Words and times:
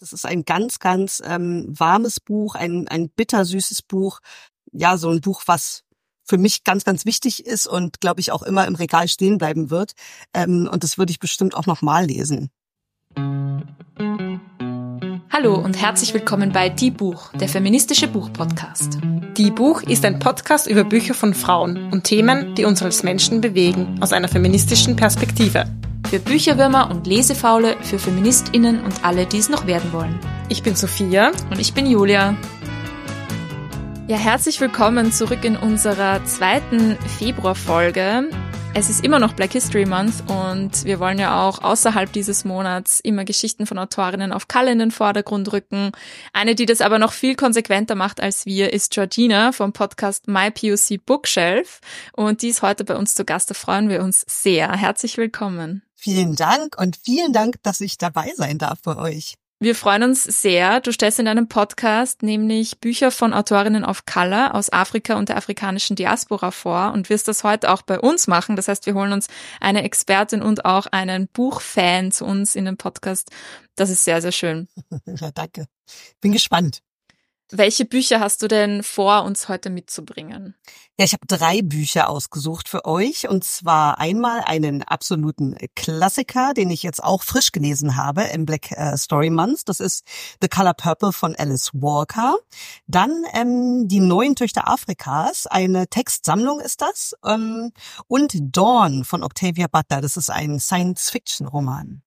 Das 0.00 0.14
ist 0.14 0.24
ein 0.24 0.46
ganz, 0.46 0.78
ganz 0.78 1.22
ähm, 1.26 1.66
warmes 1.68 2.20
Buch, 2.20 2.54
ein, 2.54 2.88
ein 2.88 3.10
bittersüßes 3.10 3.82
Buch. 3.82 4.20
Ja, 4.72 4.96
so 4.96 5.10
ein 5.10 5.20
Buch, 5.20 5.42
was 5.44 5.82
für 6.24 6.38
mich 6.38 6.64
ganz, 6.64 6.84
ganz 6.84 7.04
wichtig 7.04 7.44
ist 7.44 7.66
und 7.66 8.00
glaube 8.00 8.20
ich 8.20 8.32
auch 8.32 8.42
immer 8.42 8.66
im 8.66 8.76
Regal 8.76 9.08
stehen 9.08 9.36
bleiben 9.36 9.68
wird. 9.68 9.92
Ähm, 10.32 10.70
und 10.72 10.84
das 10.84 10.96
würde 10.96 11.10
ich 11.10 11.18
bestimmt 11.18 11.54
auch 11.54 11.66
noch 11.66 11.82
mal 11.82 12.06
lesen. 12.06 12.48
Hallo 15.30 15.54
und 15.56 15.78
herzlich 15.78 16.14
willkommen 16.14 16.50
bei 16.50 16.70
Die 16.70 16.90
Buch, 16.90 17.30
der 17.34 17.50
feministische 17.50 18.08
Buchpodcast. 18.08 19.00
Die 19.36 19.50
Buch 19.50 19.82
ist 19.82 20.06
ein 20.06 20.18
Podcast 20.18 20.66
über 20.66 20.84
Bücher 20.84 21.12
von 21.12 21.34
Frauen 21.34 21.92
und 21.92 22.04
Themen, 22.04 22.54
die 22.54 22.64
uns 22.64 22.82
als 22.82 23.02
Menschen 23.02 23.42
bewegen, 23.42 23.98
aus 24.00 24.14
einer 24.14 24.28
feministischen 24.28 24.96
Perspektive. 24.96 25.66
Für 26.10 26.18
Bücherwürmer 26.18 26.90
und 26.90 27.06
Lesefaule, 27.06 27.76
für 27.82 28.00
FeministInnen 28.00 28.82
und 28.82 29.04
alle, 29.04 29.26
die 29.26 29.38
es 29.38 29.48
noch 29.48 29.68
werden 29.68 29.92
wollen. 29.92 30.18
Ich 30.48 30.64
bin 30.64 30.74
Sophia. 30.74 31.30
Und 31.52 31.60
ich 31.60 31.72
bin 31.72 31.86
Julia. 31.86 32.36
Ja, 34.08 34.16
herzlich 34.16 34.60
willkommen 34.60 35.12
zurück 35.12 35.44
in 35.44 35.56
unserer 35.56 36.24
zweiten 36.24 36.98
Februarfolge. 37.20 38.28
Es 38.74 38.90
ist 38.90 39.04
immer 39.04 39.20
noch 39.20 39.34
Black 39.34 39.52
History 39.52 39.86
Month 39.86 40.24
und 40.26 40.84
wir 40.84 40.98
wollen 40.98 41.20
ja 41.20 41.46
auch 41.46 41.62
außerhalb 41.62 42.12
dieses 42.12 42.44
Monats 42.44 42.98
immer 42.98 43.24
Geschichten 43.24 43.66
von 43.66 43.78
Autorinnen 43.78 44.32
auf 44.32 44.48
Kalle 44.48 44.72
in 44.72 44.80
den 44.80 44.90
Vordergrund 44.90 45.52
rücken. 45.52 45.92
Eine, 46.32 46.56
die 46.56 46.66
das 46.66 46.80
aber 46.80 46.98
noch 46.98 47.12
viel 47.12 47.36
konsequenter 47.36 47.94
macht 47.94 48.20
als 48.20 48.46
wir, 48.46 48.72
ist 48.72 48.92
Georgina 48.92 49.52
vom 49.52 49.72
Podcast 49.72 50.26
My 50.26 50.50
POC 50.50 51.06
Bookshelf 51.06 51.80
und 52.14 52.42
die 52.42 52.48
ist 52.48 52.62
heute 52.62 52.82
bei 52.82 52.96
uns 52.96 53.14
zu 53.14 53.24
Gast. 53.24 53.48
Da 53.50 53.54
freuen 53.54 53.88
wir 53.88 54.02
uns 54.02 54.24
sehr. 54.28 54.72
Herzlich 54.72 55.16
willkommen. 55.16 55.84
Vielen 56.02 56.34
Dank 56.34 56.80
und 56.80 56.96
vielen 56.96 57.34
Dank, 57.34 57.62
dass 57.62 57.82
ich 57.82 57.98
dabei 57.98 58.32
sein 58.34 58.56
darf 58.56 58.80
bei 58.80 58.96
euch. 58.96 59.34
Wir 59.62 59.74
freuen 59.74 60.02
uns 60.04 60.24
sehr. 60.24 60.80
Du 60.80 60.92
stellst 60.92 61.18
in 61.18 61.26
deinem 61.26 61.46
Podcast 61.46 62.22
nämlich 62.22 62.80
Bücher 62.80 63.10
von 63.10 63.34
Autorinnen 63.34 63.84
of 63.84 64.06
Color 64.06 64.54
aus 64.54 64.72
Afrika 64.72 65.16
und 65.16 65.28
der 65.28 65.36
afrikanischen 65.36 65.96
Diaspora 65.96 66.52
vor 66.52 66.92
und 66.94 67.10
wirst 67.10 67.28
das 67.28 67.44
heute 67.44 67.70
auch 67.70 67.82
bei 67.82 68.00
uns 68.00 68.28
machen. 68.28 68.56
Das 68.56 68.68
heißt, 68.68 68.86
wir 68.86 68.94
holen 68.94 69.12
uns 69.12 69.26
eine 69.60 69.82
Expertin 69.82 70.40
und 70.40 70.64
auch 70.64 70.86
einen 70.86 71.28
Buchfan 71.28 72.12
zu 72.12 72.24
uns 72.24 72.56
in 72.56 72.64
den 72.64 72.78
Podcast. 72.78 73.30
Das 73.76 73.90
ist 73.90 74.02
sehr, 74.04 74.22
sehr 74.22 74.32
schön. 74.32 74.68
Ja, 75.04 75.30
danke. 75.32 75.66
Bin 76.22 76.32
gespannt. 76.32 76.80
Welche 77.52 77.84
Bücher 77.84 78.20
hast 78.20 78.42
du 78.42 78.48
denn 78.48 78.82
vor, 78.82 79.24
uns 79.24 79.48
heute 79.48 79.70
mitzubringen? 79.70 80.54
Ja, 80.98 81.04
ich 81.04 81.12
habe 81.14 81.26
drei 81.26 81.62
Bücher 81.62 82.08
ausgesucht 82.08 82.68
für 82.68 82.84
euch. 82.84 83.28
Und 83.28 83.42
zwar 83.44 83.98
einmal 83.98 84.42
einen 84.44 84.82
absoluten 84.82 85.56
Klassiker, 85.74 86.54
den 86.54 86.70
ich 86.70 86.82
jetzt 86.82 87.02
auch 87.02 87.22
frisch 87.22 87.50
gelesen 87.50 87.96
habe 87.96 88.22
im 88.24 88.46
Black 88.46 88.70
äh, 88.72 88.96
Story 88.96 89.30
Month. 89.30 89.68
Das 89.68 89.80
ist 89.80 90.06
The 90.40 90.48
Color 90.48 90.74
Purple 90.74 91.12
von 91.12 91.34
Alice 91.36 91.70
Walker. 91.72 92.36
Dann 92.86 93.24
ähm, 93.34 93.88
Die 93.88 94.00
neuen 94.00 94.36
Töchter 94.36 94.68
Afrikas. 94.68 95.46
Eine 95.46 95.88
Textsammlung 95.88 96.60
ist 96.60 96.80
das. 96.80 97.14
Ähm, 97.26 97.72
und 98.06 98.32
Dawn 98.40 99.04
von 99.04 99.24
Octavia 99.24 99.66
Butler. 99.66 100.00
Das 100.00 100.16
ist 100.16 100.30
ein 100.30 100.60
Science-Fiction-Roman. 100.60 102.02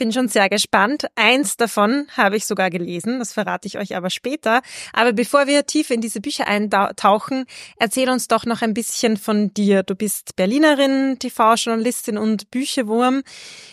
Ich 0.00 0.02
bin 0.02 0.14
schon 0.14 0.28
sehr 0.28 0.48
gespannt. 0.48 1.08
Eins 1.14 1.58
davon 1.58 2.06
habe 2.16 2.38
ich 2.38 2.46
sogar 2.46 2.70
gelesen, 2.70 3.18
das 3.18 3.34
verrate 3.34 3.68
ich 3.68 3.76
euch 3.76 3.94
aber 3.94 4.08
später. 4.08 4.62
Aber 4.94 5.12
bevor 5.12 5.46
wir 5.46 5.66
tief 5.66 5.90
in 5.90 6.00
diese 6.00 6.22
Bücher 6.22 6.46
eintauchen, 6.46 7.44
erzähl 7.76 8.08
uns 8.08 8.26
doch 8.26 8.46
noch 8.46 8.62
ein 8.62 8.72
bisschen 8.72 9.18
von 9.18 9.52
dir. 9.52 9.82
Du 9.82 9.94
bist 9.94 10.36
Berlinerin, 10.36 11.18
TV-Journalistin 11.18 12.16
und 12.16 12.50
Bücherwurm. 12.50 13.22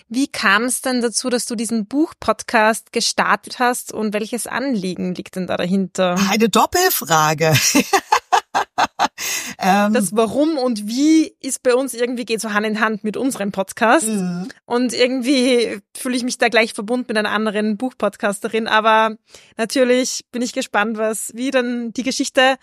Wie 0.10 0.28
kam 0.28 0.64
es 0.64 0.82
denn 0.82 1.00
dazu, 1.00 1.30
dass 1.30 1.46
du 1.46 1.56
diesen 1.56 1.86
Buch-Podcast 1.86 2.92
gestartet 2.92 3.60
hast 3.60 3.94
und 3.94 4.14
welches 4.14 4.48
Anliegen 4.48 5.16
liegt 5.16 5.38
denn 5.38 5.48
da 5.48 5.56
dahinter? 5.56 6.20
Eine 6.30 6.50
Doppelfrage. 6.50 7.54
ähm, 9.60 9.94
das 9.94 10.16
Warum 10.16 10.58
und 10.58 10.88
Wie 10.88 11.34
ist 11.40 11.64
bei 11.64 11.76
uns 11.76 11.94
irgendwie 11.94 12.26
geht 12.26 12.42
so 12.42 12.54
Hand 12.54 12.66
in 12.66 12.80
Hand 12.80 13.04
mit 13.04 13.18
unserem 13.18 13.52
Podcast. 13.52 14.08
Mhm. 14.08 14.48
Und 14.66 14.94
irgendwie 14.94 15.80
fühle 15.96 16.16
ich 16.16 16.24
mich 16.24 16.38
da 16.38 16.50
gleich 16.50 16.74
verbunden 16.74 17.08
mit 17.10 17.18
einer 17.18 17.32
anderen 17.32 17.78
Buchpodcasterin. 17.78 18.68
Aber 18.68 19.18
natürlich 19.58 20.26
bin 20.32 20.42
ich 20.42 20.54
gespannt, 20.54 20.98
was 20.98 21.32
wie 21.34 21.52
dann 21.52 21.92
die 21.94 22.04
Geschichte 22.04 22.58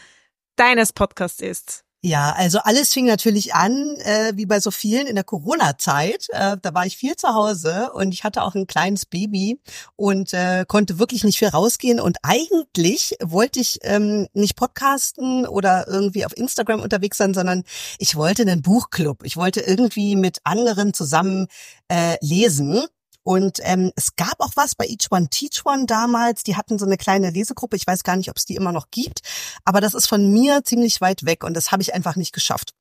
deines 0.56 0.92
Podcasts 0.92 1.40
ist. 1.40 1.84
Ja, 2.06 2.34
also 2.36 2.58
alles 2.58 2.92
fing 2.92 3.06
natürlich 3.06 3.54
an, 3.54 3.96
äh, 4.00 4.32
wie 4.34 4.44
bei 4.44 4.60
so 4.60 4.70
vielen 4.70 5.06
in 5.06 5.14
der 5.14 5.24
Corona-Zeit. 5.24 6.26
Äh, 6.28 6.58
da 6.60 6.74
war 6.74 6.84
ich 6.84 6.98
viel 6.98 7.16
zu 7.16 7.28
Hause 7.28 7.92
und 7.94 8.12
ich 8.12 8.24
hatte 8.24 8.42
auch 8.42 8.54
ein 8.54 8.66
kleines 8.66 9.06
Baby 9.06 9.58
und 9.96 10.34
äh, 10.34 10.66
konnte 10.68 10.98
wirklich 10.98 11.24
nicht 11.24 11.38
viel 11.38 11.48
rausgehen. 11.48 12.00
Und 12.00 12.18
eigentlich 12.22 13.16
wollte 13.22 13.58
ich 13.58 13.78
ähm, 13.84 14.28
nicht 14.34 14.54
podcasten 14.54 15.46
oder 15.46 15.88
irgendwie 15.88 16.26
auf 16.26 16.36
Instagram 16.36 16.82
unterwegs 16.82 17.16
sein, 17.16 17.32
sondern 17.32 17.62
ich 17.98 18.16
wollte 18.16 18.42
einen 18.42 18.60
Buchclub. 18.60 19.24
Ich 19.24 19.38
wollte 19.38 19.60
irgendwie 19.60 20.14
mit 20.14 20.40
anderen 20.44 20.92
zusammen 20.92 21.46
äh, 21.88 22.18
lesen. 22.20 22.84
Und 23.24 23.58
ähm, 23.62 23.90
es 23.96 24.16
gab 24.16 24.38
auch 24.38 24.52
was 24.54 24.74
bei 24.74 24.86
Each 24.86 25.10
One 25.10 25.28
Teach 25.28 25.64
One 25.64 25.86
damals. 25.86 26.44
Die 26.44 26.56
hatten 26.56 26.78
so 26.78 26.86
eine 26.86 26.98
kleine 26.98 27.30
Lesegruppe. 27.30 27.76
Ich 27.76 27.86
weiß 27.86 28.04
gar 28.04 28.16
nicht, 28.16 28.30
ob 28.30 28.36
es 28.36 28.44
die 28.44 28.54
immer 28.54 28.70
noch 28.70 28.90
gibt. 28.90 29.20
Aber 29.64 29.80
das 29.80 29.94
ist 29.94 30.06
von 30.06 30.30
mir 30.30 30.62
ziemlich 30.62 31.00
weit 31.00 31.24
weg 31.24 31.42
und 31.42 31.54
das 31.54 31.72
habe 31.72 31.82
ich 31.82 31.94
einfach 31.94 32.16
nicht 32.16 32.32
geschafft. 32.32 32.74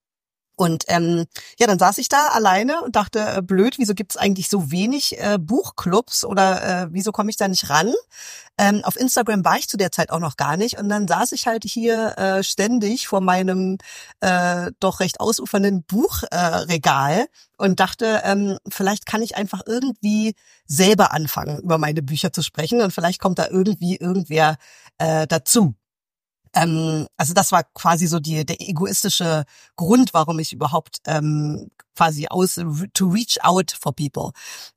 Und 0.56 0.86
ähm, 0.88 1.26
ja, 1.60 1.66
dann 1.66 1.80
saß 1.80 1.98
ich 1.98 2.10
da 2.10 2.28
alleine 2.28 2.82
und 2.84 2.96
dachte, 2.96 3.38
äh, 3.38 3.42
blöd, 3.42 3.80
wieso 3.80 3.96
gibt's 3.96 4.18
eigentlich 4.18 4.50
so 4.50 4.72
wenig 4.72 5.20
äh, 5.20 5.40
Buchclubs 5.40 6.24
oder 6.26 6.84
äh, 6.84 6.88
wieso 6.92 7.12
komme 7.12 7.32
ich 7.32 7.38
da 7.38 7.48
nicht 7.48 7.70
ran? 7.70 7.92
Ähm, 8.60 8.82
auf 8.84 8.96
Instagram 8.96 9.44
war 9.44 9.58
ich 9.58 9.68
zu 9.68 9.78
der 9.78 9.92
Zeit 9.92 10.12
auch 10.12 10.20
noch 10.20 10.38
gar 10.38 10.58
nicht 10.58 10.78
und 10.78 10.88
dann 10.88 11.08
saß 11.08 11.32
ich 11.32 11.48
halt 11.48 11.64
hier 11.64 12.18
äh, 12.20 12.44
ständig 12.44 13.08
vor 13.08 13.20
meinem 13.20 13.80
äh, 14.20 14.70
doch 14.80 15.00
recht 15.00 15.20
ausufernden 15.20 15.84
Buchregal 15.84 17.22
äh, 17.22 17.28
und 17.58 17.80
dachte, 17.80 18.22
ähm, 18.24 18.60
vielleicht 18.70 19.08
kann 19.08 19.24
ich 19.24 19.36
einfach 19.36 19.62
irgendwie 19.66 20.36
selber 20.68 21.14
anfangen, 21.14 21.60
über 21.60 21.80
meine 21.80 22.04
Bücher 22.04 22.32
zu 22.32 22.44
sprechen 22.44 22.82
und 22.82 22.92
vielleicht 22.92 23.20
kommt 23.20 23.40
da 23.40 23.48
irgendwie 23.48 23.96
irgendwer 23.96 24.58
äh, 25.00 25.26
dazu. 25.26 25.74
Ähm, 26.54 27.08
also 27.18 27.34
das 27.34 27.52
war 27.52 27.64
quasi 27.74 28.08
so 28.08 28.20
die, 28.20 28.46
der 28.46 28.62
egoistische 28.62 29.46
Grund, 29.76 30.14
warum 30.14 30.40
ich 30.40 30.54
überhaupt 30.54 31.00
ähm, 31.08 31.70
quasi 31.96 32.28
aus 32.28 32.60
to 32.94 33.08
reach 33.08 33.44
out 33.44 33.72
for 33.72 33.94
people. 33.94 34.32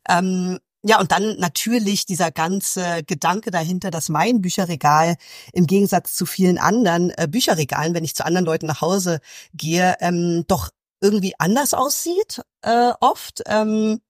Ähm, 0.08 0.58
ja, 0.82 1.00
und 1.00 1.10
dann 1.10 1.36
natürlich 1.38 2.06
dieser 2.06 2.30
ganze 2.30 3.02
Gedanke 3.04 3.50
dahinter, 3.50 3.90
dass 3.90 4.08
mein 4.08 4.40
Bücherregal 4.40 5.16
im 5.52 5.66
Gegensatz 5.66 6.14
zu 6.14 6.26
vielen 6.26 6.58
anderen 6.58 7.10
äh, 7.10 7.26
Bücherregalen, 7.28 7.94
wenn 7.94 8.04
ich 8.04 8.14
zu 8.14 8.24
anderen 8.24 8.46
Leuten 8.46 8.66
nach 8.66 8.82
Hause 8.82 9.20
gehe, 9.52 9.96
ähm, 10.00 10.44
doch 10.46 10.70
irgendwie 11.00 11.34
anders 11.38 11.74
aussieht 11.74 12.40
äh, 12.62 12.92
oft. 13.00 13.42
Ähm, 13.46 14.00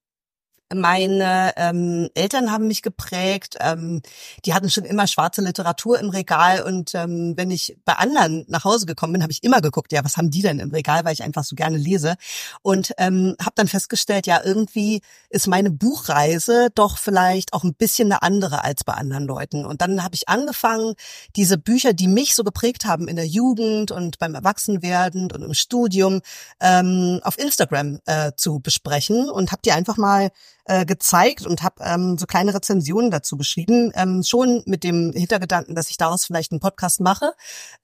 meine 0.74 1.52
ähm, 1.56 2.08
Eltern 2.14 2.50
haben 2.50 2.66
mich 2.66 2.82
geprägt. 2.82 3.56
Ähm, 3.60 4.02
die 4.44 4.52
hatten 4.52 4.70
schon 4.70 4.84
immer 4.84 5.06
schwarze 5.06 5.40
Literatur 5.40 5.98
im 6.00 6.10
Regal 6.10 6.62
und 6.62 6.94
ähm, 6.94 7.34
wenn 7.36 7.50
ich 7.50 7.76
bei 7.84 7.92
anderen 7.94 8.44
nach 8.48 8.64
Hause 8.64 8.86
gekommen 8.86 9.12
bin, 9.12 9.22
habe 9.22 9.32
ich 9.32 9.44
immer 9.44 9.60
geguckt, 9.60 9.92
ja, 9.92 10.04
was 10.04 10.16
haben 10.16 10.30
die 10.30 10.42
denn 10.42 10.58
im 10.58 10.70
Regal, 10.70 11.04
weil 11.04 11.12
ich 11.12 11.22
einfach 11.22 11.44
so 11.44 11.54
gerne 11.54 11.76
lese 11.76 12.16
und 12.62 12.92
ähm, 12.98 13.36
habe 13.40 13.52
dann 13.54 13.68
festgestellt, 13.68 14.26
ja, 14.26 14.40
irgendwie 14.44 15.02
ist 15.30 15.46
meine 15.46 15.70
Buchreise 15.70 16.68
doch 16.74 16.98
vielleicht 16.98 17.52
auch 17.52 17.62
ein 17.62 17.74
bisschen 17.74 18.10
eine 18.10 18.22
andere 18.22 18.64
als 18.64 18.82
bei 18.82 18.94
anderen 18.94 19.26
Leuten. 19.26 19.64
Und 19.64 19.80
dann 19.80 20.02
habe 20.02 20.14
ich 20.14 20.28
angefangen, 20.28 20.94
diese 21.36 21.58
Bücher, 21.58 21.92
die 21.92 22.08
mich 22.08 22.34
so 22.34 22.42
geprägt 22.42 22.84
haben 22.84 23.06
in 23.08 23.16
der 23.16 23.26
Jugend 23.26 23.92
und 23.92 24.18
beim 24.18 24.34
Erwachsenwerden 24.34 25.30
und 25.30 25.42
im 25.42 25.54
Studium, 25.54 26.20
ähm, 26.60 27.20
auf 27.22 27.38
Instagram 27.38 28.00
äh, 28.06 28.32
zu 28.36 28.58
besprechen 28.60 29.30
und 29.30 29.52
habe 29.52 29.62
die 29.64 29.72
einfach 29.72 29.96
mal 29.96 30.30
äh, 30.66 30.84
gezeigt 30.84 31.46
und 31.46 31.62
habe 31.62 31.82
ähm, 31.84 32.18
so 32.18 32.26
kleine 32.26 32.54
Rezensionen 32.54 33.10
dazu 33.10 33.36
geschrieben, 33.36 33.92
ähm, 33.94 34.22
schon 34.22 34.62
mit 34.66 34.84
dem 34.84 35.12
Hintergedanken, 35.12 35.74
dass 35.74 35.90
ich 35.90 35.96
daraus 35.96 36.24
vielleicht 36.24 36.52
einen 36.52 36.60
Podcast 36.60 37.00
mache. 37.00 37.32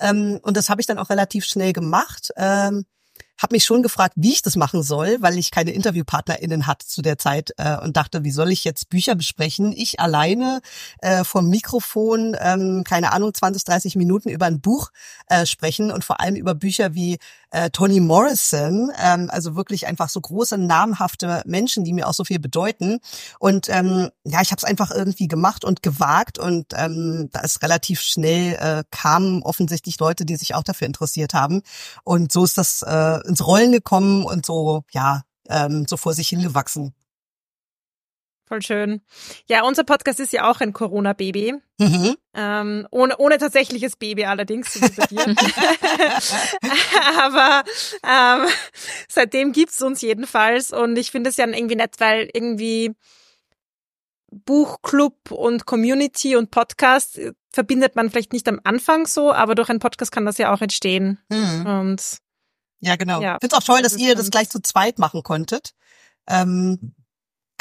Ähm, 0.01 0.39
und 0.43 0.57
das 0.57 0.69
habe 0.69 0.81
ich 0.81 0.87
dann 0.87 0.99
auch 0.99 1.11
relativ 1.11 1.45
schnell 1.45 1.73
gemacht. 1.73 2.33
Ähm, 2.37 2.85
habe 3.43 3.55
mich 3.55 3.65
schon 3.65 3.83
gefragt, 3.83 4.15
wie 4.17 4.33
ich 4.33 4.43
das 4.43 4.57
machen 4.57 4.83
soll, 4.83 5.17
weil 5.21 5.37
ich 5.37 5.51
keine 5.51 5.73
InterviewpartnerInnen 5.73 6.67
hatte 6.67 6.87
zu 6.87 7.03
der 7.03 7.19
Zeit 7.19 7.53
äh, 7.57 7.77
und 7.79 7.97
dachte, 7.97 8.25
wie 8.25 8.31
soll 8.31 8.53
ich 8.53 8.63
jetzt 8.65 8.89
Bücher 8.89 9.17
besprechen? 9.17 9.73
Ich 9.73 9.99
alleine 9.99 10.61
äh, 11.01 11.25
vom 11.25 11.49
Mikrofon, 11.49 12.37
ähm, 12.39 12.85
keine 12.85 13.13
Ahnung, 13.13 13.35
20, 13.35 13.65
30 13.65 13.97
Minuten 13.97 14.29
über 14.29 14.47
ein 14.47 14.61
Buch 14.61 14.91
äh, 15.27 15.45
sprechen 15.45 15.91
und 15.91 16.05
vor 16.05 16.21
allem 16.21 16.37
über 16.37 16.55
Bücher 16.55 16.95
wie 16.95 17.19
äh, 17.53 17.71
Toni 17.71 18.01
Morrison, 18.01 18.91
ähm, 18.99 19.29
also 19.31 19.55
wirklich 19.55 19.87
einfach 19.87 20.09
so 20.09 20.21
große, 20.21 20.59
namhafte 20.59 21.43
Menschen, 21.47 21.85
die 21.85 21.93
mir 21.93 22.09
auch 22.09 22.15
so 22.15 22.25
viel 22.25 22.39
bedeuten. 22.39 22.99
Und 23.39 23.69
ähm, 23.69 24.11
ja, 24.25 24.41
ich 24.41 24.51
habe 24.51 24.59
es 24.59 24.65
einfach 24.65 24.91
irgendwie 24.91 25.29
gemacht 25.29 25.65
und 25.65 25.83
gewagt 25.83 26.39
und 26.39 26.73
ähm, 26.75 27.29
da 27.33 27.41
ist 27.41 27.63
relativ 27.63 28.01
schnell 28.01 28.55
äh, 28.55 28.85
kamen 28.91 29.43
offensichtlich 29.43 29.99
Leute, 30.01 30.25
die 30.25 30.37
sich 30.37 30.55
auch 30.55 30.65
dafür 30.65 30.87
interessiert 30.87 31.35
haben. 31.35 31.63
Und 32.05 32.33
so 32.33 32.45
ist 32.45 32.59
das 32.59 32.83
äh, 32.83 33.21
ins 33.29 33.47
Rollen 33.47 33.73
gekommen 33.73 34.25
und 34.25 34.47
so, 34.47 34.85
ja, 34.91 35.23
ähm, 35.49 35.87
so 35.89 35.97
vor 35.97 36.15
sich 36.15 36.29
hingewachsen. 36.29 36.95
Voll 38.53 38.61
schön. 38.61 39.01
Ja, 39.47 39.63
unser 39.63 39.83
Podcast 39.83 40.21
ist 40.21 40.35
ja 40.35 40.51
auch 40.51 40.61
ein 40.61 40.75
Corona-Baby. 40.75 41.55
Mhm. 41.79 42.17
Ähm, 42.35 42.87
ohne, 42.91 43.17
ohne 43.17 43.39
tatsächliches 43.39 43.97
Baby 43.97 44.27
allerdings, 44.27 44.75
so 44.75 44.83
wie 44.83 44.91
bei 44.91 45.07
dir. 45.07 45.25
Aber 47.23 47.65
ähm, 48.07 48.47
seitdem 49.09 49.53
gibt's 49.53 49.81
uns 49.81 50.03
jedenfalls. 50.03 50.71
Und 50.71 50.99
ich 50.99 51.11
finde 51.11 51.31
es 51.31 51.39
ja 51.39 51.49
irgendwie 51.49 51.77
nett, 51.77 51.95
weil 51.97 52.29
irgendwie 52.35 52.95
Buchclub 54.31 55.31
und 55.31 55.65
Community 55.65 56.37
und 56.37 56.51
Podcast 56.51 57.19
verbindet 57.49 57.97
man 57.97 58.11
vielleicht 58.11 58.35
nicht 58.35 58.49
am 58.49 58.61
Anfang 58.65 59.07
so, 59.07 59.33
aber 59.33 59.55
durch 59.55 59.71
einen 59.71 59.79
Podcast 59.79 60.13
kann 60.13 60.27
das 60.27 60.37
ja 60.37 60.53
auch 60.53 60.61
entstehen. 60.61 61.21
Mhm. 61.31 61.67
Und 61.67 62.19
ja, 62.81 62.97
genau. 62.97 63.23
Ja, 63.23 63.37
ich 63.37 63.41
finde 63.41 63.57
es 63.57 63.63
auch 63.63 63.67
toll, 63.67 63.81
dass 63.81 63.97
ihr 63.97 64.15
das 64.15 64.31
gleich 64.31 64.51
zu 64.51 64.61
zweit 64.61 64.99
machen 64.99 65.23
konntet. 65.23 65.71
Ähm, 66.29 66.95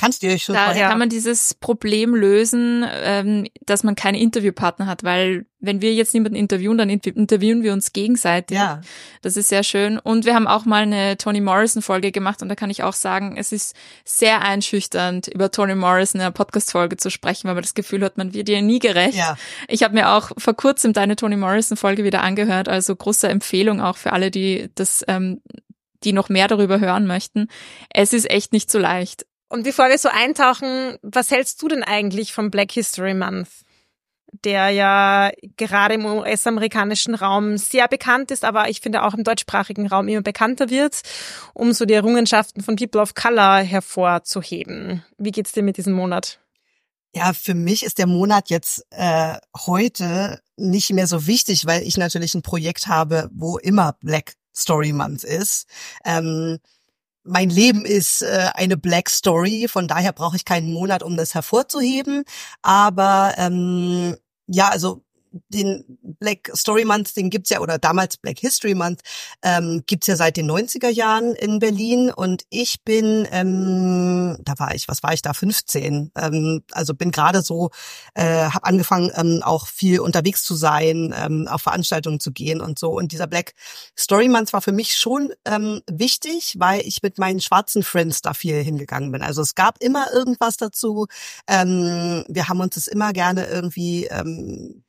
Kannst 0.01 0.23
du 0.23 0.27
euch 0.27 0.41
schon 0.41 0.55
Da 0.55 0.73
kann 0.73 0.97
man 0.97 1.09
dieses 1.09 1.53
Problem 1.53 2.15
lösen, 2.15 2.83
ähm, 2.91 3.47
dass 3.67 3.83
man 3.83 3.93
keine 3.93 4.19
Interviewpartner 4.19 4.87
hat, 4.87 5.03
weil 5.03 5.45
wenn 5.59 5.83
wir 5.83 5.93
jetzt 5.93 6.15
niemanden 6.15 6.35
interviewen, 6.35 6.75
dann 6.79 6.89
interviewen 6.89 7.61
wir 7.61 7.71
uns 7.71 7.93
gegenseitig. 7.93 8.57
Ja. 8.57 8.81
Das 9.21 9.37
ist 9.37 9.49
sehr 9.49 9.61
schön. 9.61 9.99
Und 9.99 10.25
wir 10.25 10.33
haben 10.33 10.47
auch 10.47 10.65
mal 10.65 10.81
eine 10.81 11.17
Toni 11.17 11.39
Morrison-Folge 11.39 12.11
gemacht 12.11 12.41
und 12.41 12.49
da 12.49 12.55
kann 12.55 12.71
ich 12.71 12.81
auch 12.81 12.93
sagen, 12.93 13.37
es 13.37 13.51
ist 13.51 13.75
sehr 14.03 14.41
einschüchternd, 14.41 15.27
über 15.27 15.51
Toni 15.51 15.75
Morrison 15.75 16.19
in 16.19 16.25
einer 16.25 16.31
Podcast-Folge 16.31 16.97
zu 16.97 17.11
sprechen, 17.11 17.47
weil 17.47 17.53
man 17.53 17.61
das 17.61 17.75
Gefühl 17.75 18.03
hat, 18.03 18.17
man 18.17 18.33
wird 18.33 18.49
ihr 18.49 18.63
nie 18.63 18.79
gerecht. 18.79 19.19
Ja. 19.19 19.37
Ich 19.67 19.83
habe 19.83 19.93
mir 19.93 20.09
auch 20.13 20.31
vor 20.35 20.55
kurzem 20.55 20.93
deine 20.93 21.15
Toni 21.15 21.35
Morrison-Folge 21.35 22.03
wieder 22.03 22.23
angehört, 22.23 22.67
also 22.67 22.95
große 22.95 23.29
Empfehlung 23.29 23.81
auch 23.81 23.97
für 23.97 24.13
alle, 24.13 24.31
die 24.31 24.71
das 24.73 25.05
ähm, 25.07 25.41
die 26.03 26.13
noch 26.13 26.29
mehr 26.29 26.47
darüber 26.47 26.79
hören 26.79 27.05
möchten. 27.05 27.47
Es 27.89 28.13
ist 28.13 28.29
echt 28.29 28.53
nicht 28.53 28.71
so 28.71 28.79
leicht. 28.79 29.25
Und 29.51 29.63
bevor 29.63 29.89
wir 29.89 29.97
so 29.97 30.07
eintauchen, 30.07 30.97
was 31.01 31.29
hältst 31.29 31.61
du 31.61 31.67
denn 31.67 31.83
eigentlich 31.83 32.31
vom 32.31 32.51
Black 32.51 32.71
History 32.71 33.13
Month? 33.13 33.49
Der 34.45 34.69
ja 34.69 35.29
gerade 35.57 35.95
im 35.95 36.05
US-amerikanischen 36.05 37.15
Raum 37.15 37.57
sehr 37.57 37.89
bekannt 37.89 38.31
ist, 38.31 38.45
aber 38.45 38.69
ich 38.69 38.79
finde 38.79 39.03
auch 39.03 39.13
im 39.13 39.25
deutschsprachigen 39.25 39.87
Raum 39.87 40.07
immer 40.07 40.21
bekannter 40.21 40.69
wird, 40.69 41.01
um 41.53 41.73
so 41.73 41.83
die 41.83 41.95
Errungenschaften 41.95 42.63
von 42.63 42.77
People 42.77 43.01
of 43.01 43.13
Color 43.13 43.57
hervorzuheben. 43.57 45.03
Wie 45.17 45.31
geht's 45.31 45.51
dir 45.51 45.63
mit 45.63 45.75
diesem 45.75 45.91
Monat? 45.91 46.39
Ja, 47.13 47.33
für 47.33 47.53
mich 47.53 47.83
ist 47.83 47.97
der 47.97 48.07
Monat 48.07 48.49
jetzt 48.49 48.85
äh, 48.91 49.35
heute 49.65 50.39
nicht 50.55 50.93
mehr 50.93 51.07
so 51.07 51.27
wichtig, 51.27 51.65
weil 51.65 51.83
ich 51.83 51.97
natürlich 51.97 52.35
ein 52.35 52.41
Projekt 52.41 52.87
habe, 52.87 53.29
wo 53.33 53.57
immer 53.57 53.97
Black 53.99 54.35
Story 54.55 54.93
Month 54.93 55.25
ist. 55.25 55.67
Ähm, 56.05 56.59
mein 57.23 57.49
Leben 57.49 57.85
ist 57.85 58.21
äh, 58.21 58.49
eine 58.53 58.77
Black 58.77 59.09
Story, 59.09 59.67
von 59.67 59.87
daher 59.87 60.13
brauche 60.13 60.35
ich 60.35 60.45
keinen 60.45 60.71
Monat, 60.73 61.03
um 61.03 61.17
das 61.17 61.33
hervorzuheben. 61.33 62.23
Aber 62.61 63.33
ähm, 63.37 64.17
ja, 64.47 64.69
also 64.69 65.03
den 65.49 65.83
Black 66.19 66.51
Story 66.55 66.85
Month, 66.85 67.15
den 67.15 67.29
gibt's 67.29 67.49
ja, 67.49 67.59
oder 67.59 67.77
damals 67.77 68.17
Black 68.17 68.39
History 68.39 68.75
Month, 68.75 69.01
ähm, 69.41 69.83
gibt's 69.85 70.07
ja 70.07 70.15
seit 70.15 70.37
den 70.37 70.49
90er 70.49 70.89
Jahren 70.89 71.35
in 71.35 71.59
Berlin. 71.59 72.11
Und 72.11 72.43
ich 72.49 72.83
bin, 72.83 73.27
ähm, 73.31 74.37
da 74.41 74.53
war 74.57 74.75
ich, 74.75 74.87
was 74.87 75.03
war 75.03 75.13
ich 75.13 75.21
da, 75.21 75.33
15. 75.33 76.11
Ähm, 76.15 76.63
also 76.71 76.93
bin 76.93 77.11
gerade 77.11 77.41
so, 77.41 77.69
äh, 78.13 78.49
habe 78.49 78.65
angefangen, 78.65 79.11
ähm, 79.15 79.41
auch 79.43 79.67
viel 79.67 79.99
unterwegs 79.99 80.43
zu 80.43 80.55
sein, 80.55 81.13
ähm, 81.17 81.47
auf 81.47 81.61
Veranstaltungen 81.61 82.19
zu 82.19 82.31
gehen 82.31 82.61
und 82.61 82.77
so. 82.77 82.91
Und 82.91 83.11
dieser 83.11 83.27
Black 83.27 83.53
Story 83.97 84.27
Month 84.27 84.53
war 84.53 84.61
für 84.61 84.71
mich 84.71 84.97
schon 84.97 85.33
ähm, 85.45 85.81
wichtig, 85.89 86.55
weil 86.57 86.81
ich 86.81 87.01
mit 87.03 87.17
meinen 87.17 87.41
schwarzen 87.41 87.83
Friends 87.83 88.21
da 88.21 88.33
viel 88.33 88.61
hingegangen 88.61 89.11
bin. 89.11 89.21
Also 89.21 89.41
es 89.41 89.55
gab 89.55 89.81
immer 89.81 90.11
irgendwas 90.13 90.57
dazu. 90.57 91.07
Ähm, 91.47 92.25
wir 92.27 92.49
haben 92.49 92.59
uns 92.59 92.75
das 92.75 92.87
immer 92.87 93.13
gerne 93.13 93.45
irgendwie 93.47 94.05
ähm, 94.05 94.83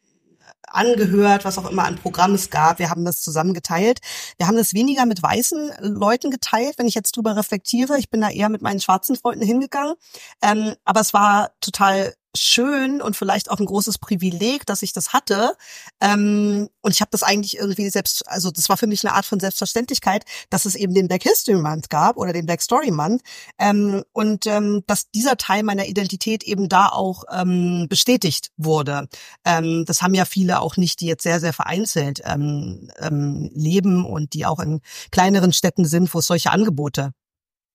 angehört, 0.75 1.45
was 1.45 1.59
auch 1.59 1.71
immer 1.71 1.85
an 1.85 1.97
Programm 1.97 2.35
es 2.35 2.51
gab. 2.51 2.79
Wir 2.79 2.91
haben 2.91 3.05
das 3.05 3.21
zusammen 3.21 3.55
geteilt. 3.55 4.01
Wir 4.39 4.47
haben 4.47 4.57
das 4.57 4.75
weniger 4.75 5.07
mit 5.07 5.23
weißen 5.23 5.73
Leuten 5.81 6.31
geteilt, 6.31 6.75
wenn 6.79 6.89
ich 6.89 6.95
jetzt 6.95 7.17
drüber 7.17 7.37
reflektiere. 7.37 7.99
Ich 7.99 8.11
bin 8.11 8.21
da 8.21 8.31
eher 8.31 8.49
mit 8.49 8.63
meinen 8.63 8.81
schwarzen 8.81 9.17
Freunden 9.17 9.45
hingegangen. 9.45 9.95
Ähm, 10.43 10.75
aber 10.85 11.01
es 11.01 11.15
war 11.15 11.51
total 11.61 12.15
schön 12.37 13.03
und 13.03 13.17
vielleicht 13.17 13.51
auch 13.51 13.61
ein 13.61 13.67
großes 13.67 13.99
Privileg, 13.99 14.65
dass 14.67 14.83
ich 14.83 14.93
das 14.93 15.13
hatte. 15.13 15.55
Ähm, 16.01 16.69
und 16.81 16.93
ich 16.93 17.01
habe 17.01 17.11
das 17.11 17.23
eigentlich 17.23 17.59
irgendwie 17.59 17.91
selbst, 17.91 18.27
also 18.29 18.51
das 18.51 18.69
war 18.69 18.77
für 18.77 18.87
mich 18.87 19.05
eine 19.05 19.15
Art 19.15 19.27
von 19.27 19.41
Selbstverständlichkeit, 19.41 20.25
dass 20.51 20.65
es 20.65 20.75
eben 20.75 20.95
den 20.95 21.09
Black 21.09 21.23
History 21.23 21.59
Month 21.59 21.91
gab 21.91 22.17
oder 22.17 22.33
den 22.33 22.47
Black 22.47 22.63
Story 22.63 22.91
Month 22.91 23.23
ähm, 23.59 24.03
und 24.13 24.47
ähm, 24.47 24.83
dass 24.87 25.11
dieser 25.11 25.37
Teil 25.37 25.63
meiner 25.63 25.87
Identität 25.87 26.43
eben 26.45 26.69
da 26.69 26.89
auch 26.89 27.25
ähm, 27.31 27.87
bestätigt 27.89 28.51
wurde. 28.57 29.09
Ähm, 29.45 29.85
das 29.87 30.03
haben 30.03 30.15
ja 30.15 30.25
viele 30.25 30.61
auch 30.61 30.77
nicht, 30.77 31.01
die 31.01 31.07
jetzt 31.07 31.23
sehr, 31.23 31.41
sehr 31.41 31.53
vereinzelt 31.53 32.23
ähm, 32.25 32.91
ähm, 32.99 33.51
leben 33.55 34.05
und 34.07 34.33
die 34.33 34.47
auch 34.47 34.61
in 34.61 34.81
kleineren 35.11 35.53
Städten 35.53 35.85
sind, 35.85 36.13
wo 36.15 36.21
es 36.21 36.27
solche 36.27 36.51
Angebote 36.51 37.13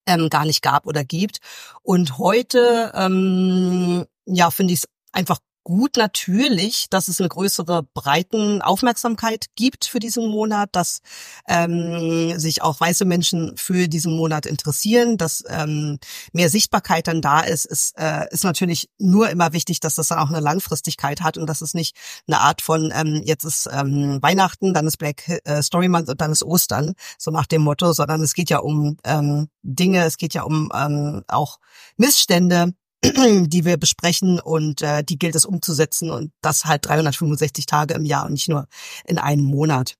ähm, 0.07 0.29
gar 0.29 0.45
nicht 0.45 0.61
gab 0.61 0.87
oder 0.87 1.03
gibt. 1.03 1.39
Und 1.83 2.17
heute 2.17 2.91
ähm, 2.95 4.05
ja, 4.27 4.51
finde 4.51 4.73
ich 4.73 4.81
es 4.81 4.89
einfach 5.11 5.39
gut 5.67 5.97
natürlich, 5.97 6.85
dass 6.89 7.09
es 7.09 7.19
eine 7.19 7.27
größere 7.27 7.83
breiten 7.93 8.61
Aufmerksamkeit 8.61 9.47
gibt 9.57 9.83
für 9.83 9.99
diesen 9.99 10.29
Monat, 10.29 10.69
dass 10.71 11.01
ähm, 11.45 12.39
sich 12.39 12.61
auch 12.61 12.79
weiße 12.79 13.03
Menschen 13.03 13.57
für 13.57 13.89
diesen 13.89 14.15
Monat 14.15 14.45
interessieren, 14.45 15.17
dass 15.17 15.43
ähm, 15.49 15.99
mehr 16.31 16.49
Sichtbarkeit 16.49 17.07
dann 17.07 17.21
da 17.21 17.41
ist, 17.41 17.65
ist, 17.65 17.99
äh, 17.99 18.27
ist 18.31 18.45
natürlich 18.45 18.89
nur 18.97 19.29
immer 19.29 19.51
wichtig, 19.51 19.81
dass 19.81 19.95
das 19.95 20.07
dann 20.07 20.19
auch 20.19 20.29
eine 20.29 20.39
Langfristigkeit 20.39 21.19
hat 21.19 21.37
und 21.37 21.47
dass 21.47 21.59
es 21.59 21.73
nicht 21.73 21.97
eine 22.27 22.39
Art 22.39 22.61
von 22.61 22.93
ähm, 22.95 23.21
jetzt 23.25 23.43
ist 23.43 23.67
ähm, 23.69 24.19
Weihnachten, 24.21 24.73
dann 24.73 24.87
ist 24.87 24.95
Black 24.95 25.27
äh, 25.43 25.61
Story 25.61 25.89
Month 25.89 26.07
und 26.07 26.21
dann 26.21 26.31
ist 26.31 26.45
Ostern, 26.45 26.93
so 27.17 27.29
nach 27.29 27.45
dem 27.45 27.63
Motto, 27.63 27.91
sondern 27.91 28.21
es 28.21 28.35
geht 28.35 28.49
ja 28.49 28.59
um 28.59 28.95
ähm, 29.03 29.49
Dinge, 29.63 30.05
es 30.05 30.15
geht 30.15 30.33
ja 30.33 30.43
um 30.43 30.71
ähm, 30.73 31.23
auch 31.27 31.59
Missstände, 31.97 32.73
die 33.03 33.65
wir 33.65 33.77
besprechen 33.77 34.39
und 34.39 34.81
äh, 34.81 35.03
die 35.03 35.19
gilt 35.19 35.35
es 35.35 35.45
umzusetzen 35.45 36.09
und 36.09 36.31
das 36.41 36.65
halt 36.65 36.85
365 36.87 37.65
Tage 37.65 37.93
im 37.93 38.05
Jahr 38.05 38.25
und 38.25 38.33
nicht 38.33 38.49
nur 38.49 38.67
in 39.05 39.17
einem 39.17 39.43
Monat. 39.43 39.95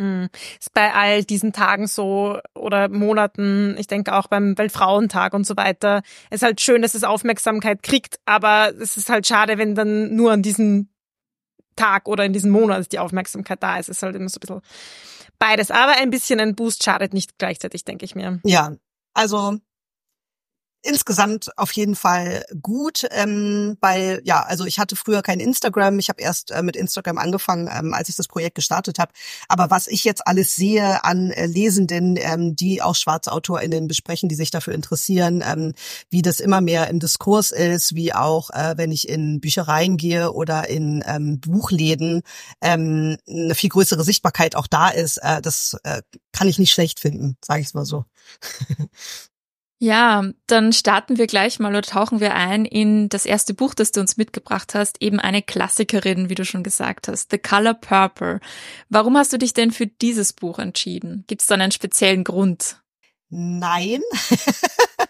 Hm. 0.00 0.28
Ist 0.58 0.72
bei 0.74 0.92
all 0.92 1.22
diesen 1.22 1.52
Tagen 1.52 1.86
so 1.86 2.40
oder 2.54 2.88
Monaten, 2.88 3.76
ich 3.78 3.86
denke 3.86 4.14
auch 4.14 4.26
beim 4.26 4.58
Weltfrauentag 4.58 5.34
und 5.34 5.46
so 5.46 5.56
weiter, 5.56 6.02
ist 6.30 6.42
halt 6.42 6.60
schön, 6.60 6.82
dass 6.82 6.94
es 6.94 7.04
Aufmerksamkeit 7.04 7.82
kriegt, 7.82 8.18
aber 8.24 8.72
es 8.80 8.96
ist 8.96 9.08
halt 9.08 9.26
schade, 9.26 9.56
wenn 9.56 9.76
dann 9.76 10.16
nur 10.16 10.32
an 10.32 10.42
diesem 10.42 10.88
Tag 11.76 12.08
oder 12.08 12.24
in 12.24 12.32
diesem 12.32 12.50
Monat 12.50 12.90
die 12.92 12.98
Aufmerksamkeit 12.98 13.62
da 13.62 13.78
ist. 13.78 13.88
Es 13.88 13.98
ist 13.98 14.02
halt 14.02 14.16
immer 14.16 14.28
so 14.28 14.38
ein 14.38 14.40
bisschen 14.40 14.60
beides. 15.38 15.70
Aber 15.70 15.92
ein 15.92 16.10
bisschen 16.10 16.40
ein 16.40 16.54
Boost 16.54 16.84
schadet 16.84 17.14
nicht 17.14 17.38
gleichzeitig, 17.38 17.84
denke 17.84 18.04
ich 18.04 18.14
mir. 18.14 18.40
Ja, 18.44 18.72
also 19.12 19.58
insgesamt 20.84 21.56
auf 21.56 21.72
jeden 21.72 21.96
Fall 21.96 22.44
gut, 22.62 23.06
ähm, 23.10 23.76
weil 23.80 24.20
ja, 24.24 24.42
also 24.42 24.64
ich 24.64 24.78
hatte 24.78 24.96
früher 24.96 25.22
kein 25.22 25.40
Instagram, 25.40 25.98
ich 25.98 26.08
habe 26.08 26.20
erst 26.20 26.50
äh, 26.50 26.62
mit 26.62 26.76
Instagram 26.76 27.18
angefangen, 27.18 27.68
ähm, 27.72 27.94
als 27.94 28.08
ich 28.08 28.16
das 28.16 28.28
Projekt 28.28 28.54
gestartet 28.54 28.98
habe. 28.98 29.12
Aber 29.48 29.70
was 29.70 29.86
ich 29.86 30.04
jetzt 30.04 30.26
alles 30.26 30.54
sehe 30.54 31.02
an 31.04 31.30
äh, 31.30 31.46
Lesenden, 31.46 32.16
ähm, 32.18 32.54
die 32.54 32.82
auch 32.82 32.94
schwarze 32.94 33.32
AutorInnen 33.32 33.88
besprechen, 33.88 34.28
die 34.28 34.34
sich 34.34 34.50
dafür 34.50 34.74
interessieren, 34.74 35.42
ähm, 35.46 35.72
wie 36.10 36.22
das 36.22 36.40
immer 36.40 36.60
mehr 36.60 36.88
im 36.88 37.00
Diskurs 37.00 37.50
ist, 37.50 37.94
wie 37.94 38.12
auch, 38.12 38.50
äh, 38.50 38.74
wenn 38.76 38.92
ich 38.92 39.08
in 39.08 39.40
Büchereien 39.40 39.96
gehe 39.96 40.32
oder 40.32 40.68
in 40.68 41.02
ähm, 41.06 41.40
Buchläden, 41.40 42.22
ähm, 42.60 43.16
eine 43.28 43.54
viel 43.54 43.70
größere 43.70 44.04
Sichtbarkeit 44.04 44.54
auch 44.54 44.66
da 44.66 44.88
ist, 44.90 45.16
äh, 45.18 45.40
das 45.40 45.76
äh, 45.84 46.02
kann 46.32 46.48
ich 46.48 46.58
nicht 46.58 46.72
schlecht 46.72 47.00
finden, 47.00 47.36
sage 47.44 47.62
ich 47.62 47.72
mal 47.74 47.84
so. 47.84 48.04
Ja, 49.84 50.24
dann 50.46 50.72
starten 50.72 51.18
wir 51.18 51.26
gleich 51.26 51.58
mal 51.58 51.68
oder 51.68 51.82
tauchen 51.82 52.18
wir 52.18 52.34
ein 52.34 52.64
in 52.64 53.10
das 53.10 53.26
erste 53.26 53.52
Buch, 53.52 53.74
das 53.74 53.92
du 53.92 54.00
uns 54.00 54.16
mitgebracht 54.16 54.74
hast, 54.74 55.02
eben 55.02 55.20
eine 55.20 55.42
Klassikerin, 55.42 56.30
wie 56.30 56.34
du 56.34 56.46
schon 56.46 56.62
gesagt 56.62 57.06
hast, 57.06 57.30
The 57.30 57.36
Color 57.36 57.74
Purple. 57.74 58.40
Warum 58.88 59.18
hast 59.18 59.34
du 59.34 59.36
dich 59.36 59.52
denn 59.52 59.72
für 59.72 59.86
dieses 59.86 60.32
Buch 60.32 60.58
entschieden? 60.58 61.24
Gibt 61.26 61.42
es 61.42 61.48
dann 61.48 61.60
einen 61.60 61.70
speziellen 61.70 62.24
Grund? 62.24 62.80
Nein. 63.28 64.00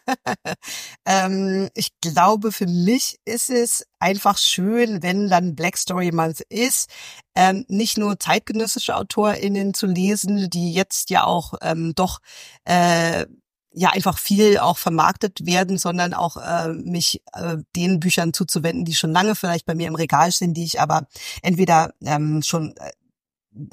ähm, 1.06 1.70
ich 1.74 1.90
glaube, 2.00 2.50
für 2.50 2.66
mich 2.66 3.20
ist 3.24 3.50
es 3.50 3.86
einfach 4.00 4.38
schön, 4.38 5.04
wenn 5.04 5.28
dann 5.28 5.54
Black 5.54 5.76
Story 5.76 6.10
Month 6.10 6.40
ist, 6.48 6.90
ähm, 7.36 7.64
nicht 7.68 7.96
nur 7.96 8.18
zeitgenössische 8.18 8.96
AutorInnen 8.96 9.72
zu 9.72 9.86
lesen, 9.86 10.50
die 10.50 10.72
jetzt 10.72 11.10
ja 11.10 11.22
auch 11.22 11.54
ähm, 11.62 11.92
doch 11.94 12.18
äh, 12.64 13.26
ja 13.74 13.90
einfach 13.90 14.18
viel 14.18 14.58
auch 14.58 14.78
vermarktet 14.78 15.46
werden, 15.46 15.78
sondern 15.78 16.14
auch 16.14 16.36
äh, 16.36 16.72
mich 16.72 17.22
äh, 17.32 17.58
den 17.76 18.00
Büchern 18.00 18.32
zuzuwenden, 18.32 18.84
die 18.84 18.94
schon 18.94 19.12
lange 19.12 19.34
vielleicht 19.34 19.66
bei 19.66 19.74
mir 19.74 19.88
im 19.88 19.96
Regal 19.96 20.30
sind, 20.30 20.54
die 20.54 20.64
ich 20.64 20.80
aber 20.80 21.06
entweder 21.42 21.92
ähm, 22.04 22.42
schon, 22.42 22.74
äh, 22.78 22.92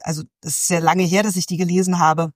also 0.03 0.24
es 0.41 0.58
ist 0.58 0.67
sehr 0.67 0.81
lange 0.81 1.03
her, 1.03 1.24
dass 1.24 1.36
ich 1.36 1.46
die 1.48 1.58
gelesen 1.58 2.00
habe 2.00 2.34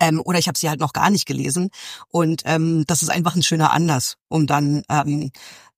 Ähm, 0.00 0.20
oder 0.24 0.38
ich 0.38 0.48
habe 0.48 0.58
sie 0.58 0.68
halt 0.68 0.80
noch 0.80 0.92
gar 0.92 1.10
nicht 1.10 1.26
gelesen. 1.26 1.70
Und 2.08 2.42
ähm, 2.46 2.84
das 2.86 3.02
ist 3.02 3.10
einfach 3.10 3.36
ein 3.36 3.42
schöner 3.44 3.72
Anlass, 3.72 4.16
um 4.28 4.46
dann 4.46 4.82
ähm, 4.90 5.30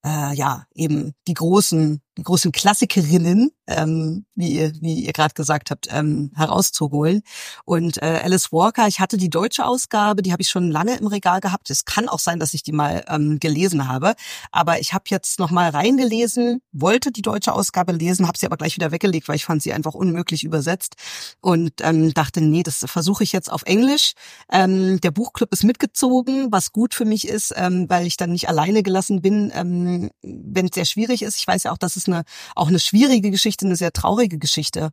äh, 0.05 0.35
ja 0.35 0.65
eben 0.75 1.13
die 1.29 1.35
großen 1.35 2.01
großen 2.23 2.53
Klassikerinnen, 2.53 3.51
ähm, 3.67 4.25
wie 4.35 4.53
ihr, 4.53 4.73
wie 4.81 5.05
ihr 5.05 5.13
gerade 5.13 5.35
gesagt 5.35 5.71
habt, 5.71 5.89
ähm, 5.91 6.31
herauszuholen. 6.35 7.23
Und 7.65 8.03
äh, 8.03 8.21
Alice 8.25 8.53
Walker, 8.53 8.87
ich 8.89 9.01
hatte 9.01 9.17
die 9.17 9.29
deutsche 9.29 9.67
Ausgabe, 9.67 10.23
die 10.23 10.33
habe 10.33 10.43
ich 10.43 10.49
schon 10.49 10.71
lange 10.71 10.97
im 10.97 11.07
Regal 11.07 11.41
gehabt. 11.41 11.71
Es 11.71 11.85
kann 11.85 12.09
auch 12.09 12.19
sein, 12.19 12.39
dass 12.39 12.55
ich 12.55 12.63
die 12.63 12.73
mal 12.73 13.05
ähm, 13.09 13.39
gelesen 13.39 13.89
habe, 13.89 14.15
aber 14.51 14.81
ich 14.81 14.95
habe 14.95 15.05
jetzt 15.09 15.39
noch 15.39 15.51
mal 15.51 15.69
reingelesen, 15.71 16.61
wollte 16.73 17.13
die 17.13 17.23
deutsche 17.23 17.53
Ausgabe 17.53 17.93
lesen, 17.93 18.27
habe 18.27 18.39
sie 18.39 18.47
aber 18.47 18.57
gleich 18.57 18.77
wieder 18.77 18.93
weggelegt, 18.93 19.29
weil 19.29 19.37
ich 19.37 19.45
fand 19.45 19.63
sie 19.63 19.73
einfach 19.73 19.95
unmöglich 19.95 20.45
übersetzt 20.45 20.95
und 21.41 21.73
ähm, 21.83 22.15
dachte, 22.15 22.41
nee, 22.41 22.63
das 22.63 22.85
versuche 22.87 23.25
ich 23.25 23.33
jetzt 23.33 23.51
auf 23.53 23.63
Englisch. 23.65 24.13
Ähm, 24.51 25.01
der 25.01 25.11
Buchclub 25.11 25.53
ist 25.53 25.65
mitgezogen, 25.65 26.51
was 26.51 26.73
gut 26.73 26.95
für 26.95 27.05
mich 27.05 27.29
ist, 27.29 27.53
ähm, 27.57 27.87
weil 27.89 28.07
ich 28.07 28.17
dann 28.17 28.33
nicht 28.33 28.49
alleine 28.49 28.83
gelassen 28.83 29.21
bin, 29.21 29.53
ähm, 29.55 30.11
wenn 30.23 30.67
es 30.67 30.75
sehr 30.75 30.85
schwierig 30.85 31.23
ist. 31.23 31.37
Ich 31.37 31.47
weiß 31.47 31.65
ja 31.65 31.73
auch, 31.73 31.79
dass 31.79 31.97
es 31.97 32.06
eine 32.07 32.25
auch 32.55 32.69
eine 32.69 32.79
schwierige 32.79 33.31
Geschichte, 33.31 33.67
eine 33.67 33.77
sehr 33.77 33.93
traurige 33.93 34.39
Geschichte 34.39 34.91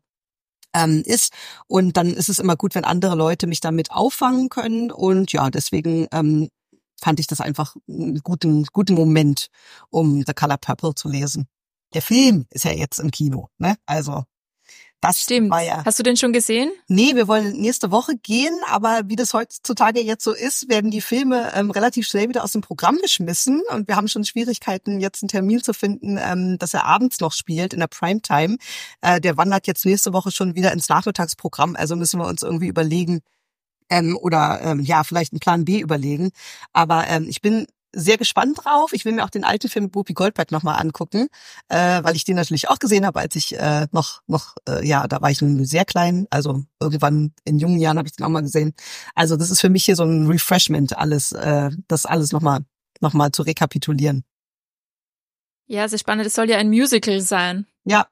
ähm, 0.74 1.04
ist. 1.06 1.34
Und 1.68 1.98
dann 1.98 2.14
ist 2.14 2.30
es 2.30 2.40
immer 2.40 2.56
gut, 2.56 2.76
wenn 2.76 2.86
andere 2.86 3.16
Leute 3.16 3.48
mich 3.48 3.62
damit 3.62 3.92
auffangen 3.92 4.50
können. 4.50 4.92
Und 4.92 5.32
ja, 5.32 5.50
deswegen 5.50 6.08
ähm, 6.12 6.50
fand 7.00 7.20
ich 7.20 7.28
das 7.28 7.42
einfach 7.42 7.76
einen 7.88 8.20
guten, 8.20 8.66
guten 8.72 8.96
Moment, 8.96 9.48
um 9.90 10.24
The 10.26 10.34
Color 10.34 10.58
Purple 10.58 10.96
zu 10.96 11.10
lesen. 11.10 11.48
Der 11.94 12.02
Film 12.02 12.46
ist 12.50 12.66
ja 12.66 12.72
jetzt 12.72 13.00
im 13.00 13.12
Kino, 13.12 13.50
ne? 13.60 13.76
Also 13.86 14.24
das 15.04 15.22
Stimmt. 15.22 15.52
war 15.52 15.62
ja. 15.62 15.84
Hast 15.86 16.00
du 16.00 16.04
den 16.04 16.18
schon 16.18 16.34
gesehen? 16.34 16.72
Nee, 16.88 17.16
wir 17.16 17.28
wollen 17.28 17.60
nächste 17.60 17.92
Woche 17.92 18.16
gehen, 18.16 18.54
aber 18.70 19.02
wie 19.06 19.16
das 19.16 19.34
heutzutage 19.34 20.02
jetzt 20.02 20.24
so 20.24 20.32
ist, 20.32 20.70
werden 20.70 20.92
die 20.92 21.02
Filme 21.02 21.52
ähm, 21.56 21.72
relativ 21.72 22.08
schnell 22.08 22.30
wieder 22.30 22.44
aus 22.44 22.54
dem 22.54 22.62
Programm 22.62 22.98
geschmissen 23.02 23.62
und 23.70 23.88
wir 23.88 23.96
haben 23.96 24.08
schon 24.08 24.24
Schwierigkeiten, 24.24 25.00
jetzt 25.00 25.22
einen 25.22 25.28
Termin 25.28 25.62
zu 25.62 25.74
finden, 25.74 26.18
ähm, 26.18 26.58
dass 26.58 26.74
er 26.74 26.86
abends 26.86 27.20
noch 27.20 27.34
spielt 27.34 27.74
in 27.74 27.80
der 27.80 27.88
Primetime. 27.88 28.58
Äh, 29.02 29.20
der 29.20 29.38
wandert 29.38 29.68
jetzt 29.68 29.86
nächste 29.86 30.14
Woche 30.14 30.32
schon 30.32 30.56
wieder 30.56 30.72
ins 30.72 30.90
Nachmittagsprogramm, 30.90 31.76
also 31.76 31.96
müssen 31.96 32.20
wir 32.20 32.28
uns 32.28 32.42
irgendwie 32.42 32.68
überlegen, 32.68 33.22
ähm, 33.90 34.18
oder 34.22 34.62
ähm, 34.64 34.80
ja, 34.80 35.04
vielleicht 35.04 35.34
einen 35.34 35.40
Plan 35.40 35.66
B 35.66 35.80
überlegen. 35.80 36.32
Aber 36.72 37.08
ähm, 37.08 37.28
ich 37.28 37.42
bin 37.42 37.68
sehr 37.94 38.18
gespannt 38.18 38.60
drauf. 38.64 38.92
Ich 38.94 39.06
will 39.06 39.14
mir 39.14 39.24
auch 39.24 39.30
den 39.30 39.44
alten 39.44 39.70
Film 39.70 39.86
mit 39.86 39.96
Whoopi 39.96 40.14
Goldberg 40.14 40.52
nochmal 40.52 40.82
angucken, 40.82 41.28
äh, 41.70 42.04
weil 42.04 42.16
ich 42.16 42.26
den 42.26 42.36
natürlich 42.36 42.70
auch 42.70 42.80
gesehen 42.80 43.06
habe, 43.06 43.20
als 43.20 43.36
ich 43.36 43.58
äh, 43.58 43.88
noch, 43.92 44.22
noch, 44.28 44.56
äh, 44.68 44.86
ja, 44.86 45.08
da 45.08 45.22
war 45.22 45.32
ich 45.32 45.42
nun 45.42 45.64
sehr 45.66 45.86
klein. 45.86 46.28
Also 46.30 46.64
irgendwann 46.82 47.34
in 47.46 47.60
jungen 47.60 47.80
Jahren 47.80 47.98
habe 47.98 48.08
ich 48.08 48.16
den 48.16 48.26
auch 48.26 48.30
mal 48.30 48.42
gesehen. 48.42 48.74
Also 49.16 49.38
das 49.38 49.52
ist 49.52 49.62
für 49.62 49.70
mich 49.70 49.86
hier 49.86 49.96
so 49.96 50.04
ein 50.04 50.28
Refreshment, 50.28 50.98
alles, 50.98 51.32
äh, 51.32 51.70
das 51.88 52.06
alles 52.06 52.32
nochmal 52.32 52.66
noch 53.00 53.14
mal 53.14 53.32
zu 53.32 53.44
rekapitulieren. 53.44 54.24
Ja, 55.68 55.88
sehr 55.88 56.00
spannend. 56.00 56.26
Es 56.26 56.36
soll 56.36 56.50
ja 56.50 56.58
ein 56.58 56.70
Musical 56.70 57.22
sein. 57.22 57.66
Ja, 57.86 58.08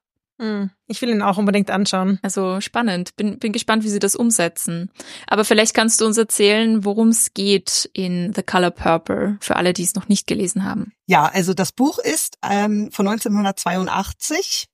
ich 0.87 1.01
will 1.01 1.09
ihn 1.09 1.21
auch 1.21 1.37
unbedingt 1.37 1.69
anschauen. 1.69 2.19
Also 2.21 2.61
spannend. 2.61 3.15
Bin, 3.15 3.39
bin 3.39 3.53
gespannt, 3.53 3.83
wie 3.83 3.89
sie 3.89 3.99
das 3.99 4.15
umsetzen. 4.15 4.91
Aber 5.27 5.45
vielleicht 5.45 5.73
kannst 5.73 6.01
du 6.01 6.05
uns 6.05 6.17
erzählen, 6.17 6.83
worum 6.83 7.09
es 7.09 7.33
geht 7.33 7.89
in 7.93 8.33
The 8.33 8.43
Color 8.43 8.71
Purple, 8.71 9.37
für 9.39 9.55
alle, 9.55 9.73
die 9.73 9.83
es 9.83 9.95
noch 9.95 10.07
nicht 10.07 10.27
gelesen 10.27 10.63
haben. 10.63 10.93
Ja, 11.05 11.25
also 11.25 11.53
das 11.53 11.71
Buch 11.71 11.99
ist 11.99 12.37
ähm, 12.43 12.89
von 12.91 13.07
1982 13.07 14.67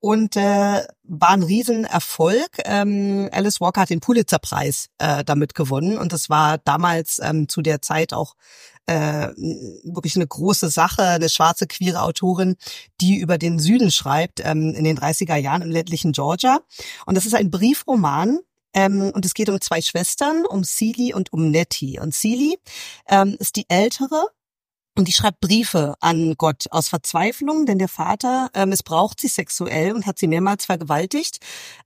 und 0.00 0.36
äh, 0.36 0.86
war 1.02 1.30
ein 1.30 1.42
Riesenerfolg. 1.42 2.58
Ähm, 2.64 3.28
Alice 3.32 3.60
Walker 3.60 3.82
hat 3.82 3.90
den 3.90 4.00
Pulitzerpreis 4.00 4.88
äh, 4.98 5.24
damit 5.24 5.54
gewonnen 5.54 5.98
und 5.98 6.12
das 6.12 6.28
war 6.28 6.58
damals 6.58 7.20
ähm, 7.22 7.48
zu 7.48 7.62
der 7.62 7.80
Zeit 7.80 8.12
auch 8.12 8.34
äh, 8.86 9.28
wirklich 9.84 10.16
eine 10.16 10.26
große 10.26 10.68
Sache, 10.68 11.02
eine 11.02 11.28
schwarze 11.28 11.66
queere 11.66 12.02
Autorin, 12.02 12.56
die 13.00 13.18
über 13.18 13.38
den 13.38 13.58
Süden 13.58 13.90
schreibt 13.90 14.40
ähm, 14.44 14.74
in 14.74 14.84
den 14.84 14.98
30er 14.98 15.36
Jahren 15.36 15.62
im 15.62 15.70
ländlichen 15.70 16.12
Georgia. 16.12 16.60
Und 17.06 17.16
das 17.16 17.26
ist 17.26 17.34
ein 17.34 17.50
Briefroman, 17.50 18.40
ähm, 18.74 19.12
und 19.14 19.24
es 19.24 19.34
geht 19.34 19.48
um 19.48 19.60
zwei 19.60 19.80
Schwestern, 19.80 20.44
um 20.44 20.64
Celie 20.64 21.14
und 21.14 21.32
um 21.32 21.50
Nettie. 21.50 21.98
Und 22.00 22.12
Celie 22.12 22.56
ähm, 23.08 23.36
ist 23.38 23.56
die 23.56 23.66
ältere 23.68 24.26
und 24.96 25.08
die 25.08 25.12
schreibt 25.12 25.40
Briefe 25.40 25.94
an 26.00 26.34
Gott 26.36 26.66
aus 26.70 26.88
Verzweiflung, 26.88 27.66
denn 27.66 27.78
der 27.78 27.88
Vater 27.88 28.50
äh, 28.54 28.66
missbraucht 28.66 29.20
sie 29.20 29.28
sexuell 29.28 29.92
und 29.92 30.06
hat 30.06 30.18
sie 30.18 30.28
mehrmals 30.28 30.66
vergewaltigt. 30.66 31.38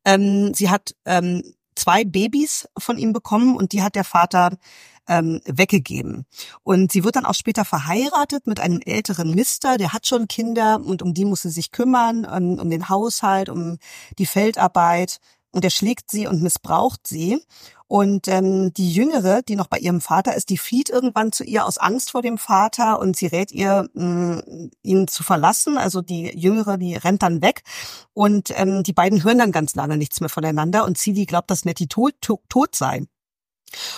Ähm, 0.04 0.52
sie 0.54 0.70
hat 0.70 0.94
ähm, 1.04 1.42
zwei 1.74 2.04
Babys 2.04 2.68
von 2.78 2.98
ihm 2.98 3.12
bekommen 3.12 3.56
und 3.56 3.72
die 3.72 3.82
hat 3.82 3.94
der 3.94 4.04
Vater 4.04 4.56
ähm, 5.08 5.40
weggegeben. 5.46 6.26
Und 6.62 6.92
sie 6.92 7.04
wird 7.04 7.16
dann 7.16 7.26
auch 7.26 7.34
später 7.34 7.64
verheiratet 7.64 8.46
mit 8.46 8.60
einem 8.60 8.80
älteren 8.84 9.34
Mister, 9.34 9.78
der 9.78 9.92
hat 9.92 10.06
schon 10.06 10.28
Kinder 10.28 10.80
und 10.84 11.02
um 11.02 11.14
die 11.14 11.24
muss 11.24 11.42
sie 11.42 11.50
sich 11.50 11.72
kümmern, 11.72 12.24
um, 12.24 12.58
um 12.58 12.70
den 12.70 12.88
Haushalt, 12.88 13.48
um 13.48 13.78
die 14.18 14.26
Feldarbeit. 14.26 15.18
Und 15.50 15.64
er 15.64 15.70
schlägt 15.70 16.10
sie 16.10 16.26
und 16.26 16.42
missbraucht 16.42 17.06
sie. 17.06 17.42
Und 17.86 18.28
ähm, 18.28 18.74
die 18.74 18.92
Jüngere, 18.92 19.40
die 19.40 19.56
noch 19.56 19.66
bei 19.66 19.78
ihrem 19.78 20.02
Vater 20.02 20.34
ist, 20.34 20.50
die 20.50 20.58
flieht 20.58 20.90
irgendwann 20.90 21.32
zu 21.32 21.42
ihr 21.42 21.64
aus 21.64 21.78
Angst 21.78 22.10
vor 22.10 22.20
dem 22.20 22.36
Vater 22.36 22.98
und 22.98 23.16
sie 23.16 23.28
rät 23.28 23.50
ihr, 23.50 23.88
mh, 23.94 24.42
ihn 24.82 25.08
zu 25.08 25.22
verlassen. 25.22 25.78
Also 25.78 26.02
die 26.02 26.26
Jüngere, 26.38 26.76
die 26.76 26.96
rennt 26.96 27.22
dann 27.22 27.40
weg 27.40 27.62
und 28.12 28.52
ähm, 28.56 28.82
die 28.82 28.92
beiden 28.92 29.24
hören 29.24 29.38
dann 29.38 29.52
ganz 29.52 29.74
lange 29.74 29.96
nichts 29.96 30.20
mehr 30.20 30.28
voneinander 30.28 30.84
und 30.84 30.98
Cili 30.98 31.24
glaubt, 31.24 31.50
dass 31.50 31.64
Nettie 31.64 31.88
tot, 31.88 32.12
tot, 32.20 32.40
tot 32.50 32.74
sei. 32.74 33.06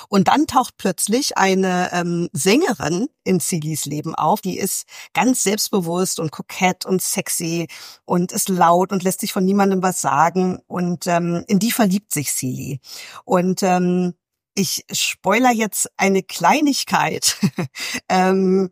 Und 0.08 0.28
dann 0.28 0.46
taucht 0.46 0.76
plötzlich 0.78 1.38
eine 1.38 1.90
ähm, 1.92 2.28
Sängerin 2.32 3.08
in 3.24 3.40
Silis 3.40 3.86
Leben 3.86 4.14
auf, 4.14 4.40
die 4.40 4.58
ist 4.58 4.86
ganz 5.14 5.42
selbstbewusst 5.42 6.20
und 6.20 6.32
kokett 6.32 6.86
und 6.86 7.02
sexy 7.02 7.68
und 8.04 8.32
ist 8.32 8.48
laut 8.48 8.92
und 8.92 9.02
lässt 9.02 9.20
sich 9.20 9.32
von 9.32 9.44
niemandem 9.44 9.82
was 9.82 10.00
sagen. 10.00 10.60
Und 10.66 11.06
ähm, 11.06 11.44
in 11.46 11.58
die 11.58 11.70
verliebt 11.70 12.12
sich 12.12 12.32
Silly. 12.32 12.80
Und 13.24 13.62
ähm, 13.62 14.14
ich 14.54 14.84
spoiler 14.92 15.52
jetzt 15.52 15.90
eine 15.96 16.22
Kleinigkeit. 16.22 17.36
ähm, 18.08 18.70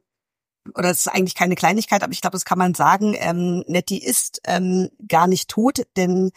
oder 0.74 0.90
es 0.90 1.00
ist 1.00 1.08
eigentlich 1.08 1.34
keine 1.34 1.54
Kleinigkeit, 1.54 2.02
aber 2.02 2.12
ich 2.12 2.20
glaube, 2.20 2.36
das 2.36 2.44
kann 2.44 2.58
man 2.58 2.74
sagen, 2.74 3.14
ähm, 3.18 3.64
Nettie 3.66 4.02
ist 4.02 4.40
ähm, 4.44 4.88
gar 5.06 5.26
nicht 5.26 5.48
tot, 5.48 5.86
denn 5.96 6.30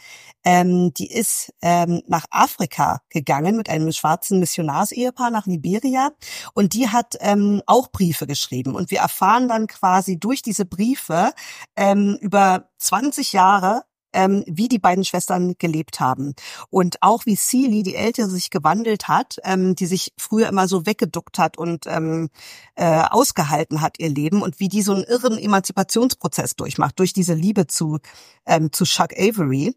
ähm, 0.44 0.92
die 0.94 1.10
ist 1.10 1.52
ähm, 1.62 2.02
nach 2.06 2.26
Afrika 2.30 3.00
gegangen 3.10 3.56
mit 3.56 3.68
einem 3.68 3.92
schwarzen 3.92 4.38
Missionarsehepaar 4.40 5.30
nach 5.30 5.46
Liberia 5.46 6.10
und 6.54 6.74
die 6.74 6.88
hat 6.88 7.16
ähm, 7.20 7.62
auch 7.66 7.88
Briefe 7.90 8.26
geschrieben. 8.26 8.74
Und 8.74 8.90
wir 8.90 9.00
erfahren 9.00 9.48
dann 9.48 9.66
quasi 9.66 10.18
durch 10.18 10.42
diese 10.42 10.64
Briefe 10.64 11.32
ähm, 11.76 12.18
über 12.20 12.70
20 12.78 13.32
Jahre 13.32 13.82
ähm, 14.12 14.44
wie 14.46 14.68
die 14.68 14.78
beiden 14.78 15.04
Schwestern 15.04 15.54
gelebt 15.58 16.00
haben. 16.00 16.34
Und 16.70 17.02
auch 17.02 17.26
wie 17.26 17.36
Celie, 17.36 17.82
die 17.82 17.94
Ältere, 17.94 18.28
sich 18.28 18.50
gewandelt 18.50 19.08
hat, 19.08 19.36
ähm, 19.44 19.74
die 19.74 19.86
sich 19.86 20.12
früher 20.18 20.48
immer 20.48 20.68
so 20.68 20.86
weggeduckt 20.86 21.38
hat 21.38 21.58
und 21.58 21.86
ähm, 21.86 22.30
äh, 22.74 23.02
ausgehalten 23.10 23.80
hat 23.80 23.98
ihr 23.98 24.08
Leben 24.08 24.42
und 24.42 24.60
wie 24.60 24.68
die 24.68 24.82
so 24.82 24.92
einen 24.94 25.04
irren 25.04 25.38
Emanzipationsprozess 25.38 26.56
durchmacht, 26.56 26.98
durch 26.98 27.12
diese 27.12 27.34
Liebe 27.34 27.66
zu, 27.66 27.98
ähm, 28.46 28.72
zu 28.72 28.84
Chuck 28.84 29.12
Avery. 29.16 29.74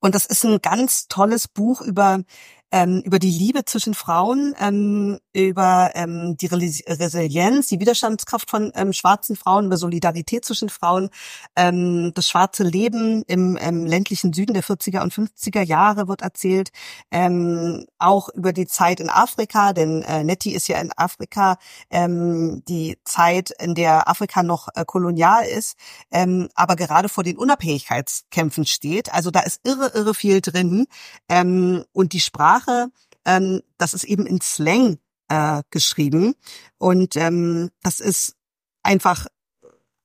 Und 0.00 0.14
das 0.14 0.26
ist 0.26 0.44
ein 0.44 0.60
ganz 0.62 1.08
tolles 1.08 1.48
Buch 1.48 1.80
über 1.80 2.22
ähm, 2.70 3.02
über 3.04 3.18
die 3.18 3.30
Liebe 3.30 3.64
zwischen 3.64 3.94
Frauen, 3.94 4.54
ähm, 4.60 5.18
über 5.32 5.92
ähm, 5.94 6.36
die 6.36 6.46
Resilienz, 6.46 7.68
die 7.68 7.80
Widerstandskraft 7.80 8.50
von 8.50 8.72
ähm, 8.74 8.92
schwarzen 8.92 9.36
Frauen, 9.36 9.66
über 9.66 9.76
Solidarität 9.76 10.44
zwischen 10.44 10.68
Frauen, 10.68 11.08
ähm, 11.56 12.12
das 12.14 12.28
schwarze 12.28 12.64
Leben 12.64 13.22
im 13.26 13.56
ähm, 13.60 13.86
ländlichen 13.86 14.32
Süden 14.32 14.52
der 14.52 14.62
40er 14.62 15.02
und 15.02 15.14
50er 15.14 15.62
Jahre 15.62 16.08
wird 16.08 16.22
erzählt, 16.22 16.70
ähm, 17.10 17.86
auch 17.98 18.28
über 18.30 18.52
die 18.52 18.66
Zeit 18.66 19.00
in 19.00 19.08
Afrika, 19.08 19.72
denn 19.72 20.02
äh, 20.02 20.22
Nettie 20.24 20.54
ist 20.54 20.68
ja 20.68 20.78
in 20.78 20.92
Afrika, 20.96 21.56
ähm, 21.90 22.62
die 22.68 22.98
Zeit, 23.04 23.50
in 23.60 23.74
der 23.74 24.08
Afrika 24.08 24.42
noch 24.42 24.68
äh, 24.74 24.84
kolonial 24.84 25.46
ist, 25.46 25.76
ähm, 26.10 26.48
aber 26.54 26.76
gerade 26.76 27.08
vor 27.08 27.24
den 27.24 27.38
Unabhängigkeitskämpfen 27.38 28.66
steht. 28.66 29.12
Also 29.14 29.30
da 29.30 29.40
ist 29.40 29.60
irre, 29.64 29.92
irre 29.94 30.14
viel 30.14 30.40
drin 30.40 30.86
ähm, 31.28 31.84
und 31.92 32.12
die 32.12 32.20
Sprache 32.20 32.57
Sprache, 32.58 32.90
ähm, 33.24 33.62
das 33.78 33.94
ist 33.94 34.04
eben 34.04 34.26
in 34.26 34.40
Slang 34.40 34.98
äh, 35.28 35.62
geschrieben. 35.70 36.34
Und 36.78 37.16
ähm, 37.16 37.70
das 37.82 38.00
ist 38.00 38.36
einfach, 38.82 39.26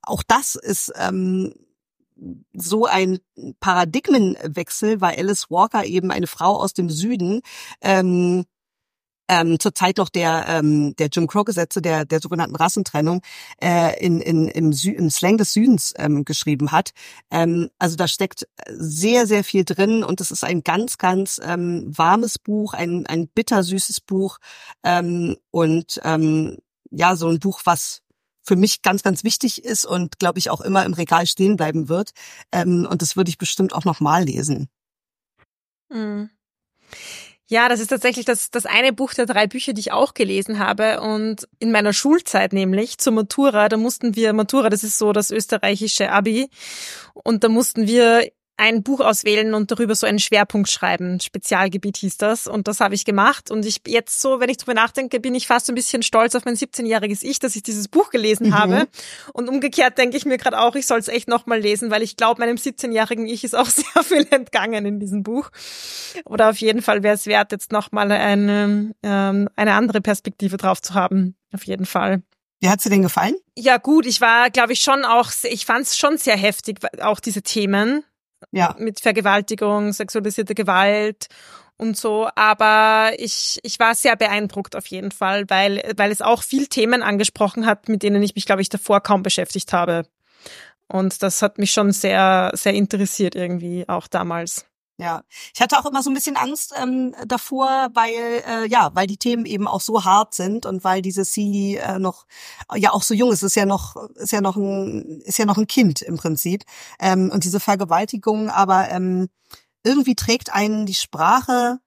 auch 0.02 0.22
das 0.22 0.54
ist 0.54 0.92
ähm, 0.96 1.54
so 2.52 2.86
ein 2.86 3.18
Paradigmenwechsel, 3.60 5.00
weil 5.00 5.18
Alice 5.18 5.50
Walker 5.50 5.84
eben 5.84 6.10
eine 6.10 6.26
Frau 6.26 6.56
aus 6.56 6.72
dem 6.72 6.88
Süden 6.88 7.42
ähm, 7.80 8.44
ähm, 9.28 9.58
zur 9.58 9.74
Zeit 9.74 9.98
noch 9.98 10.08
der 10.08 10.46
ähm, 10.48 10.94
der 10.96 11.08
Jim 11.08 11.26
Crow 11.26 11.44
Gesetze 11.44 11.80
der 11.80 12.04
der 12.04 12.20
sogenannten 12.20 12.56
Rassentrennung 12.56 13.22
äh, 13.62 13.98
in, 14.04 14.20
in 14.20 14.48
im, 14.48 14.72
Sü 14.72 14.90
im 14.90 15.10
Slang 15.10 15.38
des 15.38 15.52
Südens 15.52 15.94
ähm, 15.96 16.24
geschrieben 16.24 16.72
hat. 16.72 16.90
Ähm, 17.30 17.70
also 17.78 17.96
da 17.96 18.08
steckt 18.08 18.46
sehr 18.68 19.26
sehr 19.26 19.44
viel 19.44 19.64
drin 19.64 20.04
und 20.04 20.20
es 20.20 20.30
ist 20.30 20.44
ein 20.44 20.62
ganz 20.62 20.98
ganz 20.98 21.40
ähm, 21.42 21.84
warmes 21.86 22.38
Buch, 22.38 22.74
ein 22.74 23.06
ein 23.06 23.28
bittersüßes 23.28 24.00
Buch 24.00 24.38
ähm, 24.82 25.36
und 25.50 26.00
ähm, 26.04 26.58
ja 26.90 27.16
so 27.16 27.28
ein 27.28 27.40
Buch, 27.40 27.62
was 27.64 28.02
für 28.44 28.56
mich 28.56 28.82
ganz, 28.82 29.02
ganz 29.02 29.24
wichtig 29.24 29.64
ist 29.64 29.86
und 29.86 30.18
glaube 30.18 30.38
ich 30.38 30.50
auch 30.50 30.60
immer 30.60 30.84
im 30.84 30.92
Regal 30.92 31.26
stehen 31.26 31.56
bleiben 31.56 31.88
wird. 31.88 32.10
Ähm, 32.52 32.86
und 32.88 33.02
das 33.02 33.16
würde 33.16 33.30
ich 33.30 33.38
bestimmt 33.38 33.72
auch 33.72 33.84
nochmal 33.84 34.24
lesen. 34.24 34.68
Mhm. 35.88 36.30
Ja, 37.46 37.68
das 37.68 37.80
ist 37.80 37.88
tatsächlich 37.88 38.24
das, 38.24 38.50
das 38.50 38.64
eine 38.64 38.92
Buch 38.92 39.12
der 39.12 39.26
drei 39.26 39.46
Bücher, 39.46 39.74
die 39.74 39.80
ich 39.80 39.92
auch 39.92 40.14
gelesen 40.14 40.58
habe. 40.58 41.00
Und 41.00 41.46
in 41.58 41.72
meiner 41.72 41.92
Schulzeit 41.92 42.54
nämlich 42.54 42.96
zur 42.98 43.12
Matura, 43.12 43.68
da 43.68 43.76
mussten 43.76 44.16
wir, 44.16 44.32
Matura, 44.32 44.70
das 44.70 44.82
ist 44.82 44.98
so 44.98 45.12
das 45.12 45.30
österreichische 45.30 46.10
Abi. 46.10 46.48
Und 47.12 47.44
da 47.44 47.48
mussten 47.48 47.86
wir 47.86 48.30
ein 48.56 48.82
Buch 48.82 49.00
auswählen 49.00 49.54
und 49.54 49.70
darüber 49.70 49.94
so 49.94 50.06
einen 50.06 50.20
Schwerpunkt 50.20 50.70
schreiben. 50.70 51.18
Spezialgebiet 51.18 51.96
hieß 51.96 52.18
das. 52.18 52.46
Und 52.46 52.68
das 52.68 52.80
habe 52.80 52.94
ich 52.94 53.04
gemacht. 53.04 53.50
Und 53.50 53.66
ich 53.66 53.80
jetzt 53.86 54.20
so, 54.20 54.38
wenn 54.38 54.48
ich 54.48 54.58
drüber 54.58 54.74
nachdenke, 54.74 55.18
bin 55.18 55.34
ich 55.34 55.46
fast 55.46 55.68
ein 55.68 55.74
bisschen 55.74 56.02
stolz 56.02 56.34
auf 56.34 56.44
mein 56.44 56.54
17-jähriges 56.54 57.22
Ich, 57.22 57.40
dass 57.40 57.56
ich 57.56 57.64
dieses 57.64 57.88
Buch 57.88 58.10
gelesen 58.10 58.48
mhm. 58.48 58.54
habe. 58.54 58.88
Und 59.32 59.48
umgekehrt 59.48 59.98
denke 59.98 60.16
ich 60.16 60.24
mir 60.24 60.38
gerade 60.38 60.60
auch, 60.60 60.76
ich 60.76 60.86
soll 60.86 61.00
es 61.00 61.08
echt 61.08 61.26
nochmal 61.26 61.60
lesen, 61.60 61.90
weil 61.90 62.02
ich 62.02 62.16
glaube, 62.16 62.40
meinem 62.40 62.56
17-jährigen 62.56 63.26
Ich 63.26 63.42
ist 63.42 63.56
auch 63.56 63.66
sehr 63.68 64.02
viel 64.04 64.26
entgangen 64.30 64.86
in 64.86 65.00
diesem 65.00 65.24
Buch. 65.24 65.50
Oder 66.24 66.50
auf 66.50 66.58
jeden 66.58 66.82
Fall 66.82 67.02
wäre 67.02 67.14
es 67.14 67.26
wert, 67.26 67.50
jetzt 67.50 67.72
nochmal 67.72 68.12
eine, 68.12 68.94
ähm, 69.02 69.48
eine 69.56 69.72
andere 69.72 70.00
Perspektive 70.00 70.56
drauf 70.56 70.80
zu 70.80 70.94
haben. 70.94 71.34
Auf 71.52 71.64
jeden 71.64 71.86
Fall. 71.86 72.22
Wie 72.60 72.68
hat's 72.68 72.84
dir 72.84 72.90
denn 72.90 73.02
gefallen? 73.02 73.34
Ja 73.56 73.78
gut, 73.78 74.06
ich 74.06 74.20
war, 74.20 74.48
glaube 74.50 74.72
ich, 74.72 74.80
schon 74.80 75.04
auch, 75.04 75.30
ich 75.42 75.66
fand 75.66 75.86
es 75.86 75.98
schon 75.98 76.18
sehr 76.18 76.36
heftig, 76.36 76.78
auch 77.00 77.20
diese 77.20 77.42
Themen 77.42 78.04
ja. 78.52 78.74
mit 78.78 79.00
Vergewaltigung, 79.00 79.92
sexualisierte 79.92 80.54
Gewalt 80.54 81.28
und 81.76 81.96
so. 81.96 82.28
Aber 82.34 83.12
ich, 83.18 83.58
ich 83.62 83.78
war 83.78 83.94
sehr 83.94 84.16
beeindruckt 84.16 84.76
auf 84.76 84.86
jeden 84.86 85.10
Fall, 85.10 85.44
weil, 85.48 85.82
weil 85.96 86.10
es 86.10 86.22
auch 86.22 86.42
viel 86.42 86.66
Themen 86.66 87.02
angesprochen 87.02 87.66
hat, 87.66 87.88
mit 87.88 88.02
denen 88.02 88.22
ich 88.22 88.34
mich, 88.34 88.46
glaube 88.46 88.62
ich, 88.62 88.68
davor 88.68 89.00
kaum 89.00 89.22
beschäftigt 89.22 89.72
habe. 89.72 90.06
Und 90.86 91.22
das 91.22 91.42
hat 91.42 91.58
mich 91.58 91.72
schon 91.72 91.92
sehr, 91.92 92.50
sehr 92.54 92.74
interessiert 92.74 93.34
irgendwie 93.34 93.88
auch 93.88 94.06
damals. 94.06 94.66
Ja, 94.96 95.24
ich 95.52 95.60
hatte 95.60 95.76
auch 95.76 95.86
immer 95.86 96.04
so 96.04 96.10
ein 96.10 96.14
bisschen 96.14 96.36
Angst 96.36 96.72
ähm, 96.80 97.16
davor, 97.26 97.88
weil 97.94 98.44
äh, 98.46 98.68
ja, 98.68 98.90
weil 98.94 99.08
die 99.08 99.16
Themen 99.16 99.44
eben 99.44 99.66
auch 99.66 99.80
so 99.80 100.04
hart 100.04 100.34
sind 100.34 100.66
und 100.66 100.84
weil 100.84 101.02
diese 101.02 101.24
Celie 101.24 101.78
äh, 101.78 101.98
noch 101.98 102.26
ja 102.76 102.92
auch 102.92 103.02
so 103.02 103.12
jung 103.12 103.32
ist, 103.32 103.42
ist 103.42 103.56
ja 103.56 103.66
noch 103.66 103.96
ist 104.14 104.30
ja 104.30 104.40
noch 104.40 104.54
ein 104.56 105.20
ist 105.24 105.38
ja 105.38 105.46
noch 105.46 105.56
ein 105.58 105.66
Kind 105.66 106.00
im 106.00 106.16
Prinzip 106.16 106.62
ähm, 107.00 107.30
und 107.32 107.42
diese 107.42 107.58
Vergewaltigung, 107.58 108.50
aber 108.50 108.88
ähm, 108.90 109.28
irgendwie 109.82 110.14
trägt 110.14 110.52
einen 110.54 110.86
die 110.86 110.94
Sprache 110.94 111.80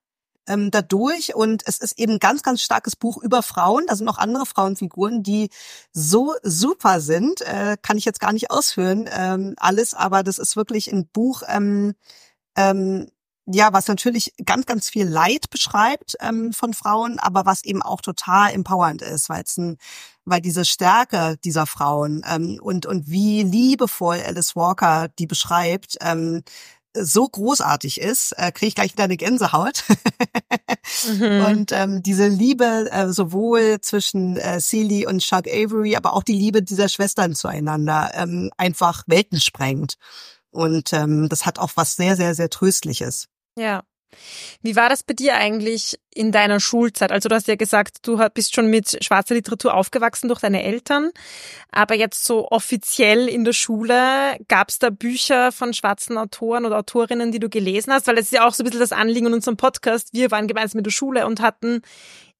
ähm, 0.47 0.69
dadurch 0.71 1.33
und 1.35 1.63
es 1.65 1.79
ist 1.79 1.97
eben 1.99 2.13
ein 2.13 2.19
ganz 2.19 2.43
ganz 2.43 2.61
starkes 2.61 2.97
Buch 2.97 3.17
über 3.23 3.41
Frauen. 3.41 3.85
Da 3.87 3.95
sind 3.95 4.05
noch 4.05 4.17
andere 4.17 4.45
Frauenfiguren, 4.45 5.23
die 5.23 5.49
so 5.93 6.33
super 6.43 6.99
sind, 7.01 7.41
äh, 7.41 7.77
kann 7.81 7.97
ich 7.97 8.05
jetzt 8.05 8.19
gar 8.19 8.33
nicht 8.33 8.51
ausführen 8.51 9.09
ähm, 9.11 9.53
alles, 9.57 9.93
aber 9.93 10.23
das 10.23 10.39
ist 10.39 10.57
wirklich 10.57 10.91
ein 10.91 11.07
Buch. 11.07 11.43
Ähm, 11.47 11.95
ähm, 12.57 13.07
ja, 13.49 13.71
was 13.71 13.87
natürlich 13.87 14.33
ganz, 14.45 14.65
ganz 14.65 14.89
viel 14.89 15.07
Leid 15.07 15.49
beschreibt 15.49 16.17
ähm, 16.19 16.51
von 16.51 16.73
Frauen, 16.73 17.17
aber 17.17 17.45
was 17.45 17.63
eben 17.63 17.81
auch 17.81 18.01
total 18.01 18.51
empowernd 18.51 19.01
ist, 19.01 19.29
weil 19.29 19.43
es 19.43 19.55
ein, 19.57 19.77
weil 20.25 20.41
diese 20.41 20.65
Stärke 20.65 21.37
dieser 21.45 21.65
Frauen 21.65 22.25
ähm, 22.29 22.59
und 22.61 22.85
und 22.85 23.09
wie 23.09 23.43
liebevoll 23.43 24.21
Alice 24.25 24.57
Walker 24.57 25.07
die 25.17 25.27
beschreibt, 25.27 25.97
ähm, 26.01 26.43
so 26.99 27.27
großartig 27.27 28.01
ist, 28.01 28.33
äh, 28.33 28.51
kriege 28.51 28.69
ich 28.69 28.75
gleich 28.75 28.93
wieder 28.93 29.03
eine 29.05 29.17
Gänsehaut. 29.17 29.83
mhm. 31.07 31.45
Und 31.45 31.71
ähm, 31.71 32.03
diese 32.03 32.27
Liebe 32.27 32.89
äh, 32.91 33.09
sowohl 33.09 33.79
zwischen 33.81 34.37
äh, 34.37 34.59
Celie 34.59 35.05
und 35.05 35.19
Chuck 35.19 35.47
Avery, 35.47 35.95
aber 35.95 36.13
auch 36.13 36.23
die 36.23 36.33
Liebe 36.33 36.63
dieser 36.63 36.89
Schwestern 36.89 37.35
zueinander 37.35 38.11
ähm, 38.15 38.51
einfach 38.57 39.03
Welten 39.07 39.39
sprengt. 39.39 39.95
Und 40.51 40.93
ähm, 40.93 41.29
das 41.29 41.45
hat 41.45 41.59
auch 41.59 41.71
was 41.75 41.95
sehr, 41.95 42.15
sehr, 42.15 42.33
sehr 42.33 42.49
Tröstliches. 42.49 43.27
Ja. 43.57 43.83
Wie 44.61 44.75
war 44.75 44.89
das 44.89 45.03
bei 45.03 45.13
dir 45.13 45.35
eigentlich 45.35 45.99
in 46.13 46.31
deiner 46.31 46.59
Schulzeit? 46.59 47.11
Also 47.11 47.29
du 47.29 47.35
hast 47.35 47.47
ja 47.47 47.55
gesagt, 47.55 48.07
du 48.07 48.17
bist 48.33 48.55
schon 48.55 48.67
mit 48.67 49.03
schwarzer 49.03 49.35
Literatur 49.35 49.73
aufgewachsen 49.73 50.29
durch 50.29 50.39
deine 50.39 50.63
Eltern, 50.63 51.11
aber 51.71 51.95
jetzt 51.95 52.23
so 52.23 52.47
offiziell 52.49 53.27
in 53.27 53.43
der 53.43 53.53
Schule, 53.53 54.37
gab 54.47 54.69
es 54.69 54.79
da 54.79 54.89
Bücher 54.89 55.51
von 55.51 55.73
schwarzen 55.73 56.17
Autoren 56.17 56.65
oder 56.65 56.77
Autorinnen, 56.79 57.31
die 57.31 57.39
du 57.39 57.49
gelesen 57.49 57.91
hast? 57.93 58.07
Weil 58.07 58.15
das 58.15 58.25
ist 58.25 58.31
ja 58.31 58.47
auch 58.47 58.53
so 58.53 58.63
ein 58.63 58.65
bisschen 58.65 58.79
das 58.79 58.93
Anliegen 58.93 59.27
in 59.27 59.33
unserem 59.33 59.57
Podcast. 59.57 60.13
Wir 60.13 60.31
waren 60.31 60.47
gemeinsam 60.47 60.79
in 60.79 60.85
der 60.85 60.91
Schule 60.91 61.25
und 61.25 61.41
hatten 61.41 61.81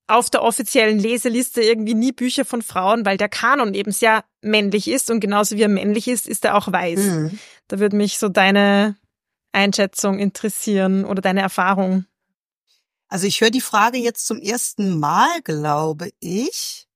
auf 0.08 0.30
der 0.30 0.42
offiziellen 0.42 1.00
Leseliste 1.00 1.62
irgendwie 1.62 1.94
nie 1.94 2.14
Bücher 2.14 2.46
von 2.46 2.62
Frauen, 2.62 3.06
weil 3.06 3.18
der 3.18 3.28
Kanon 3.28 3.74
eben 3.74 3.92
sehr 3.92 4.24
männlich 4.42 4.88
ist 4.88 5.12
und 5.12 5.20
genauso 5.20 5.58
wie 5.58 5.64
er 5.64 5.68
männlich 5.68 6.08
ist, 6.08 6.28
ist 6.28 6.46
er 6.46 6.56
auch 6.56 6.72
weiß. 6.72 7.00
Mhm. 7.00 7.40
Da 7.68 7.80
würde 7.80 7.96
mich 7.96 8.18
so 8.18 8.30
deine 8.30 8.96
Einschätzung 9.52 10.20
interessieren 10.20 11.06
oder 11.06 11.22
deine 11.22 11.42
Erfahrung. 11.42 12.06
Also 13.10 13.28
ich 13.28 13.42
höre 13.42 13.50
die 13.52 13.62
Frage 13.62 13.98
jetzt 13.98 14.28
zum 14.28 14.40
ersten 14.40 15.00
Mal, 15.00 15.42
glaube 15.44 16.10
ich. 16.20 16.88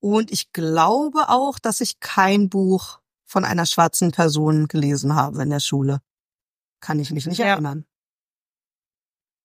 Und 0.00 0.30
ich 0.30 0.52
glaube 0.52 1.28
auch, 1.28 1.58
dass 1.58 1.80
ich 1.80 2.00
kein 2.00 2.48
Buch 2.48 3.00
von 3.24 3.44
einer 3.44 3.66
schwarzen 3.66 4.12
Person 4.12 4.68
gelesen 4.68 5.14
habe 5.14 5.42
in 5.42 5.50
der 5.50 5.60
Schule. 5.60 6.00
Kann 6.80 7.00
ich 7.00 7.10
mich 7.10 7.26
nicht 7.26 7.38
ja. 7.38 7.46
erinnern. 7.46 7.86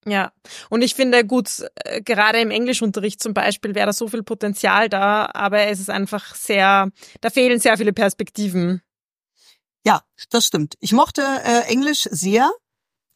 Ja, 0.06 0.32
und 0.70 0.82
ich 0.82 0.94
finde 0.94 1.26
gut, 1.26 1.62
äh, 1.84 2.00
gerade 2.00 2.40
im 2.40 2.50
Englischunterricht 2.50 3.22
zum 3.22 3.34
Beispiel 3.34 3.74
wäre 3.74 3.86
da 3.86 3.92
so 3.92 4.08
viel 4.08 4.22
Potenzial 4.22 4.88
da, 4.88 5.28
aber 5.34 5.66
es 5.66 5.78
ist 5.78 5.90
einfach 5.90 6.34
sehr, 6.34 6.90
da 7.20 7.30
fehlen 7.30 7.60
sehr 7.60 7.76
viele 7.76 7.92
Perspektiven. 7.92 8.80
Ja, 9.84 10.02
das 10.30 10.46
stimmt. 10.46 10.74
Ich 10.80 10.92
mochte 10.92 11.22
äh, 11.22 11.62
Englisch 11.68 12.08
sehr 12.10 12.50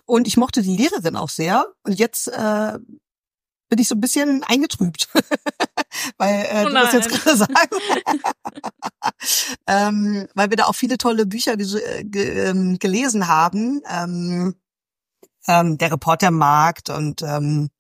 und 0.07 0.27
ich 0.27 0.37
mochte 0.37 0.63
die 0.63 0.77
Lehrerin 0.77 1.17
auch 1.17 1.29
sehr 1.29 1.67
und 1.83 1.99
jetzt 1.99 2.29
äh, 2.29 2.79
bin 3.69 3.79
ich 3.79 3.89
so 3.89 3.95
ein 3.95 4.01
bisschen 4.01 4.45
eingetrübt, 4.45 5.09
weil 6.19 6.47
äh, 6.51 6.65
oh 6.65 6.69
du 6.69 6.75
das 6.75 6.93
jetzt 6.93 7.09
gerade 7.09 7.37
sagen, 7.37 7.77
ähm, 9.67 10.29
weil 10.35 10.51
wir 10.51 10.57
da 10.57 10.65
auch 10.65 10.75
viele 10.75 10.99
tolle 10.99 11.27
Bücher 11.27 11.57
ge 11.57 12.49
ähm, 12.49 12.79
gelesen 12.79 13.27
haben. 13.27 13.83
Ähm, 13.89 14.55
ähm, 15.47 15.79
der 15.79 15.93
Reportermarkt 15.93 16.91
und 16.91 17.23
ähm, 17.23 17.71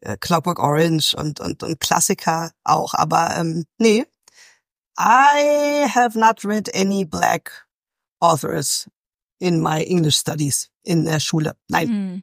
äh, 0.00 0.16
Clockwork 0.16 0.58
Orange 0.58 1.14
und, 1.14 1.40
und, 1.40 1.62
und 1.62 1.80
Klassiker 1.80 2.52
auch. 2.64 2.94
Aber 2.94 3.36
ähm, 3.36 3.64
nee, 3.78 4.06
I 4.98 5.86
have 5.88 6.18
not 6.18 6.44
read 6.44 6.74
any 6.74 7.04
black 7.04 7.66
authors 8.22 8.88
in 9.38 9.60
my 9.60 9.82
English 9.82 10.16
studies 10.16 10.70
in 10.82 11.04
der 11.04 11.20
Schule. 11.20 11.56
Nein. 11.68 12.22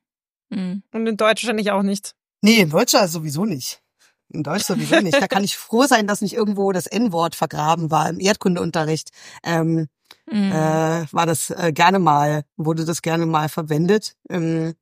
Mm. 0.50 0.56
Mm. 0.56 0.84
Und 0.94 1.08
in 1.08 1.18
Deutsch 1.18 1.44
wahrscheinlich 1.44 1.72
auch 1.72 1.84
nicht. 1.84 2.16
Nee, 2.42 2.62
in 2.62 2.70
Deutsch 2.70 2.92
sowieso 2.92 3.46
nicht. 3.46 3.82
In 4.30 4.44
Deutsch 4.44 4.64
sowieso 4.64 5.00
nicht. 5.02 5.22
Da 5.22 5.28
kann 5.28 5.44
ich 5.44 5.58
froh 5.58 5.86
sein, 5.86 6.08
dass 6.08 6.22
nicht 6.22 6.34
irgendwo 6.34 6.72
das 6.72 6.88
N-Wort 6.88 7.36
vergraben 7.36 7.92
war 7.92 8.10
im 8.10 8.20
Erdkundeunterricht. 8.20 9.10
Ähm, 9.44 9.88
mhm. 10.32 10.52
äh, 10.52 11.12
war 11.12 11.26
das 11.26 11.50
äh, 11.50 11.72
gerne 11.74 12.00
mal, 12.00 12.46
wurde 12.56 12.86
das 12.86 13.02
gerne 13.02 13.26
mal 13.26 13.50
verwendet. 13.50 14.16
Ähm, 14.30 14.76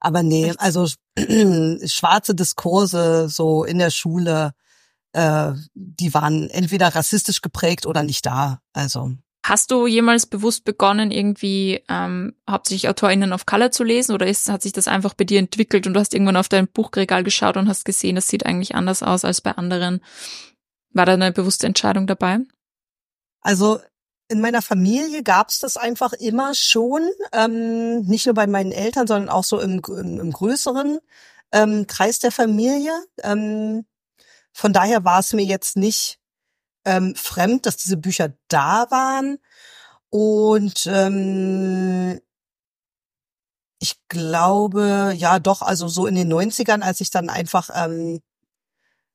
aber 0.00 0.22
nee, 0.22 0.50
Echt? 0.50 0.60
also 0.60 0.86
schwarze 1.86 2.34
Diskurse 2.34 3.28
so 3.28 3.64
in 3.64 3.78
der 3.78 3.90
Schule, 3.90 4.52
äh, 5.12 5.52
die 5.74 6.14
waren 6.14 6.48
entweder 6.50 6.94
rassistisch 6.94 7.40
geprägt 7.42 7.86
oder 7.86 8.02
nicht 8.02 8.24
da. 8.24 8.60
Also 8.72 9.12
Hast 9.46 9.70
du 9.70 9.86
jemals 9.86 10.24
bewusst 10.24 10.64
begonnen, 10.64 11.10
irgendwie 11.10 11.84
ähm, 11.90 12.34
hauptsächlich 12.48 12.88
AutorInnen 12.88 13.34
of 13.34 13.44
Color 13.44 13.70
zu 13.70 13.84
lesen 13.84 14.14
oder 14.14 14.26
ist, 14.26 14.48
hat 14.48 14.62
sich 14.62 14.72
das 14.72 14.88
einfach 14.88 15.12
bei 15.12 15.24
dir 15.24 15.38
entwickelt 15.38 15.86
und 15.86 15.92
du 15.92 16.00
hast 16.00 16.14
irgendwann 16.14 16.38
auf 16.38 16.48
dein 16.48 16.66
Buchregal 16.66 17.22
geschaut 17.24 17.58
und 17.58 17.68
hast 17.68 17.84
gesehen, 17.84 18.14
das 18.14 18.26
sieht 18.26 18.46
eigentlich 18.46 18.74
anders 18.74 19.02
aus 19.02 19.22
als 19.22 19.42
bei 19.42 19.52
anderen? 19.52 20.00
War 20.94 21.04
da 21.04 21.12
eine 21.12 21.30
bewusste 21.30 21.66
Entscheidung 21.66 22.06
dabei? 22.06 22.38
Also 23.42 23.80
in 24.28 24.40
meiner 24.40 24.62
Familie 24.62 25.22
gab 25.22 25.50
es 25.50 25.58
das 25.58 25.76
einfach 25.76 26.14
immer 26.14 26.54
schon, 26.54 27.02
ähm, 27.32 28.00
nicht 28.06 28.24
nur 28.24 28.34
bei 28.34 28.46
meinen 28.46 28.72
Eltern, 28.72 29.06
sondern 29.06 29.28
auch 29.28 29.44
so 29.44 29.60
im, 29.60 29.82
im, 29.86 30.20
im 30.20 30.32
größeren 30.32 31.00
ähm, 31.52 31.86
Kreis 31.86 32.18
der 32.18 32.32
Familie. 32.32 32.92
Ähm, 33.22 33.84
von 34.54 34.72
daher 34.72 35.04
war 35.04 35.18
es 35.18 35.34
mir 35.34 35.44
jetzt 35.44 35.76
nicht 35.76 36.18
ähm, 36.84 37.14
fremd, 37.14 37.66
dass 37.66 37.76
diese 37.76 37.96
Bücher 37.96 38.32
da 38.48 38.86
waren. 38.90 39.38
Und 40.10 40.86
ähm, 40.86 42.20
ich 43.80 43.96
glaube, 44.08 45.12
ja 45.16 45.38
doch, 45.40 45.62
also 45.62 45.88
so 45.88 46.06
in 46.06 46.14
den 46.14 46.32
90ern, 46.32 46.82
als 46.82 47.00
ich 47.00 47.10
dann 47.10 47.28
einfach 47.28 47.70
ähm, 47.74 48.20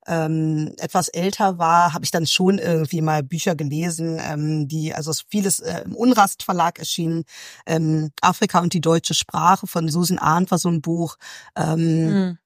ähm, 0.07 0.73
etwas 0.77 1.07
älter 1.07 1.57
war, 1.57 1.93
habe 1.93 2.03
ich 2.03 2.11
dann 2.11 2.25
schon 2.25 2.57
irgendwie 2.57 3.01
mal 3.01 3.23
Bücher 3.23 3.55
gelesen, 3.55 4.19
ähm, 4.19 4.67
die, 4.67 4.93
also 4.93 5.11
vieles 5.29 5.59
äh, 5.59 5.83
im 5.85 5.95
Unrast 5.95 6.43
Verlag 6.43 6.79
erschienen. 6.79 7.23
Ähm, 7.65 8.11
Afrika 8.21 8.59
und 8.59 8.73
die 8.73 8.81
deutsche 8.81 9.13
Sprache 9.13 9.67
von 9.67 9.87
Susan 9.89 10.17
Arndt 10.17 10.51
war 10.51 10.57
so 10.57 10.69
ein 10.69 10.81
Buch. 10.81 11.17
Ähm, 11.55 12.09
mhm. 12.09 12.37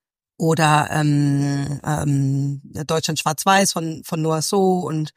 Oder 0.43 0.89
ähm, 0.91 1.79
ähm, 1.85 2.61
Deutschland 2.85 3.17
Schwarz-Weiß 3.17 3.71
von, 3.71 4.01
von 4.03 4.21
Noah 4.21 4.41
So 4.41 4.79
und 4.79 5.11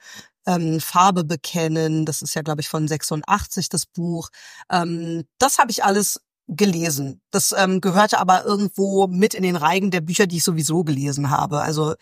ähm, 0.46 0.78
Farbe 0.78 1.24
bekennen. 1.24 2.06
Das 2.06 2.22
ist 2.22 2.36
ja, 2.36 2.42
glaube 2.42 2.60
ich, 2.60 2.68
von 2.68 2.86
86 2.86 3.68
das 3.68 3.86
Buch. 3.86 4.28
Ähm, 4.70 5.24
das 5.38 5.58
habe 5.58 5.72
ich 5.72 5.82
alles 5.82 6.20
gelesen. 6.46 7.20
Das 7.32 7.52
ähm, 7.58 7.80
gehörte 7.80 8.20
aber 8.20 8.44
irgendwo 8.44 9.08
mit 9.08 9.34
in 9.34 9.42
den 9.42 9.56
Reigen 9.56 9.90
der 9.90 10.00
Bücher, 10.00 10.28
die 10.28 10.36
ich 10.36 10.44
sowieso 10.44 10.84
gelesen 10.84 11.28
habe. 11.28 11.60
Also 11.60 11.96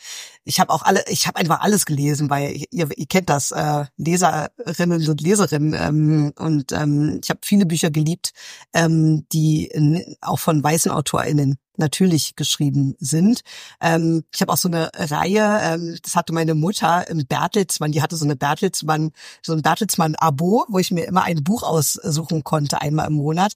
ich 0.44 0.60
habe 0.60 0.70
auch 0.70 0.82
alle, 0.82 1.02
ich 1.08 1.26
habe 1.26 1.38
einfach 1.38 1.60
alles 1.60 1.86
gelesen, 1.86 2.28
weil 2.28 2.62
ihr, 2.70 2.90
ihr 2.94 3.06
kennt 3.06 3.30
das, 3.30 3.52
äh, 3.52 3.86
Leserinnen 3.96 5.08
und 5.08 5.20
Leserinnen 5.22 5.72
ähm, 5.72 6.32
und 6.38 6.72
ähm, 6.72 7.20
ich 7.24 7.30
habe 7.30 7.40
viele 7.42 7.64
Bücher 7.64 7.90
geliebt, 7.90 8.32
ähm, 8.74 9.26
die 9.32 9.64
in, 9.64 10.14
auch 10.20 10.40
von 10.40 10.62
weißen 10.62 10.92
AutorInnen 10.92 11.56
natürlich 11.76 12.36
geschrieben 12.36 12.94
sind. 12.98 13.40
Ähm, 13.80 14.24
ich 14.32 14.40
habe 14.40 14.52
auch 14.52 14.56
so 14.56 14.68
eine 14.68 14.90
Reihe, 14.94 15.60
ähm, 15.62 15.96
das 16.02 16.16
hatte 16.16 16.32
meine 16.32 16.54
Mutter 16.54 17.08
im 17.08 17.26
Bertelsmann, 17.26 17.92
die 17.92 18.02
hatte 18.02 18.16
so 18.16 18.24
eine 18.24 18.36
Bertelsmann, 18.36 19.12
so 19.42 19.52
ein 19.52 19.62
Bertelsmann-Abo, 19.62 20.66
wo 20.68 20.78
ich 20.78 20.90
mir 20.90 21.04
immer 21.04 21.24
ein 21.24 21.42
Buch 21.42 21.62
aussuchen 21.62 22.44
konnte, 22.44 22.80
einmal 22.80 23.08
im 23.08 23.14
Monat. 23.14 23.52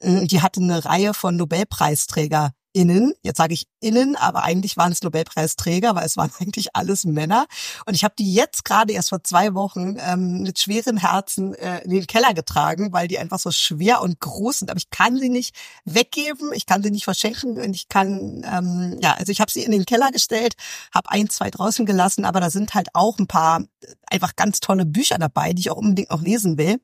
Ähm, 0.00 0.26
die 0.28 0.42
hatte 0.42 0.60
eine 0.60 0.84
Reihe 0.84 1.14
von 1.14 1.36
Nobelpreisträger 1.36 2.52
innen, 2.72 3.12
jetzt 3.22 3.36
sage 3.36 3.54
ich 3.54 3.66
innen, 3.80 4.16
aber 4.16 4.42
eigentlich 4.42 4.76
waren 4.76 4.92
es 4.92 5.02
Nobelpreisträger, 5.02 5.94
weil 5.94 6.06
es 6.06 6.16
waren 6.16 6.30
eigentlich 6.40 6.74
alles 6.74 7.04
Männer. 7.04 7.46
Und 7.86 7.94
ich 7.94 8.04
habe 8.04 8.14
die 8.18 8.32
jetzt 8.32 8.64
gerade 8.64 8.92
erst 8.92 9.10
vor 9.10 9.22
zwei 9.24 9.54
Wochen 9.54 9.96
ähm, 9.98 10.42
mit 10.42 10.58
schweren 10.58 10.96
Herzen 10.96 11.54
äh, 11.54 11.82
in 11.84 11.90
den 11.90 12.06
Keller 12.06 12.34
getragen, 12.34 12.92
weil 12.92 13.08
die 13.08 13.18
einfach 13.18 13.38
so 13.38 13.50
schwer 13.50 14.02
und 14.02 14.20
groß 14.20 14.60
sind. 14.60 14.70
Aber 14.70 14.78
ich 14.78 14.90
kann 14.90 15.18
sie 15.18 15.28
nicht 15.28 15.54
weggeben, 15.84 16.52
ich 16.52 16.66
kann 16.66 16.82
sie 16.82 16.90
nicht 16.90 17.04
verschenken 17.04 17.60
und 17.60 17.74
ich 17.74 17.88
kann, 17.88 18.44
ähm, 18.50 18.98
ja, 19.02 19.14
also 19.14 19.32
ich 19.32 19.40
habe 19.40 19.50
sie 19.50 19.62
in 19.62 19.72
den 19.72 19.84
Keller 19.84 20.10
gestellt, 20.10 20.54
habe 20.94 21.10
ein, 21.10 21.28
zwei 21.28 21.50
draußen 21.50 21.86
gelassen, 21.86 22.24
aber 22.24 22.40
da 22.40 22.50
sind 22.50 22.74
halt 22.74 22.88
auch 22.94 23.18
ein 23.18 23.26
paar 23.26 23.60
äh, 23.60 23.94
einfach 24.06 24.36
ganz 24.36 24.60
tolle 24.60 24.86
Bücher 24.86 25.18
dabei, 25.18 25.52
die 25.52 25.60
ich 25.60 25.70
auch 25.70 25.76
unbedingt 25.76 26.10
noch 26.10 26.22
lesen 26.22 26.58
will. 26.58 26.80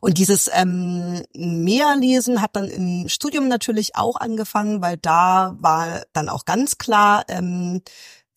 Und 0.00 0.18
dieses 0.18 0.50
ähm, 0.52 1.22
Mehrlesen 1.34 2.42
hat 2.42 2.56
dann 2.56 2.68
im 2.68 3.08
Studium 3.08 3.48
natürlich 3.48 3.96
auch 3.96 4.16
angefangen, 4.16 4.82
weil 4.82 4.96
da 4.96 5.56
war 5.60 6.02
dann 6.12 6.28
auch 6.28 6.44
ganz 6.44 6.78
klar, 6.78 7.24
ähm, 7.28 7.82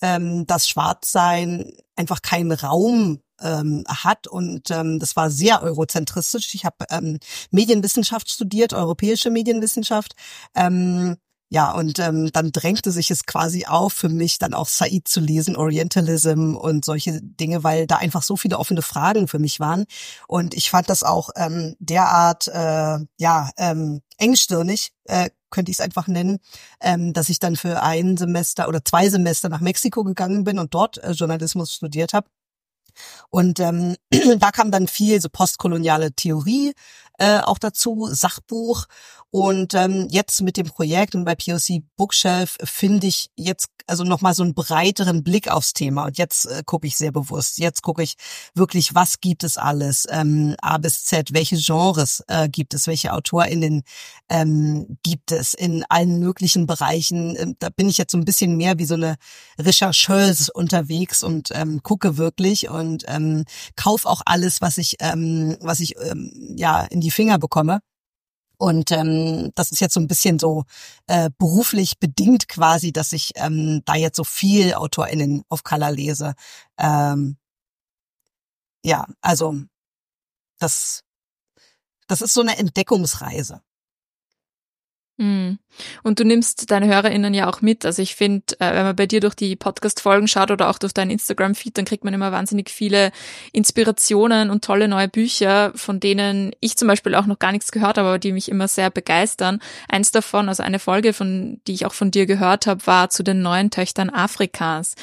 ähm, 0.01 0.47
dass 0.47 0.69
Schwarzsein 0.69 1.73
einfach 1.95 2.21
keinen 2.21 2.51
Raum 2.51 3.21
ähm, 3.41 3.83
hat 3.87 4.27
und 4.27 4.71
ähm, 4.71 4.99
das 4.99 5.15
war 5.15 5.29
sehr 5.29 5.61
eurozentristisch. 5.61 6.53
Ich 6.53 6.65
habe 6.65 6.85
ähm, 6.89 7.19
Medienwissenschaft 7.51 8.31
studiert, 8.31 8.73
europäische 8.73 9.29
Medienwissenschaft. 9.29 10.15
Ähm, 10.55 11.17
ja, 11.51 11.71
und 11.71 11.97
ähm, 11.97 12.31
dann 12.31 12.51
drängte 12.51 12.91
sich 12.91 13.09
es 13.09 13.25
quasi 13.25 13.65
auf 13.65 13.93
für 13.93 14.09
mich, 14.09 14.37
dann 14.37 14.53
auch 14.53 14.67
Said 14.67 15.07
zu 15.07 15.19
lesen, 15.19 15.55
Orientalism 15.55 16.55
und 16.55 16.85
solche 16.85 17.19
Dinge, 17.23 17.63
weil 17.63 17.87
da 17.87 17.97
einfach 17.97 18.21
so 18.21 18.37
viele 18.37 18.59
offene 18.59 18.83
Fragen 18.83 19.27
für 19.27 19.39
mich 19.39 19.59
waren. 19.59 19.85
Und 20.27 20.53
ich 20.53 20.69
fand 20.69 20.89
das 20.89 21.01
auch 21.01 21.31
ähm, 21.35 21.75
derart, 21.79 22.47
äh, 22.49 22.99
ja, 23.17 23.49
ähm, 23.57 24.01
engstirnig, 24.19 24.91
äh, 25.05 25.31
könnte 25.49 25.71
ich 25.71 25.79
es 25.79 25.83
einfach 25.83 26.07
nennen, 26.07 26.37
ähm, 26.81 27.13
dass 27.13 27.29
ich 27.29 27.39
dann 27.39 27.55
für 27.55 27.81
ein 27.81 28.15
Semester 28.15 28.67
oder 28.67 28.85
zwei 28.85 29.09
Semester 29.09 29.49
nach 29.49 29.61
Mexiko 29.61 30.03
gegangen 30.03 30.43
bin 30.43 30.59
und 30.59 30.75
dort 30.75 30.99
äh, 30.99 31.13
Journalismus 31.13 31.73
studiert 31.73 32.13
habe. 32.13 32.27
Und 33.29 33.59
ähm, 33.59 33.95
da 34.39 34.51
kam 34.51 34.69
dann 34.69 34.87
viel 34.87 35.19
so 35.19 35.29
postkoloniale 35.29 36.11
Theorie 36.11 36.73
äh, 37.19 37.39
auch 37.39 37.59
dazu, 37.59 38.09
Sachbuch 38.11 38.85
und 39.31 39.75
ähm, 39.75 40.07
jetzt 40.09 40.41
mit 40.41 40.57
dem 40.57 40.67
Projekt 40.67 41.13
und 41.13 41.23
bei 41.23 41.35
POC 41.35 41.83
Bookshelf 41.95 42.57
finde 42.63 43.07
ich 43.07 43.29
jetzt 43.35 43.67
also 43.85 44.03
nochmal 44.03 44.33
so 44.33 44.43
einen 44.43 44.53
breiteren 44.53 45.23
Blick 45.23 45.49
aufs 45.49 45.73
Thema. 45.73 46.05
Und 46.05 46.17
jetzt 46.17 46.45
äh, 46.45 46.63
gucke 46.65 46.87
ich 46.87 46.95
sehr 46.95 47.11
bewusst. 47.11 47.57
Jetzt 47.57 47.81
gucke 47.81 48.03
ich 48.03 48.15
wirklich, 48.53 48.93
was 48.93 49.19
gibt 49.19 49.43
es 49.43 49.57
alles? 49.57 50.07
Ähm, 50.09 50.55
A 50.61 50.77
bis 50.77 51.05
Z, 51.05 51.33
welche 51.33 51.57
Genres 51.57 52.23
äh, 52.27 52.47
gibt 52.49 52.73
es, 52.73 52.87
welche 52.87 53.13
AutorInnen 53.13 53.83
ähm, 54.29 54.97
gibt 55.03 55.31
es 55.31 55.53
in 55.53 55.83
allen 55.89 56.19
möglichen 56.19 56.67
Bereichen. 56.67 57.35
Ähm, 57.37 57.55
da 57.59 57.69
bin 57.69 57.89
ich 57.89 57.97
jetzt 57.97 58.11
so 58.11 58.17
ein 58.17 58.25
bisschen 58.25 58.57
mehr 58.57 58.77
wie 58.77 58.85
so 58.85 58.93
eine 58.93 59.15
Rechercheuse 59.59 60.51
unterwegs 60.53 61.23
und 61.23 61.49
ähm, 61.53 61.81
gucke 61.83 62.17
wirklich 62.17 62.69
und 62.69 63.05
ähm, 63.07 63.45
kauf 63.75 64.05
auch 64.05 64.21
alles, 64.25 64.61
was 64.61 64.77
ich, 64.77 64.97
ähm, 64.99 65.57
was 65.61 65.79
ich 65.79 65.95
ähm, 65.99 66.31
ja 66.55 66.81
in 66.83 67.01
die 67.01 67.08
Finger 67.11 67.39
bekomme. 67.39 67.79
Und 68.57 68.91
ähm, 68.91 69.51
das 69.55 69.71
ist 69.71 69.79
jetzt 69.79 69.93
so 69.93 70.01
ein 70.01 70.07
bisschen 70.07 70.37
so 70.37 70.65
äh, 71.07 71.29
beruflich 71.37 71.97
bedingt 71.97 72.49
quasi, 72.49 72.91
dass 72.91 73.13
ich 73.13 73.31
ähm, 73.35 73.81
da 73.85 73.95
jetzt 73.95 74.17
so 74.17 74.25
viel 74.25 74.73
AutorInnen 74.73 75.43
auf 75.47 75.63
Color 75.63 75.91
lese. 75.91 76.33
Ähm, 76.77 77.37
ja, 78.83 79.07
also 79.21 79.55
das, 80.59 81.03
das 82.07 82.21
ist 82.21 82.33
so 82.33 82.41
eine 82.41 82.57
Entdeckungsreise. 82.57 83.61
Hm. 85.19 85.59
Und 86.01 86.19
du 86.19 86.23
nimmst 86.23 86.71
deine 86.71 86.87
HörerInnen 86.87 87.33
ja 87.33 87.49
auch 87.49 87.61
mit. 87.61 87.85
Also 87.85 88.01
ich 88.01 88.15
finde, 88.15 88.57
äh, 88.61 88.73
wenn 88.73 88.83
man 88.83 88.95
bei 88.95 89.05
dir 89.05 89.19
durch 89.19 89.35
die 89.35 89.57
Podcast-Folgen 89.57 90.29
schaut 90.29 90.49
oder 90.49 90.69
auch 90.69 90.79
durch 90.79 90.93
deinen 90.93 91.11
Instagram-Feed, 91.11 91.77
dann 91.77 91.83
kriegt 91.83 92.05
man 92.05 92.13
immer 92.13 92.31
wahnsinnig 92.31 92.69
viele 92.69 93.11
Inspirationen 93.51 94.49
und 94.49 94.63
tolle 94.63 94.87
neue 94.87 95.09
Bücher, 95.09 95.73
von 95.75 95.99
denen 95.99 96.53
ich 96.61 96.77
zum 96.77 96.87
Beispiel 96.87 97.15
auch 97.15 97.25
noch 97.25 97.37
gar 97.37 97.51
nichts 97.51 97.73
gehört 97.73 97.97
habe, 97.97 98.07
aber 98.07 98.19
die 98.19 98.31
mich 98.31 98.47
immer 98.47 98.69
sehr 98.69 98.89
begeistern. 98.89 99.59
Eins 99.89 100.11
davon, 100.11 100.47
also 100.47 100.63
eine 100.63 100.79
Folge, 100.79 101.11
von 101.11 101.59
die 101.67 101.73
ich 101.73 101.85
auch 101.85 101.93
von 101.93 102.11
dir 102.11 102.25
gehört 102.25 102.65
habe, 102.65 102.87
war 102.87 103.09
zu 103.09 103.21
den 103.21 103.41
neuen 103.41 103.71
Töchtern 103.71 104.09
Afrikas. 104.09 104.95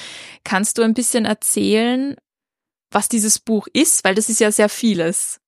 Kannst 0.45 0.79
du 0.79 0.83
ein 0.83 0.95
bisschen 0.95 1.27
erzählen, 1.27 2.17
was 2.91 3.11
dieses 3.11 3.39
Buch 3.39 3.67
ist? 3.75 4.03
Weil 4.03 4.15
das 4.15 4.31
ist 4.31 4.41
ja 4.41 4.51
sehr 4.51 4.71
vieles. 4.71 5.41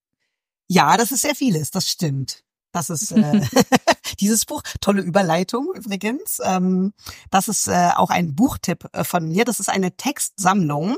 Ja, 0.66 0.98
das 0.98 1.10
ist 1.10 1.22
sehr 1.22 1.34
vieles, 1.34 1.70
das 1.70 1.88
stimmt. 1.88 2.44
Das 2.72 2.90
ist 2.90 3.12
äh, 3.12 3.40
dieses 4.20 4.44
Buch, 4.44 4.62
tolle 4.80 5.02
Überleitung 5.02 5.72
übrigens. 5.74 6.40
Ähm, 6.44 6.92
das 7.30 7.48
ist 7.48 7.68
äh, 7.68 7.90
auch 7.96 8.10
ein 8.10 8.34
Buchtipp 8.34 8.88
äh, 8.92 9.04
von 9.04 9.28
mir. 9.28 9.44
Das 9.44 9.60
ist 9.60 9.68
eine 9.68 9.96
Textsammlung 9.96 10.96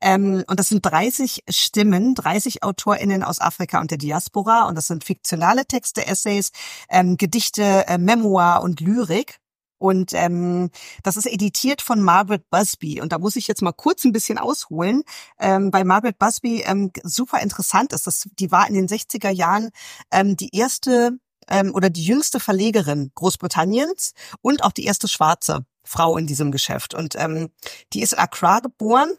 ähm, 0.00 0.44
und 0.46 0.60
das 0.60 0.68
sind 0.68 0.82
30 0.82 1.44
Stimmen, 1.48 2.14
30 2.14 2.62
AutorInnen 2.62 3.22
aus 3.22 3.40
Afrika 3.40 3.80
und 3.80 3.90
der 3.90 3.98
Diaspora 3.98 4.68
und 4.68 4.74
das 4.76 4.86
sind 4.86 5.04
fiktionale 5.04 5.66
Texte, 5.66 6.06
Essays, 6.06 6.52
ähm, 6.88 7.16
Gedichte, 7.16 7.86
äh, 7.86 7.98
Memoir 7.98 8.62
und 8.62 8.80
Lyrik. 8.80 9.40
Und 9.80 10.12
ähm, 10.12 10.70
das 11.02 11.16
ist 11.16 11.26
editiert 11.26 11.80
von 11.80 12.02
Margaret 12.02 12.48
Busby. 12.50 13.00
Und 13.00 13.12
da 13.12 13.18
muss 13.18 13.36
ich 13.36 13.48
jetzt 13.48 13.62
mal 13.62 13.72
kurz 13.72 14.04
ein 14.04 14.12
bisschen 14.12 14.36
ausholen. 14.36 15.04
Ähm, 15.38 15.70
bei 15.70 15.84
Margaret 15.84 16.18
Busby 16.18 16.62
ähm, 16.66 16.90
super 17.02 17.40
interessant 17.40 17.94
ist, 17.94 18.06
dass 18.06 18.28
die 18.38 18.52
war 18.52 18.68
in 18.68 18.74
den 18.74 18.88
60er 18.88 19.30
Jahren 19.30 19.70
ähm, 20.10 20.36
die 20.36 20.54
erste 20.54 21.18
ähm, 21.50 21.74
oder 21.74 21.90
die 21.90 22.04
jüngste 22.04 22.40
Verlegerin 22.40 23.10
Großbritanniens 23.14 24.14
und 24.42 24.64
auch 24.64 24.72
die 24.72 24.84
erste 24.84 25.08
schwarze 25.08 25.64
Frau 25.84 26.16
in 26.16 26.26
diesem 26.26 26.52
Geschäft. 26.52 26.94
Und 26.94 27.16
ähm, 27.16 27.50
die 27.92 28.02
ist 28.02 28.12
in 28.12 28.18
Accra 28.18 28.60
geboren 28.60 29.10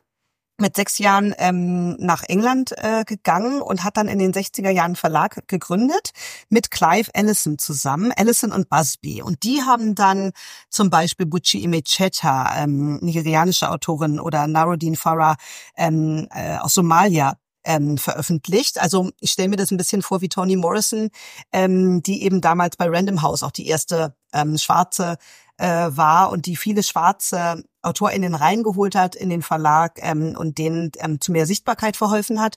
mit 0.61 0.75
sechs 0.75 0.99
Jahren 0.99 1.33
ähm, 1.39 1.95
nach 1.97 2.23
England 2.23 2.71
äh, 2.77 3.03
gegangen 3.03 3.61
und 3.61 3.83
hat 3.83 3.97
dann 3.97 4.07
in 4.07 4.19
den 4.19 4.31
60er 4.31 4.69
Jahren 4.69 4.95
Verlag 4.95 5.47
gegründet 5.47 6.11
mit 6.49 6.71
Clive 6.71 7.09
Ellison 7.13 7.57
zusammen, 7.57 8.11
Ellison 8.11 8.51
und 8.51 8.69
Busby. 8.69 9.21
Und 9.21 9.43
die 9.43 9.63
haben 9.63 9.95
dann 9.95 10.31
zum 10.69 10.89
Beispiel 10.89 11.25
Buchi 11.25 11.63
Imecheta, 11.63 12.63
ähm, 12.63 12.99
nigerianische 13.01 13.69
Autorin, 13.69 14.19
oder 14.19 14.47
Narudin 14.47 14.95
Farah 14.95 15.35
ähm, 15.75 16.27
äh, 16.31 16.57
aus 16.57 16.75
Somalia 16.75 17.37
ähm, 17.63 17.97
veröffentlicht. 17.97 18.79
Also 18.79 19.11
ich 19.19 19.31
stelle 19.31 19.49
mir 19.49 19.57
das 19.57 19.71
ein 19.71 19.77
bisschen 19.77 20.01
vor 20.01 20.21
wie 20.21 20.29
Toni 20.29 20.55
Morrison, 20.55 21.09
ähm, 21.51 22.01
die 22.03 22.23
eben 22.23 22.41
damals 22.41 22.77
bei 22.77 22.87
Random 22.89 23.21
House 23.21 23.43
auch 23.43 23.51
die 23.51 23.67
erste 23.67 24.15
ähm, 24.33 24.57
schwarze 24.57 25.17
äh, 25.57 25.89
war 25.95 26.31
und 26.31 26.45
die 26.47 26.55
viele 26.55 26.83
schwarze 26.83 27.63
AutorInnen 27.83 28.35
reingeholt 28.35 28.95
hat 28.95 29.15
in 29.15 29.29
den 29.29 29.41
Verlag 29.41 29.99
ähm, 30.01 30.35
und 30.37 30.57
denen 30.57 30.91
ähm, 30.99 31.19
zu 31.19 31.31
mehr 31.31 31.45
Sichtbarkeit 31.45 31.97
verholfen 31.97 32.39
hat. 32.39 32.55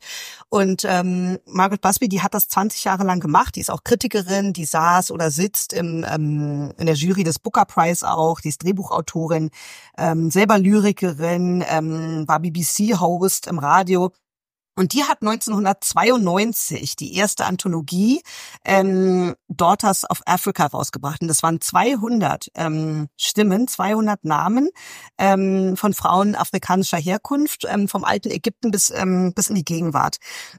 Und 0.48 0.84
ähm, 0.86 1.38
Margaret 1.46 1.80
Busby, 1.80 2.08
die 2.08 2.22
hat 2.22 2.34
das 2.34 2.48
20 2.48 2.84
Jahre 2.84 3.04
lang 3.04 3.20
gemacht. 3.20 3.56
Die 3.56 3.60
ist 3.60 3.70
auch 3.70 3.84
Kritikerin, 3.84 4.52
die 4.52 4.64
saß 4.64 5.10
oder 5.10 5.30
sitzt 5.30 5.72
im, 5.72 6.04
ähm, 6.08 6.72
in 6.78 6.86
der 6.86 6.94
Jury 6.94 7.24
des 7.24 7.38
Booker 7.38 7.64
Prize 7.64 8.08
auch. 8.08 8.40
Die 8.40 8.48
ist 8.48 8.62
Drehbuchautorin, 8.62 9.50
ähm, 9.98 10.30
selber 10.30 10.58
Lyrikerin, 10.58 11.64
ähm, 11.68 12.28
war 12.28 12.40
BBC-Host 12.40 13.46
im 13.46 13.58
Radio 13.58 14.12
Und 14.76 14.92
die 14.92 15.04
hat 15.04 15.22
1992 15.22 16.96
die 16.96 17.14
erste 17.14 17.44
Anthologie 17.44 18.22
ähm, 18.64 19.34
Daughters 19.48 20.08
of 20.10 20.20
Africa 20.26 20.66
rausgebracht. 20.66 21.22
Und 21.22 21.28
das 21.28 21.42
waren 21.42 21.60
200 21.60 22.48
ähm, 22.56 23.08
Stimmen, 23.16 23.68
200 23.68 24.24
Namen 24.24 24.70
ähm, 25.18 25.76
von 25.76 25.94
Frauen 25.94 26.34
afrikanischer 26.34 26.98
Herkunft, 26.98 27.64
ähm, 27.68 27.88
vom 27.88 28.04
alten 28.04 28.30
Ägypten 28.30 28.70
bis, 28.70 28.90
ähm, 28.90 29.32
bis 29.34 29.48
in 29.48 29.54
die 29.54 29.64
Gegenwart. 29.64 30.16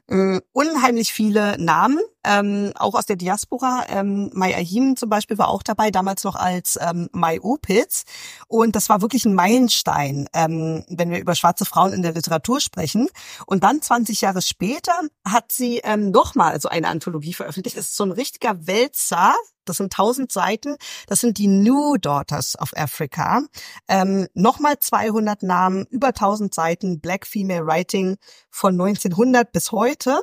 Ähm, 0.08 0.40
unheimlich 0.52 1.12
viele 1.12 1.62
Namen, 1.62 2.00
ähm, 2.26 2.72
auch 2.74 2.94
aus 2.94 3.06
der 3.06 3.16
Diaspora. 3.16 3.84
Ähm, 3.88 4.30
Mai 4.34 4.56
Ahim 4.56 4.96
zum 4.96 5.08
Beispiel 5.08 5.38
war 5.38 5.48
auch 5.48 5.62
dabei, 5.62 5.90
damals 5.90 6.24
noch 6.24 6.36
als 6.36 6.78
ähm, 6.80 7.08
Mai 7.12 7.40
Opitz. 7.40 8.04
Und 8.48 8.76
das 8.76 8.88
war 8.88 9.02
wirklich 9.02 9.24
ein 9.24 9.34
Meilenstein, 9.34 10.28
ähm, 10.34 10.84
wenn 10.88 11.10
wir 11.10 11.20
über 11.20 11.34
schwarze 11.34 11.64
Frauen 11.64 11.92
in 11.92 12.02
der 12.02 12.12
Literatur 12.12 12.60
sprechen. 12.60 13.08
Und 13.46 13.62
dann 13.62 13.82
20 13.82 14.16
20 14.16 14.20
Jahre 14.20 14.42
später 14.42 14.92
hat 15.26 15.52
sie 15.52 15.78
ähm, 15.78 16.10
nochmal 16.10 16.60
so 16.60 16.68
eine 16.68 16.88
Anthologie 16.88 17.34
veröffentlicht. 17.34 17.76
Das 17.76 17.86
ist 17.86 17.96
so 17.96 18.04
ein 18.04 18.12
richtiger 18.12 18.66
Wälzer. 18.66 19.34
Das 19.64 19.78
sind 19.78 19.92
1000 19.92 20.30
Seiten. 20.30 20.76
Das 21.08 21.20
sind 21.20 21.38
die 21.38 21.48
New 21.48 21.96
Daughters 21.96 22.58
of 22.60 22.72
Africa. 22.76 23.42
Ähm, 23.88 24.28
nochmal 24.34 24.78
200 24.78 25.42
Namen, 25.42 25.86
über 25.90 26.08
1000 26.08 26.54
Seiten 26.54 27.00
Black 27.00 27.26
Female 27.26 27.66
Writing 27.66 28.16
von 28.48 28.74
1900 28.74 29.50
bis 29.50 29.72
heute. 29.72 30.20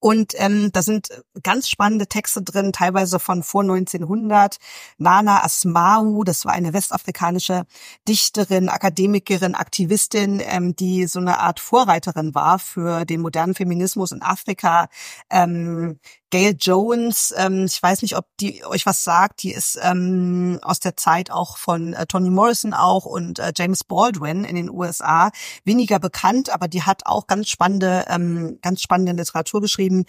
Und 0.00 0.34
ähm, 0.36 0.70
da 0.72 0.82
sind 0.82 1.08
ganz 1.42 1.68
spannende 1.68 2.06
Texte 2.06 2.42
drin, 2.42 2.72
teilweise 2.72 3.18
von 3.18 3.42
vor 3.42 3.62
1900. 3.62 4.56
Nana 4.98 5.44
Asmau, 5.44 6.22
das 6.24 6.44
war 6.44 6.52
eine 6.52 6.72
westafrikanische 6.72 7.64
Dichterin, 8.06 8.68
Akademikerin, 8.68 9.54
Aktivistin, 9.54 10.40
ähm, 10.44 10.76
die 10.76 11.06
so 11.06 11.18
eine 11.18 11.38
Art 11.40 11.58
Vorreiterin 11.60 12.34
war 12.34 12.58
für 12.58 13.04
den 13.04 13.20
modernen 13.20 13.54
Feminismus 13.54 14.12
in 14.12 14.22
Afrika. 14.22 14.88
Ähm, 15.30 15.98
Gail 16.30 16.56
Jones, 16.58 17.32
ähm, 17.36 17.64
ich 17.64 17.82
weiß 17.82 18.02
nicht, 18.02 18.16
ob 18.16 18.26
die 18.38 18.64
euch 18.64 18.84
was 18.84 19.02
sagt, 19.02 19.42
die 19.42 19.52
ist 19.52 19.78
ähm, 19.82 20.58
aus 20.62 20.78
der 20.78 20.96
Zeit 20.96 21.30
auch 21.30 21.56
von 21.56 21.94
äh, 21.94 22.06
Toni 22.06 22.30
Morrison 22.30 22.74
auch 22.74 23.06
und 23.06 23.38
äh, 23.38 23.52
James 23.56 23.84
Baldwin 23.84 24.44
in 24.44 24.56
den 24.56 24.70
USA 24.70 25.30
weniger 25.64 25.98
bekannt, 25.98 26.50
aber 26.50 26.68
die 26.68 26.82
hat 26.82 27.06
auch 27.06 27.26
ganz 27.26 27.48
spannende, 27.48 28.04
ähm, 28.08 28.58
ganz 28.60 28.82
spannende 28.82 29.12
Literatur 29.12 29.60
geschrieben. 29.60 30.04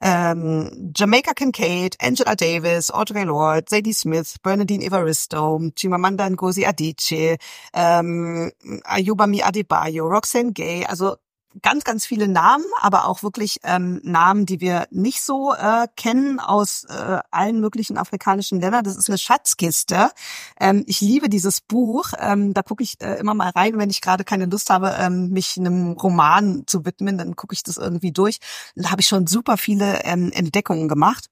Ähm, 0.00 0.92
Jamaica 0.94 1.32
Kincaid, 1.32 1.96
Angela 2.02 2.34
Davis, 2.34 2.90
Audre 2.90 3.24
Lorde, 3.24 3.64
Zadie 3.64 3.94
Smith, 3.94 4.36
Bernadine 4.42 4.84
Evaristo, 4.84 5.60
Chimamanda 5.76 6.28
Ngozi 6.28 6.66
Adichie, 6.66 7.36
ähm, 7.72 8.52
Ayubami 8.84 9.42
Adebayo, 9.42 10.06
Roxanne 10.06 10.52
Gay, 10.52 10.84
also 10.84 11.16
ganz, 11.60 11.84
ganz 11.84 12.06
viele 12.06 12.28
Namen, 12.28 12.64
aber 12.80 13.06
auch 13.06 13.22
wirklich 13.22 13.60
ähm, 13.64 14.00
Namen, 14.02 14.46
die 14.46 14.60
wir 14.60 14.86
nicht 14.90 15.22
so 15.22 15.52
äh, 15.52 15.86
kennen 15.96 16.40
aus 16.40 16.84
äh, 16.84 17.18
allen 17.30 17.60
möglichen 17.60 17.98
afrikanischen 17.98 18.60
Ländern. 18.60 18.84
Das 18.84 18.96
ist 18.96 19.08
eine 19.08 19.18
Schatzkiste. 19.18 20.10
Ähm, 20.58 20.84
ich 20.86 21.00
liebe 21.00 21.28
dieses 21.28 21.60
Buch. 21.60 22.12
Ähm, 22.18 22.54
da 22.54 22.62
gucke 22.62 22.82
ich 22.82 23.00
äh, 23.02 23.14
immer 23.18 23.34
mal 23.34 23.50
rein, 23.50 23.78
wenn 23.78 23.90
ich 23.90 24.00
gerade 24.00 24.24
keine 24.24 24.46
Lust 24.46 24.70
habe, 24.70 24.96
ähm, 24.98 25.30
mich 25.30 25.56
einem 25.58 25.92
Roman 25.92 26.64
zu 26.66 26.84
widmen, 26.84 27.18
dann 27.18 27.36
gucke 27.36 27.54
ich 27.54 27.62
das 27.62 27.76
irgendwie 27.76 28.12
durch. 28.12 28.38
da 28.76 28.90
habe 28.90 29.00
ich 29.00 29.08
schon 29.08 29.26
super 29.26 29.56
viele 29.56 30.04
ähm, 30.04 30.30
Entdeckungen 30.32 30.88
gemacht. 30.88 31.31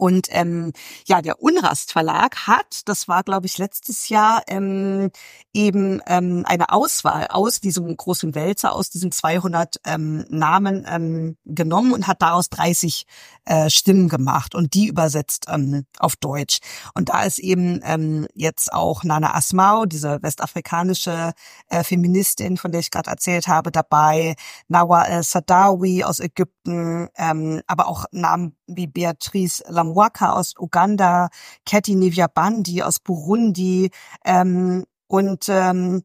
Und 0.00 0.28
ähm, 0.30 0.72
ja, 1.06 1.20
der 1.20 1.42
Unrast 1.42 1.92
Verlag 1.92 2.46
hat, 2.46 2.88
das 2.88 3.06
war 3.06 3.22
glaube 3.22 3.46
ich 3.46 3.58
letztes 3.58 4.08
Jahr, 4.08 4.42
ähm, 4.46 5.10
eben 5.52 6.00
ähm, 6.06 6.44
eine 6.46 6.72
Auswahl 6.72 7.26
aus 7.28 7.60
diesem 7.60 7.94
großen 7.94 8.34
Wälzer, 8.34 8.74
aus 8.74 8.88
diesen 8.88 9.12
200 9.12 9.76
ähm, 9.84 10.24
Namen 10.30 10.86
ähm, 10.88 11.36
genommen 11.44 11.92
und 11.92 12.06
hat 12.06 12.22
daraus 12.22 12.48
30 12.48 13.04
äh, 13.44 13.68
Stimmen 13.68 14.08
gemacht 14.08 14.54
und 14.54 14.72
die 14.72 14.86
übersetzt 14.86 15.46
ähm, 15.50 15.84
auf 15.98 16.16
Deutsch. 16.16 16.60
Und 16.94 17.10
da 17.10 17.24
ist 17.24 17.38
eben 17.38 17.80
ähm, 17.84 18.26
jetzt 18.34 18.72
auch 18.72 19.04
Nana 19.04 19.34
Asmau, 19.34 19.84
diese 19.84 20.22
westafrikanische 20.22 21.32
äh, 21.68 21.84
Feministin, 21.84 22.56
von 22.56 22.72
der 22.72 22.80
ich 22.80 22.90
gerade 22.90 23.10
erzählt 23.10 23.48
habe, 23.48 23.70
dabei, 23.70 24.34
Nawa 24.68 25.02
el-Sadawi 25.02 26.04
aus 26.04 26.20
Ägypten, 26.20 27.08
ähm, 27.18 27.60
aber 27.66 27.86
auch 27.86 28.06
Namen 28.12 28.56
wie 28.66 28.86
Beatrice 28.86 29.62
Lam 29.68 29.89
Mwaka 29.92 30.32
aus 30.32 30.54
Uganda, 30.58 31.28
Katy 31.66 31.94
Nivyabandi 31.94 32.82
aus 32.82 32.98
Burundi. 33.00 33.90
Ähm, 34.24 34.84
und 35.06 35.48
ähm, 35.48 36.02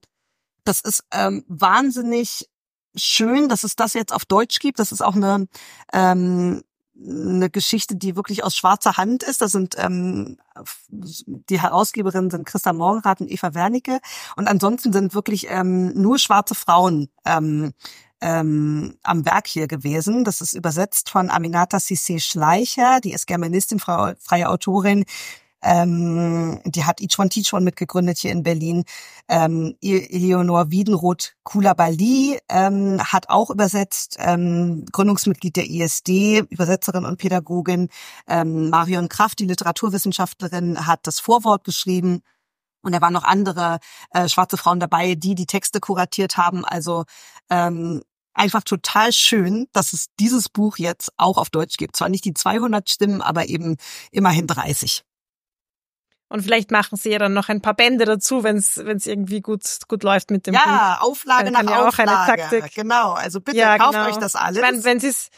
das 0.63 0.81
ist 0.81 1.03
ähm, 1.11 1.43
wahnsinnig 1.47 2.49
schön, 2.95 3.49
dass 3.49 3.63
es 3.63 3.75
das 3.75 3.93
jetzt 3.93 4.13
auf 4.13 4.25
Deutsch 4.25 4.59
gibt. 4.59 4.79
Das 4.79 4.91
ist 4.91 5.01
auch 5.01 5.15
eine 5.15 5.47
ähm, 5.93 6.63
eine 6.97 7.49
Geschichte, 7.49 7.95
die 7.95 8.15
wirklich 8.15 8.43
aus 8.43 8.55
schwarzer 8.55 8.97
Hand 8.97 9.23
ist. 9.23 9.41
Das 9.41 9.51
sind 9.51 9.75
ähm, 9.77 10.37
die 10.89 11.61
Herausgeberinnen 11.61 12.31
sind 12.31 12.45
Christa 12.45 12.71
Morgenrath 12.71 13.21
und 13.21 13.29
Eva 13.29 13.53
Wernicke 13.53 13.99
und 14.37 14.47
ansonsten 14.47 14.93
sind 14.93 15.13
wirklich 15.13 15.47
ähm, 15.49 15.93
nur 15.93 16.17
schwarze 16.17 16.55
Frauen 16.55 17.09
ähm, 17.25 17.73
ähm, 18.25 18.97
am 19.03 19.23
Werk 19.25 19.45
hier 19.45 19.67
gewesen. 19.67 20.23
Das 20.23 20.41
ist 20.41 20.53
übersetzt 20.53 21.11
von 21.11 21.29
Aminata 21.29 21.77
Sissé 21.77 22.19
Schleicher, 22.19 22.99
die 22.99 23.13
ist 23.13 23.27
Germanistin, 23.27 23.79
freie 23.79 24.49
Autorin. 24.49 25.05
Ähm, 25.61 26.59
die 26.65 26.85
hat 26.85 27.01
Each 27.01 27.17
One 27.17 27.29
Teach 27.29 27.53
One 27.53 27.63
mitgegründet 27.63 28.17
hier 28.17 28.31
in 28.31 28.43
Berlin. 28.43 28.83
Ähm, 29.27 29.75
Eleonore 29.81 30.69
Wiedenroth 30.71 31.35
Kulabali 31.43 32.39
ähm, 32.49 32.99
hat 33.01 33.29
auch 33.29 33.49
übersetzt, 33.49 34.17
ähm, 34.19 34.85
Gründungsmitglied 34.91 35.55
der 35.55 35.69
ISD, 35.69 36.45
Übersetzerin 36.49 37.05
und 37.05 37.17
Pädagogin. 37.17 37.89
Ähm, 38.27 38.69
Marion 38.69 39.09
Kraft, 39.09 39.39
die 39.39 39.45
Literaturwissenschaftlerin, 39.45 40.85
hat 40.85 41.07
das 41.07 41.19
Vorwort 41.19 41.63
geschrieben. 41.63 42.21
Und 42.83 42.91
da 42.93 43.01
waren 43.01 43.13
noch 43.13 43.23
andere 43.23 43.79
äh, 44.11 44.29
schwarze 44.29 44.57
Frauen 44.57 44.79
dabei, 44.79 45.15
die 45.15 45.33
die 45.33 45.47
Texte 45.47 45.79
kuratiert 45.79 46.37
haben. 46.37 46.63
Also 46.63 47.05
ähm, 47.49 48.03
einfach 48.35 48.63
total 48.63 49.11
schön, 49.11 49.67
dass 49.73 49.93
es 49.93 50.07
dieses 50.19 50.49
Buch 50.49 50.77
jetzt 50.77 51.11
auch 51.17 51.37
auf 51.37 51.49
Deutsch 51.49 51.77
gibt. 51.77 51.95
Zwar 51.95 52.09
nicht 52.09 52.25
die 52.25 52.33
200 52.33 52.89
Stimmen, 52.89 53.21
aber 53.21 53.47
eben 53.47 53.77
immerhin 54.11 54.47
30. 54.47 55.03
Und 56.27 56.41
vielleicht 56.41 56.71
machen 56.71 56.97
sie 56.97 57.11
ja 57.11 57.19
dann 57.19 57.33
noch 57.33 57.49
ein 57.49 57.61
paar 57.61 57.75
Bände 57.75 58.03
dazu, 58.03 58.43
wenn 58.43 58.57
es 58.57 58.77
wenn 58.77 58.97
es 58.97 59.05
irgendwie 59.05 59.41
gut 59.41 59.63
gut 59.87 60.03
läuft 60.03 60.31
mit 60.31 60.47
dem 60.47 60.55
ja, 60.55 60.59
Buch. 60.61 60.71
Ja, 60.71 60.97
Auflage 61.01 61.51
nach 61.51 61.63
ja 61.63 61.87
Auflage. 61.87 62.11
Auch 62.11 62.27
eine 62.27 62.37
Taktik. 62.37 62.73
Genau, 62.73 63.13
also 63.13 63.39
bitte 63.39 63.57
ja, 63.57 63.77
kauft 63.77 63.93
genau. 63.93 64.07
euch 64.07 64.17
das 64.17 64.35
alles. 64.35 64.61
Wenn, 64.61 64.83
wenn 64.83 64.99
sie 64.99 65.09
es 65.09 65.29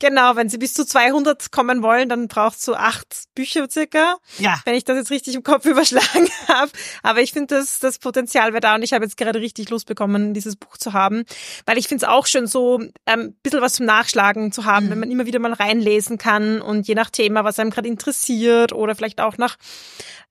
Genau, 0.00 0.36
wenn 0.36 0.48
sie 0.48 0.58
bis 0.58 0.74
zu 0.74 0.84
200 0.84 1.52
kommen 1.52 1.82
wollen, 1.82 2.08
dann 2.08 2.28
braucht 2.28 2.60
so 2.60 2.74
acht 2.74 3.06
Bücher 3.34 3.70
circa. 3.70 4.16
Ja. 4.38 4.60
Wenn 4.64 4.74
ich 4.74 4.84
das 4.84 4.96
jetzt 4.96 5.10
richtig 5.10 5.34
im 5.34 5.42
Kopf 5.42 5.64
überschlagen 5.66 6.28
habe. 6.48 6.70
Aber 7.02 7.20
ich 7.20 7.32
finde, 7.32 7.56
das, 7.56 7.78
das 7.78 7.98
Potenzial 7.98 8.52
wäre 8.52 8.60
da 8.60 8.74
und 8.74 8.82
ich 8.82 8.92
habe 8.92 9.04
jetzt 9.04 9.16
gerade 9.16 9.40
richtig 9.40 9.70
Lust 9.70 9.86
bekommen, 9.86 10.34
dieses 10.34 10.56
Buch 10.56 10.76
zu 10.76 10.92
haben. 10.92 11.24
Weil 11.64 11.78
ich 11.78 11.88
finde 11.88 12.04
es 12.04 12.10
auch 12.10 12.26
schön, 12.26 12.46
so 12.46 12.78
ein 12.78 12.92
ähm, 13.06 13.34
bisschen 13.42 13.60
was 13.60 13.74
zum 13.74 13.86
Nachschlagen 13.86 14.52
zu 14.52 14.64
haben, 14.64 14.86
mhm. 14.86 14.90
wenn 14.90 15.00
man 15.00 15.10
immer 15.10 15.26
wieder 15.26 15.38
mal 15.38 15.52
reinlesen 15.52 16.18
kann 16.18 16.60
und 16.60 16.88
je 16.88 16.94
nach 16.94 17.10
Thema, 17.10 17.44
was 17.44 17.58
einem 17.58 17.70
gerade 17.70 17.88
interessiert 17.88 18.72
oder 18.72 18.94
vielleicht 18.94 19.20
auch 19.20 19.38
nach 19.38 19.56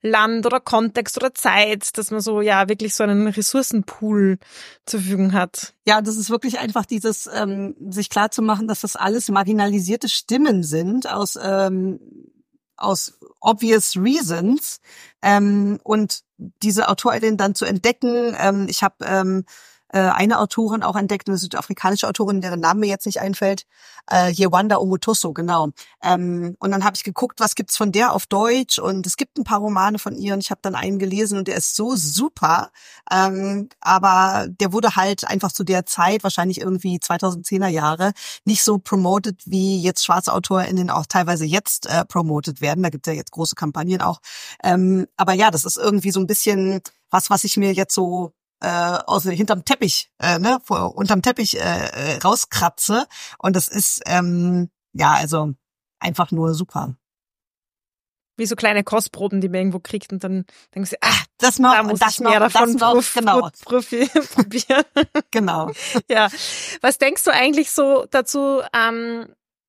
Land 0.02 0.44
oder 0.44 0.60
Kontext 0.60 1.16
oder 1.16 1.32
Zeit, 1.32 1.96
dass 1.96 2.10
man 2.10 2.20
so 2.20 2.42
ja 2.42 2.68
wirklich 2.68 2.94
so 2.94 3.02
einen 3.02 3.26
Ressourcenpool 3.26 4.38
zur 4.84 5.00
Verfügung 5.00 5.32
hat. 5.32 5.72
Ja, 5.86 6.00
das 6.00 6.16
ist 6.16 6.30
wirklich 6.30 6.58
einfach 6.58 6.86
dieses, 6.86 7.28
ähm, 7.32 7.76
sich 7.90 8.08
klar 8.08 8.30
zu 8.30 8.40
machen, 8.40 8.66
dass 8.68 8.80
das 8.80 8.96
alles 8.96 9.28
marginalisierte 9.28 10.08
Stimmen 10.08 10.62
sind 10.62 11.06
aus, 11.06 11.38
ähm, 11.40 12.00
aus 12.76 13.18
obvious 13.40 13.96
reasons 13.96 14.80
ähm, 15.22 15.78
und 15.84 16.22
diese 16.62 16.88
Autorin 16.88 17.36
dann 17.36 17.54
zu 17.54 17.66
entdecken. 17.66 18.34
Ähm, 18.38 18.66
ich 18.68 18.82
habe 18.82 19.04
ähm, 19.04 19.44
äh, 19.94 20.10
eine 20.10 20.40
Autorin 20.40 20.82
auch 20.82 20.96
entdeckt, 20.96 21.28
eine 21.28 21.38
südafrikanische 21.38 22.08
Autorin, 22.08 22.40
deren 22.40 22.58
Name 22.58 22.80
mir 22.80 22.88
jetzt 22.88 23.06
nicht 23.06 23.20
einfällt, 23.20 23.64
äh, 24.10 24.32
Yewanda 24.32 24.78
Omutoso, 24.78 25.32
genau. 25.32 25.68
Ähm, 26.02 26.56
und 26.58 26.72
dann 26.72 26.84
habe 26.84 26.96
ich 26.96 27.04
geguckt, 27.04 27.38
was 27.38 27.54
gibt's 27.54 27.76
von 27.76 27.92
der 27.92 28.12
auf 28.12 28.26
Deutsch 28.26 28.80
und 28.80 29.06
es 29.06 29.16
gibt 29.16 29.38
ein 29.38 29.44
paar 29.44 29.60
Romane 29.60 30.00
von 30.00 30.16
ihr 30.16 30.34
und 30.34 30.40
ich 30.40 30.50
habe 30.50 30.58
dann 30.62 30.74
einen 30.74 30.98
gelesen 30.98 31.38
und 31.38 31.46
der 31.46 31.54
ist 31.54 31.76
so 31.76 31.94
super, 31.94 32.72
ähm, 33.08 33.68
aber 33.80 34.48
der 34.48 34.72
wurde 34.72 34.96
halt 34.96 35.28
einfach 35.28 35.52
zu 35.52 35.62
der 35.62 35.86
Zeit, 35.86 36.24
wahrscheinlich 36.24 36.60
irgendwie 36.60 36.98
2010er 36.98 37.68
Jahre, 37.68 38.14
nicht 38.44 38.64
so 38.64 38.78
promoted, 38.78 39.42
wie 39.46 39.80
jetzt 39.80 40.04
schwarze 40.04 40.32
AutorInnen 40.32 40.90
auch 40.90 41.06
teilweise 41.06 41.44
jetzt 41.44 41.86
äh, 41.86 42.04
promoted 42.04 42.60
werden. 42.60 42.82
Da 42.82 42.90
gibt 42.90 43.06
es 43.06 43.12
ja 43.12 43.16
jetzt 43.16 43.30
große 43.30 43.54
Kampagnen 43.54 44.02
auch. 44.02 44.18
Ähm, 44.64 45.06
aber 45.16 45.34
ja, 45.34 45.52
das 45.52 45.64
ist 45.64 45.76
irgendwie 45.76 46.10
so 46.10 46.18
ein 46.18 46.26
bisschen 46.26 46.80
was, 47.10 47.30
was 47.30 47.44
ich 47.44 47.56
mir 47.56 47.72
jetzt 47.72 47.94
so 47.94 48.32
äh, 48.64 48.98
aus 49.06 49.24
hinterm 49.24 49.64
Teppich, 49.64 50.10
äh, 50.18 50.38
ne, 50.38 50.58
vor, 50.64 50.96
unterm 50.96 51.22
Teppich 51.22 51.60
äh, 51.60 51.60
äh, 51.60 52.18
rauskratze. 52.18 53.06
Und 53.38 53.56
das 53.56 53.68
ist 53.68 54.02
ähm, 54.06 54.70
ja 54.92 55.12
also 55.12 55.52
einfach 56.00 56.30
nur 56.30 56.54
super. 56.54 56.96
wie 58.36 58.46
so 58.46 58.56
kleine 58.56 58.82
Kostproben, 58.82 59.40
die 59.40 59.48
man 59.48 59.60
irgendwo 59.60 59.78
kriegt 59.78 60.12
und 60.12 60.24
dann 60.24 60.44
denken 60.74 60.86
sie, 60.86 60.96
ah, 61.00 61.22
das 61.38 61.58
noch, 61.58 61.74
da 61.74 61.82
muss 61.82 62.00
das 62.00 62.14
ich 62.14 62.20
noch, 62.20 62.30
mehr 62.30 62.40
davon 62.40 62.76
das 62.76 62.80
noch, 62.80 63.14
genau, 63.14 63.48
profi, 63.64 64.08
probieren. 64.34 64.84
genau. 65.30 65.70
ja. 66.08 66.28
Was 66.80 66.98
denkst 66.98 67.22
du 67.24 67.32
eigentlich 67.32 67.70
so 67.70 68.06
dazu, 68.10 68.60
ähm, 68.72 69.28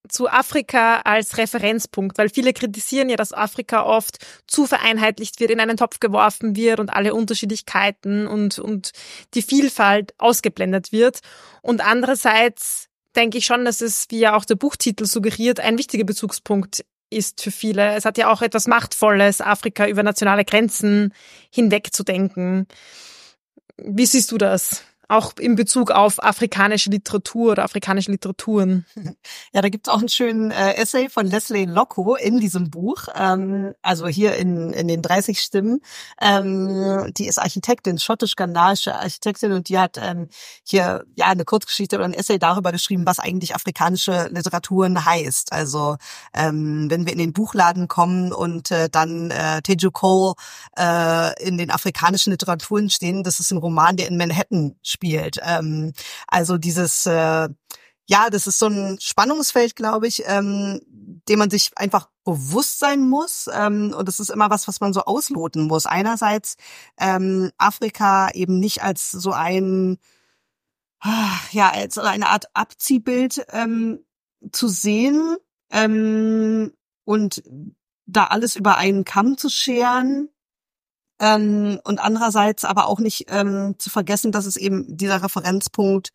zu 0.10 0.30
Afrika 0.30 1.02
als 1.02 1.38
Referenzpunkt, 1.38 2.18
weil 2.18 2.30
viele 2.30 2.54
kritisieren 2.54 3.10
ja, 3.10 3.16
dass 3.16 3.34
Afrika 3.34 3.84
oft 3.84 4.18
zu 4.48 4.66
vereinheitlicht 4.66 5.40
wird, 5.40 5.52
in 5.52 5.60
einen 5.60 5.78
Topf 5.78 6.00
geworfen 6.00 6.56
wird 6.56 6.80
und 6.80 6.90
alle 6.90 7.14
Unterschiedlichkeiten 7.14 8.28
und, 8.28 8.60
und 8.60 8.92
die 9.34 9.42
Vielfalt 9.42 10.14
ausgeblendet 10.18 10.92
wird. 10.92 11.20
Und 11.62 11.86
andererseits 11.86 12.90
denke 13.16 13.38
ich 13.38 13.46
schon, 13.46 13.66
dass 13.66 13.82
es, 13.82 14.08
wie 14.10 14.20
ja 14.20 14.36
auch 14.36 14.46
der 14.46 14.56
Buchtitel 14.56 15.06
suggeriert, 15.06 15.60
ein 15.60 15.78
wichtiger 15.78 16.04
Bezugspunkt 16.04 16.86
ist 17.10 17.42
für 17.42 17.52
viele. 17.52 17.96
Es 17.96 18.06
hat 18.06 18.18
ja 18.18 18.32
auch 18.32 18.42
etwas 18.42 18.68
Machtvolles, 18.68 19.42
Afrika 19.42 19.88
über 19.88 20.04
nationale 20.04 20.46
Grenzen 20.46 21.14
hinweg 21.50 21.94
zu 21.94 22.04
denken. 22.04 22.68
Wie 23.78 24.06
siehst 24.06 24.32
du 24.32 24.38
das? 24.38 24.84
Auch 25.08 25.34
in 25.40 25.56
Bezug 25.56 25.92
auf 25.92 26.24
afrikanische 26.24 26.90
Literatur 26.90 27.54
oder 27.54 27.64
afrikanische 27.64 28.12
Literaturen. 28.12 28.86
Ja, 29.54 29.62
da 29.62 29.70
gibt's 29.70 29.90
auch 29.90 30.00
einen 30.00 30.10
schönen 30.10 30.52
äh, 30.52 30.76
Essay 30.76 31.08
von 31.10 31.28
Leslie 31.28 31.66
Locko 31.66 32.16
in 32.16 32.40
diesem 32.40 32.70
Buch, 32.70 33.08
ähm, 33.16 33.74
also 33.82 34.08
hier 34.08 34.36
in, 34.36 34.74
in 34.74 34.88
den 34.88 35.02
30 35.02 35.40
Stimmen. 35.40 35.82
Ähm, 36.22 37.12
die 37.18 37.28
ist 37.28 37.40
Architektin, 37.40 37.98
schottisch-ghanaische 37.98 38.96
Architektin 38.96 39.54
und 39.54 39.70
die 39.70 39.80
hat 39.80 39.98
ähm, 40.02 40.28
hier 40.64 41.06
ja 41.16 41.28
eine 41.28 41.46
Kurzgeschichte 41.46 41.96
oder 41.96 42.06
ein 42.06 42.14
Essay 42.14 42.38
darüber 42.38 42.72
geschrieben, 42.72 43.06
was 43.06 43.20
eigentlich 43.20 43.56
afrikanische 43.56 44.30
Literaturen 44.32 45.06
heißt. 45.06 45.54
Also 45.54 45.98
ähm, 46.34 46.88
wenn 46.90 47.06
wir 47.06 47.14
in 47.14 47.20
den 47.20 47.34
Buchladen 47.34 47.88
kommen 47.88 48.34
und 48.34 48.72
äh, 48.72 48.90
dann 48.90 49.32
äh, 49.32 49.62
Teju 49.62 49.92
Cole 49.92 50.34
äh, 50.78 51.44
in 51.44 51.58
den 51.58 51.72
afrikanischen 51.72 52.32
Literaturen 52.32 52.90
stehen, 52.90 53.24
das 53.24 53.40
ist 53.40 53.52
ein 53.52 53.58
Roman, 53.58 53.96
der 53.96 54.08
in 54.08 54.18
Manhattan 54.18 54.76
spielt. 54.96 55.38
Ähm, 55.44 55.94
also 56.28 56.58
dieses, 56.58 57.06
äh, 57.06 57.50
ja, 58.08 58.30
das 58.30 58.48
ist 58.48 58.60
so 58.60 58.68
ein 58.68 58.98
Spannungsfeld, 59.02 59.76
glaube 59.76 60.08
ich, 60.08 60.24
ähm, 60.26 60.82
dem 61.28 61.40
man 61.40 61.50
sich 61.50 61.72
einfach 61.76 62.10
bewusst 62.24 62.80
sein 62.80 63.08
muss. 63.10 63.50
Ähm, 63.54 63.94
und 63.98 64.08
das 64.08 64.20
ist 64.20 64.30
immer 64.30 64.50
was, 64.50 64.68
was 64.68 64.80
man 64.80 64.94
so 64.94 65.02
ausloten 65.02 65.68
muss. 65.68 65.86
Einerseits 65.86 66.56
ähm, 67.00 67.52
Afrika 67.58 68.30
eben 68.32 68.60
nicht 68.60 68.84
als 68.84 69.12
so 69.12 69.32
ein, 69.32 69.98
ja, 71.52 71.72
als 71.72 71.98
eine 71.98 72.30
Art 72.30 72.46
Abziehbild 72.54 73.46
ähm, 73.52 74.00
zu 74.52 74.68
sehen 74.68 75.38
ähm, 75.72 76.74
und 77.04 77.44
da 78.08 78.26
alles 78.26 78.56
über 78.56 78.78
einen 78.78 79.04
Kamm 79.04 79.38
zu 79.38 79.50
scheren, 79.50 80.30
ähm, 81.20 81.80
und 81.86 82.00
andererseits 82.00 82.66
aber 82.66 82.88
auch 82.88 83.00
nicht 83.00 83.26
ähm, 83.30 83.76
zu 83.78 83.90
vergessen, 83.90 84.32
dass 84.34 84.46
es 84.46 84.58
eben 84.58 84.86
dieser 84.98 85.24
Referenzpunkt 85.24 86.12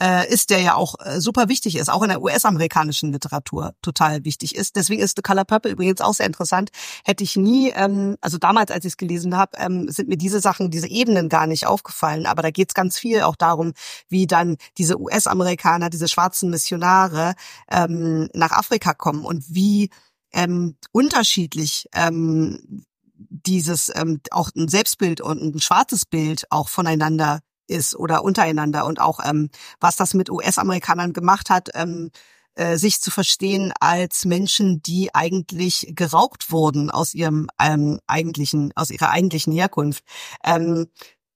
äh, 0.00 0.28
ist, 0.32 0.50
der 0.50 0.60
ja 0.60 0.74
auch 0.74 0.94
äh, 1.00 1.20
super 1.20 1.48
wichtig 1.48 1.76
ist, 1.76 1.88
auch 1.88 2.02
in 2.02 2.08
der 2.08 2.22
US-amerikanischen 2.22 3.12
Literatur 3.12 3.74
total 3.82 4.24
wichtig 4.24 4.54
ist. 4.54 4.76
Deswegen 4.76 5.02
ist 5.02 5.16
The 5.16 5.22
Color 5.22 5.44
Purple 5.44 5.72
übrigens 5.72 6.00
auch 6.00 6.14
sehr 6.14 6.26
interessant. 6.26 6.70
Hätte 7.04 7.24
ich 7.24 7.36
nie, 7.36 7.70
ähm, 7.70 8.16
also 8.20 8.38
damals, 8.38 8.70
als 8.70 8.84
ich 8.84 8.92
es 8.92 8.96
gelesen 8.96 9.36
habe, 9.36 9.56
ähm, 9.58 9.88
sind 9.90 10.08
mir 10.08 10.16
diese 10.16 10.40
Sachen, 10.40 10.70
diese 10.70 10.88
Ebenen 10.88 11.28
gar 11.28 11.46
nicht 11.46 11.66
aufgefallen. 11.66 12.26
Aber 12.26 12.42
da 12.42 12.50
geht 12.50 12.70
es 12.70 12.74
ganz 12.74 12.98
viel 12.98 13.22
auch 13.22 13.36
darum, 13.36 13.72
wie 14.08 14.26
dann 14.26 14.56
diese 14.78 15.00
US-Amerikaner, 15.00 15.90
diese 15.90 16.08
schwarzen 16.08 16.50
Missionare 16.50 17.34
ähm, 17.70 18.28
nach 18.34 18.52
Afrika 18.52 18.94
kommen 18.94 19.24
und 19.24 19.44
wie 19.48 19.90
ähm, 20.32 20.76
unterschiedlich 20.92 21.88
ähm, 21.94 22.84
dieses 23.46 23.90
ähm, 23.94 24.20
auch 24.30 24.50
ein 24.54 24.68
Selbstbild 24.68 25.20
und 25.20 25.42
ein 25.42 25.60
schwarzes 25.60 26.06
Bild 26.06 26.46
auch 26.50 26.68
voneinander 26.68 27.40
ist 27.66 27.96
oder 27.96 28.24
untereinander 28.24 28.84
und 28.84 29.00
auch 29.00 29.20
ähm, 29.24 29.50
was 29.80 29.96
das 29.96 30.14
mit 30.14 30.30
US-Amerikanern 30.30 31.12
gemacht 31.12 31.50
hat, 31.50 31.70
ähm, 31.74 32.10
äh, 32.56 32.76
sich 32.76 33.00
zu 33.00 33.10
verstehen 33.10 33.72
als 33.80 34.24
Menschen, 34.24 34.82
die 34.82 35.14
eigentlich 35.14 35.92
geraubt 35.94 36.50
wurden 36.50 36.90
aus 36.90 37.14
ihrem 37.14 37.48
ähm, 37.60 38.00
eigentlichen, 38.06 38.72
aus 38.76 38.90
ihrer 38.90 39.10
eigentlichen 39.10 39.52
Herkunft. 39.52 40.04
Ähm, 40.44 40.86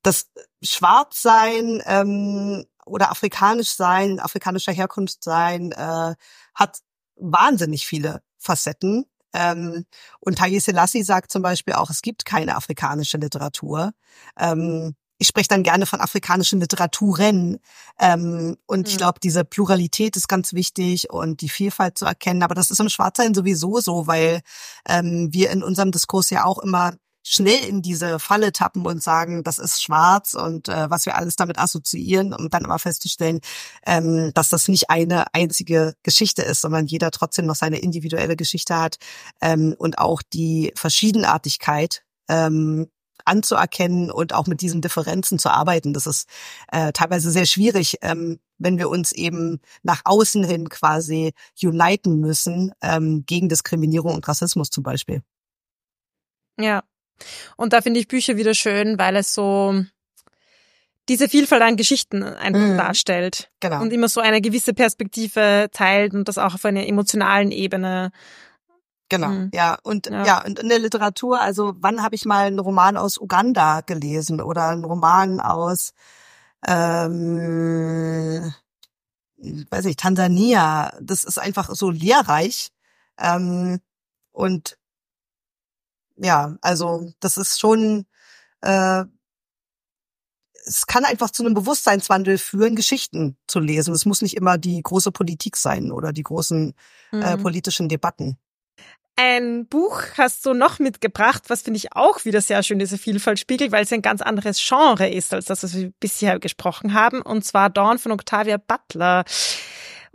das 0.03 0.29
Schwarzsein 0.63 1.83
ähm, 1.87 2.65
oder 2.87 3.11
afrikanisch 3.11 3.71
sein, 3.71 4.21
afrikanischer 4.21 4.73
Herkunft 4.73 5.25
sein, 5.25 5.73
äh, 5.73 6.15
hat 6.55 6.79
wahnsinnig 7.17 7.87
viele 7.87 8.23
Facetten. 8.39 9.05
Ähm, 9.33 9.85
und 10.21 10.41
Haile 10.41 10.61
Selassie 10.61 11.03
sagt 11.03 11.31
zum 11.31 11.43
Beispiel 11.43 11.75
auch, 11.75 11.91
es 11.91 12.03
gibt 12.03 12.25
keine 12.25 12.57
afrikanische 12.57 13.19
Literatur. 13.19 13.93
Ähm, 14.39 14.95
ich 15.19 15.27
spreche 15.27 15.49
dann 15.49 15.65
gerne 15.65 15.85
von 15.85 16.01
afrikanischen 16.01 16.61
Literaturen. 16.61 17.59
Ähm, 17.99 18.57
und 18.67 18.81
mhm. 18.81 18.87
ich 18.87 18.97
glaube, 18.97 19.19
diese 19.21 19.45
Pluralität 19.45 20.17
ist 20.17 20.29
ganz 20.29 20.53
wichtig 20.53 21.11
und 21.11 21.41
die 21.41 21.49
Vielfalt 21.49 21.99
zu 21.99 22.07
erkennen. 22.07 22.43
Aber 22.43 22.55
das 22.55 22.71
ist 22.71 22.81
im 22.81 22.89
Schwarzsein 22.89 23.35
sowieso 23.35 23.81
so, 23.81 24.07
weil 24.07 24.41
ähm, 24.89 25.29
wir 25.33 25.51
in 25.51 25.63
unserem 25.63 25.91
Diskurs 25.91 26.31
ja 26.31 26.45
auch 26.45 26.59
immer 26.59 26.95
schnell 27.29 27.65
in 27.65 27.83
diese 27.83 28.19
Falle 28.19 28.53
tappen 28.53 28.87
und 28.87 29.03
sagen, 29.03 29.45
das 29.45 29.59
ist 29.59 29.83
schwarz 29.83 30.35
und 30.35 30.69
äh, 30.69 30.91
was 30.91 31.07
wir 31.07 31.17
alles 31.17 31.37
damit 31.37 31.59
assoziieren, 31.59 32.33
um 32.33 32.49
dann 32.49 32.65
aber 32.65 32.79
festzustellen, 32.79 33.41
ähm, 33.87 34.33
dass 34.35 34.49
das 34.49 34.69
nicht 34.69 34.91
eine 34.91 35.35
einzige 35.35 35.95
Geschichte 36.03 36.43
ist, 36.43 36.63
sondern 36.63 36.87
jeder 36.87 37.11
trotzdem 37.11 37.47
noch 37.47 37.55
seine 37.55 37.79
individuelle 37.79 38.37
Geschichte 38.37 38.77
hat 38.77 38.97
ähm, 39.41 39.75
und 39.79 39.99
auch 39.99 40.23
die 40.23 40.73
Verschiedenartigkeit 40.75 42.03
ähm, 42.29 42.89
anzuerkennen 43.25 44.11
und 44.11 44.33
auch 44.33 44.47
mit 44.47 44.63
diesen 44.63 44.81
Differenzen 44.81 45.39
zu 45.39 45.51
arbeiten. 45.51 45.93
Das 45.93 46.07
ist 46.07 46.29
äh, 46.73 46.93
teilweise 46.93 47.31
sehr 47.31 47.47
schwierig, 47.47 47.99
ähm, 48.01 48.41
wenn 48.57 48.79
wir 48.79 48.89
uns 48.89 49.13
eben 49.13 49.61
nach 49.83 50.03
außen 50.05 50.45
hin 50.45 50.69
quasi 50.69 51.33
uniten 51.63 52.21
müssen 52.21 52.73
ähm, 52.83 53.25
gegen 53.27 53.49
Diskriminierung 53.49 54.15
und 54.15 54.27
Rassismus 54.27 54.71
zum 54.71 54.83
Beispiel. 54.83 55.23
Ja, 56.59 56.83
und 57.57 57.73
da 57.73 57.81
finde 57.81 58.01
ich 58.01 58.09
Bücher 58.09 58.37
wieder 58.37 58.55
schön, 58.55 58.99
weil 58.99 59.17
es 59.17 59.35
so 59.35 59.85
diese 61.09 61.29
Vielfalt 61.29 61.63
an 61.63 61.77
Geschichten 61.77 62.23
einfach 62.23 62.61
mhm. 62.61 62.77
darstellt. 62.77 63.51
Genau. 63.61 63.81
Und 63.81 63.93
immer 63.93 64.09
so 64.09 64.21
eine 64.21 64.41
gewisse 64.41 64.75
Perspektive 64.75 65.69
teilt 65.73 66.15
und 66.15 66.29
das 66.29 66.39
auch 66.39 66.55
auf 66.55 66.65
einer 66.65 66.87
emotionalen 66.87 67.51
Ebene. 67.51 68.11
Genau, 69.09 69.29
mhm. 69.29 69.51
ja. 69.55 69.79
Und 69.83 70.07
ja. 70.07 70.25
ja, 70.25 70.45
und 70.45 70.59
in 70.59 70.69
der 70.69 70.79
Literatur, 70.79 71.41
also 71.41 71.75
wann 71.79 72.03
habe 72.03 72.15
ich 72.15 72.27
mal 72.27 72.47
einen 72.47 72.59
Roman 72.59 72.97
aus 72.99 73.19
Uganda 73.19 73.81
gelesen 73.81 74.43
oder 74.43 74.69
einen 74.69 74.85
Roman 74.85 75.41
aus 75.41 75.93
ähm, 76.67 78.53
weiß 79.71 79.87
ich, 79.87 79.97
Tansania. 79.97 80.93
Das 81.01 81.25
ist 81.25 81.39
einfach 81.39 81.71
so 81.75 81.91
lehrreich. 81.91 82.71
Ähm, 83.19 83.81
und 84.33 84.79
ja, 86.19 86.57
also 86.61 87.13
das 87.21 87.37
ist 87.37 87.61
schon, 87.61 88.07
äh, 88.61 89.05
es 90.67 90.87
kann 90.87 91.05
einfach 91.05 91.31
zu 91.31 91.43
einem 91.43 91.55
Bewusstseinswandel 91.55 92.39
führen, 92.39 92.77
Geschichten 92.77 93.37
zu 93.47 93.59
lesen. 93.59 93.95
Es 93.95 94.05
muss 94.05 94.23
nicht 94.23 94.37
immer 94.37 94.59
die 94.59 94.83
große 94.83 95.13
Politik 95.13 95.57
sein 95.57 95.91
oder 95.91 96.13
die 96.13 96.23
großen 96.23 96.75
äh, 97.13 97.17
mhm. 97.17 97.23
äh, 97.23 97.37
politischen 97.39 97.89
Debatten. 97.89 98.39
Ein 99.21 99.67
Buch 99.67 100.01
hast 100.17 100.47
du 100.47 100.55
noch 100.55 100.79
mitgebracht, 100.79 101.45
was 101.49 101.63
finde 101.63 101.79
ich 101.79 101.93
auch 101.93 102.25
wieder 102.25 102.41
sehr 102.41 102.63
schön 102.63 102.79
diese 102.79 102.99
Vielfalt 102.99 103.41
spiegelt, 103.41 103.73
weil 103.73 103.83
es 103.83 103.93
ein 103.93 104.01
ganz 104.01 104.23
anderes 104.23 104.65
Genre 104.65 105.09
ist 105.09 105.35
als 105.35 105.47
das, 105.47 105.65
was 105.65 105.75
wir 105.75 105.91
bisher 105.99 106.39
gesprochen 106.39 106.95
haben, 106.95 107.21
und 107.23 107.45
zwar 107.45 107.69
Dawn 107.69 107.99
von 107.99 108.13
Octavia 108.13 108.59
Butler. 108.59 109.25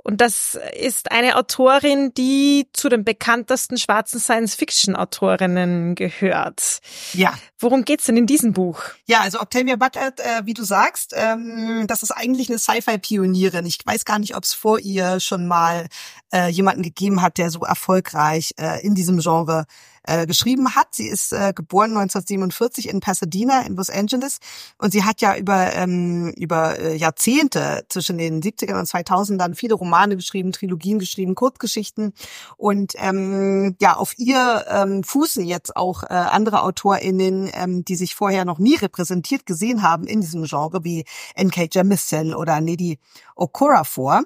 Und 0.03 0.19
das 0.19 0.59
ist 0.77 1.11
eine 1.11 1.37
Autorin, 1.37 2.13
die 2.13 2.67
zu 2.73 2.89
den 2.89 3.05
bekanntesten 3.05 3.77
schwarzen 3.77 4.19
Science-Fiction-Autorinnen 4.19 5.95
gehört. 5.95 6.81
Ja. 7.13 7.33
Worum 7.57 7.85
geht's 7.85 8.05
denn 8.05 8.17
in 8.17 8.27
diesem 8.27 8.51
Buch? 8.51 8.81
Ja, 9.05 9.21
also 9.21 9.39
Octavia 9.39 9.77
Butler, 9.77 10.11
äh, 10.17 10.45
wie 10.45 10.53
du 10.53 10.63
sagst, 10.63 11.13
ähm, 11.15 11.85
das 11.87 12.03
ist 12.03 12.11
eigentlich 12.11 12.49
eine 12.49 12.59
Sci-Fi-Pionierin. 12.59 13.65
Ich 13.65 13.79
weiß 13.85 14.03
gar 14.03 14.19
nicht, 14.19 14.35
ob 14.35 14.43
es 14.43 14.53
vor 14.53 14.79
ihr 14.79 15.21
schon 15.21 15.47
mal 15.47 15.87
äh, 16.33 16.49
jemanden 16.49 16.83
gegeben 16.83 17.21
hat, 17.21 17.37
der 17.37 17.49
so 17.49 17.61
erfolgreich 17.61 18.53
äh, 18.59 18.85
in 18.85 18.95
diesem 18.95 19.19
Genre 19.19 19.65
äh, 20.03 20.25
geschrieben 20.25 20.75
hat. 20.75 20.87
Sie 20.91 21.07
ist 21.07 21.31
äh, 21.31 21.53
geboren 21.53 21.91
1947 21.91 22.89
in 22.89 22.99
Pasadena 22.99 23.61
in 23.61 23.75
Los 23.75 23.89
Angeles 23.89 24.39
und 24.77 24.91
sie 24.91 25.03
hat 25.03 25.21
ja 25.21 25.35
über 25.37 25.73
ähm, 25.73 26.33
über 26.37 26.79
äh, 26.79 26.95
Jahrzehnte 26.95 27.85
zwischen 27.89 28.17
den 28.17 28.41
70ern 28.41 28.79
und 28.79 28.87
2000ern 28.87 29.55
viele 29.55 29.75
Romane 29.75 30.15
geschrieben, 30.15 30.51
Trilogien 30.51 30.99
geschrieben, 30.99 31.35
Kurzgeschichten 31.35 32.13
und 32.57 32.93
ähm, 32.97 33.75
ja 33.81 33.95
auf 33.95 34.17
ihr 34.17 34.65
ähm, 34.69 35.03
fußen 35.03 35.45
jetzt 35.45 35.75
auch 35.75 36.03
äh, 36.03 36.07
andere 36.13 36.63
AutorInnen, 36.63 37.49
ähm, 37.53 37.85
die 37.85 37.95
sich 37.95 38.15
vorher 38.15 38.45
noch 38.45 38.59
nie 38.59 38.75
repräsentiert 38.75 39.45
gesehen 39.45 39.83
haben 39.83 40.05
in 40.05 40.21
diesem 40.21 40.43
Genre 40.43 40.83
wie 40.83 41.05
N.K. 41.35 41.69
Jemisin 41.71 42.33
oder 42.33 42.61
Neddy 42.61 42.99
Okora 43.35 43.83
vor. 43.83 44.23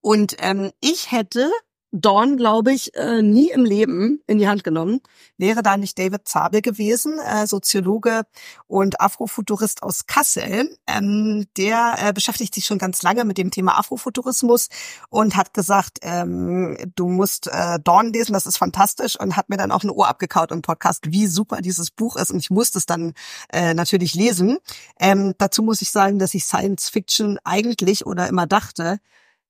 Und 0.00 0.36
ähm, 0.38 0.70
ich 0.80 1.10
hätte 1.10 1.50
Dawn, 1.90 2.36
glaube 2.36 2.74
ich, 2.74 2.94
äh, 2.96 3.22
nie 3.22 3.50
im 3.50 3.64
Leben 3.64 4.20
in 4.26 4.38
die 4.38 4.46
Hand 4.46 4.62
genommen. 4.62 5.00
Wäre 5.38 5.62
da 5.62 5.78
nicht 5.78 5.98
David 5.98 6.28
Zabel 6.28 6.60
gewesen, 6.60 7.18
äh, 7.18 7.46
Soziologe 7.46 8.24
und 8.66 9.00
Afrofuturist 9.00 9.82
aus 9.82 10.06
Kassel. 10.06 10.76
Ähm, 10.86 11.46
der 11.56 11.94
äh, 11.98 12.12
beschäftigt 12.12 12.54
sich 12.54 12.66
schon 12.66 12.76
ganz 12.76 13.02
lange 13.02 13.24
mit 13.24 13.38
dem 13.38 13.50
Thema 13.50 13.78
Afrofuturismus 13.78 14.68
und 15.08 15.34
hat 15.34 15.54
gesagt, 15.54 15.98
ähm, 16.02 16.76
du 16.94 17.08
musst 17.08 17.48
Dawn 17.84 18.12
lesen, 18.12 18.32
das 18.32 18.46
ist 18.46 18.58
fantastisch 18.58 19.18
und 19.18 19.36
hat 19.36 19.48
mir 19.48 19.56
dann 19.56 19.72
auch 19.72 19.82
ein 19.82 19.90
Ohr 19.90 20.08
abgekaut 20.08 20.52
im 20.52 20.62
Podcast, 20.62 21.10
wie 21.10 21.26
super 21.26 21.58
dieses 21.62 21.90
Buch 21.90 22.16
ist 22.16 22.30
und 22.30 22.38
ich 22.38 22.50
musste 22.50 22.78
es 22.78 22.86
dann 22.86 23.14
natürlich 23.52 24.14
lesen. 24.14 24.58
Ähm, 25.00 25.34
dazu 25.38 25.62
muss 25.62 25.82
ich 25.82 25.90
sagen, 25.90 26.18
dass 26.18 26.34
ich 26.34 26.44
Science 26.44 26.88
Fiction 26.88 27.38
eigentlich 27.44 28.06
oder 28.06 28.28
immer 28.28 28.46
dachte, 28.46 29.00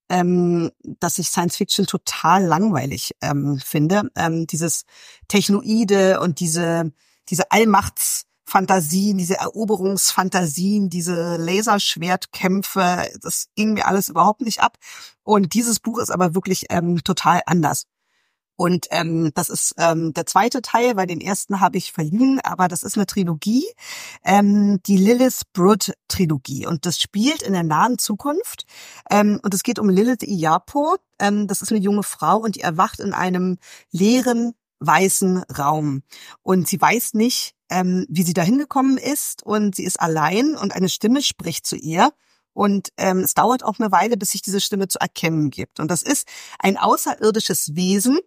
ähm, 0.09 0.71
dass 0.83 1.19
ich 1.19 1.29
Science 1.29 1.57
Fiction 1.57 1.87
total 1.87 2.45
langweilig 2.45 3.13
ähm, 3.21 3.61
finde. 3.65 4.11
Ähm, 4.17 4.47
dieses 4.47 4.85
Technoide 5.29 6.21
und 6.21 6.41
diese, 6.41 6.93
diese 7.29 7.51
Allmachtsfantasien, 7.51 9.19
diese 9.19 9.37
Eroberungsfantasien, 9.37 10.89
diese 10.91 11.37
Laserschwertkämpfe, 11.37 13.11
das 13.21 13.49
ging 13.55 13.75
mir 13.75 13.87
alles 13.87 14.09
überhaupt 14.09 14.41
nicht 14.41 14.61
ab. 14.61 14.79
Und 15.23 15.55
dieses 15.55 15.81
Buch 15.81 15.99
ist 15.99 16.11
aber 16.11 16.35
wirklich 16.35 16.67
ähm, 16.71 17.03
total 17.05 17.43
anders. 17.47 17.85
Und 18.59 18.89
ähm, 18.91 19.31
das 19.35 19.51
ist 19.51 19.77
ähm, 19.79 20.13
der 20.15 20.27
zweite 20.27 20.61
Teil, 20.63 20.97
weil 20.97 21.07
den 21.07 21.21
ersten 21.21 21.61
habe 21.61 21.79
ich 21.79 21.93
verliehen, 21.93 22.41
aber 22.43 22.67
das 22.67 22.83
ist 22.83 22.97
eine 22.97 23.07
Trilogie, 23.07 23.65
ähm, 24.25 24.81
die 24.85 24.97
Lilith 24.97 25.43
Brood 25.53 25.93
Trilogie. 26.09 26.67
Und 26.67 26.85
das 26.85 27.01
spielt 27.01 27.43
in 27.43 27.53
der 27.53 27.63
nahen 27.63 27.99
Zukunft. 27.99 28.65
Ähm, 29.11 29.39
und 29.45 29.55
es 29.55 29.63
geht 29.63 29.79
um 29.79 29.89
Lilith 29.89 30.25
Iyapo. 30.25 30.97
Ähm, 31.21 31.47
das 31.47 31.63
ist 31.63 31.71
eine 31.71 31.81
junge 31.81 32.03
Frau 32.03 32.39
und 32.39 32.57
die 32.57 32.61
erwacht 32.61 32.99
in 32.99 33.15
einem 33.15 33.59
leeren, 33.93 34.55
weißen 34.81 35.45
Raum. 35.57 36.03
Und 36.43 36.67
sie 36.67 36.81
weiß 36.81 37.15
nicht, 37.15 37.55
ähm, 37.71 38.07
wie 38.09 38.25
sie 38.25 38.35
da 38.35 38.43
hingekommen 38.43 38.99
ist. 38.99 39.45
Und 39.45 39.77
sie 39.77 39.85
ist 39.85 40.01
allein 40.01 40.57
und 40.57 40.75
eine 40.75 40.89
Stimme 40.89 41.23
spricht 41.23 41.65
zu 41.65 41.77
ihr. 41.77 42.13
Und 42.55 42.89
ähm, 42.97 43.21
es 43.21 43.35
dauert 43.35 43.63
auch 43.63 43.79
eine 43.79 43.93
Weile, 43.93 44.17
bis 44.17 44.33
sich 44.33 44.43
diese 44.43 44.61
Stimme 44.61 44.89
zu 44.89 44.99
erkennen 44.99 45.51
gibt. 45.51 45.79
Und 45.79 45.93
das 45.93 46.03
ist 46.03 46.27
ein 46.59 46.77
außerirdisches 46.77 47.77
Wesen, 47.77 48.19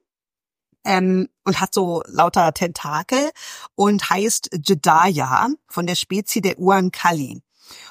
ähm, 0.86 1.30
und 1.44 1.60
hat 1.60 1.74
so 1.74 2.04
lauter 2.08 2.54
Tentakel 2.54 3.32
und 3.76 4.10
heißt 4.10 4.50
Jedaya 4.66 5.50
von 5.68 5.88
der 5.88 5.96
Spezie 5.96 6.42
der 6.42 6.60
Uankali. 6.60 7.42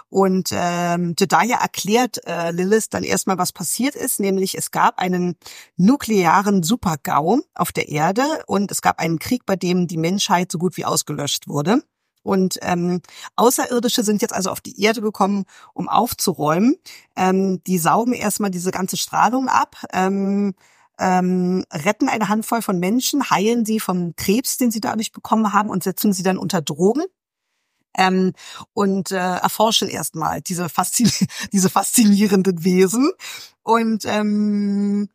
Und 0.09 0.51
ähm, 0.53 1.15
Jedaya 1.19 1.57
erklärt 1.57 2.27
äh, 2.27 2.51
Lilith 2.51 2.91
dann 2.91 3.03
erstmal, 3.03 3.39
was 3.39 3.53
passiert 3.53 3.95
ist, 3.95 4.21
nämlich 4.21 4.57
es 4.57 4.71
gab 4.71 4.99
einen 4.99 5.37
nuklearen 5.77 6.63
Supergau 6.63 7.41
auf 7.55 7.73
der 7.73 7.89
Erde 7.89 8.25
und 8.47 8.71
es 8.71 8.83
gab 8.83 8.99
einen 8.99 9.19
Krieg, 9.19 9.47
bei 9.47 9.57
dem 9.57 9.87
die 9.87 9.97
Menschheit 9.97 10.53
so 10.53 10.59
gut 10.59 10.77
wie 10.77 10.85
ausgelöscht 10.85 11.49
wurde. 11.49 11.83
Und 12.23 12.59
ähm, 12.61 13.01
Außerirdische 13.37 14.03
sind 14.03 14.21
jetzt 14.21 14.35
also 14.35 14.51
auf 14.51 14.61
die 14.61 14.83
Erde 14.83 15.01
gekommen, 15.01 15.45
um 15.73 15.89
aufzuräumen. 15.89 16.77
Ähm, 17.17 17.63
die 17.65 17.79
saugen 17.79 18.13
erstmal 18.13 18.51
diese 18.51 18.73
ganze 18.73 18.99
Strahlung 18.99 19.49
ab. 19.49 19.77
Ähm, 19.93 20.55
ähm, 21.01 21.65
retten 21.73 22.09
eine 22.09 22.29
Handvoll 22.29 22.63
von 22.63 22.79
Menschen, 22.79 23.31
heilen 23.31 23.65
sie 23.65 23.81
vom 23.81 24.15
Krebs, 24.17 24.59
den 24.59 24.71
sie 24.71 24.81
dadurch 24.81 25.13
bekommen 25.13 25.53
haben 25.53 25.71
und 25.71 25.83
setzen 25.83 26.13
sie 26.13 26.23
dann 26.23 26.39
unter 26.39 26.63
Drogen. 26.63 27.05
Ähm, 27.97 28.35
und 28.73 29.11
äh, 29.11 29.17
erforschen 29.17 29.89
erstmal 29.89 30.41
diese, 30.43 30.69
faszin 30.69 31.11
diese 31.53 31.71
faszinierenden 31.71 32.63
Wesen. 32.65 33.11
Und 33.63 34.05
ähm, 34.05 35.09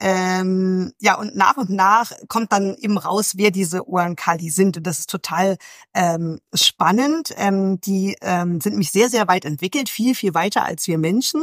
ähm, 0.00 0.92
ja, 1.00 1.16
und 1.16 1.36
nach 1.36 1.56
und 1.56 1.70
nach 1.70 2.10
kommt 2.28 2.52
dann 2.52 2.74
eben 2.76 2.98
raus, 2.98 3.34
wer 3.36 3.50
diese 3.50 3.88
Uankali 3.88 4.50
sind. 4.50 4.76
Und 4.76 4.86
das 4.86 4.98
ist 4.98 5.10
total 5.10 5.56
ähm, 5.94 6.40
spannend. 6.52 7.32
Ähm, 7.36 7.80
die 7.80 8.16
ähm, 8.20 8.60
sind 8.60 8.72
nämlich 8.72 8.90
sehr, 8.90 9.08
sehr 9.08 9.28
weit 9.28 9.44
entwickelt, 9.44 9.88
viel, 9.88 10.14
viel 10.14 10.34
weiter 10.34 10.64
als 10.64 10.88
wir 10.88 10.98
Menschen. 10.98 11.42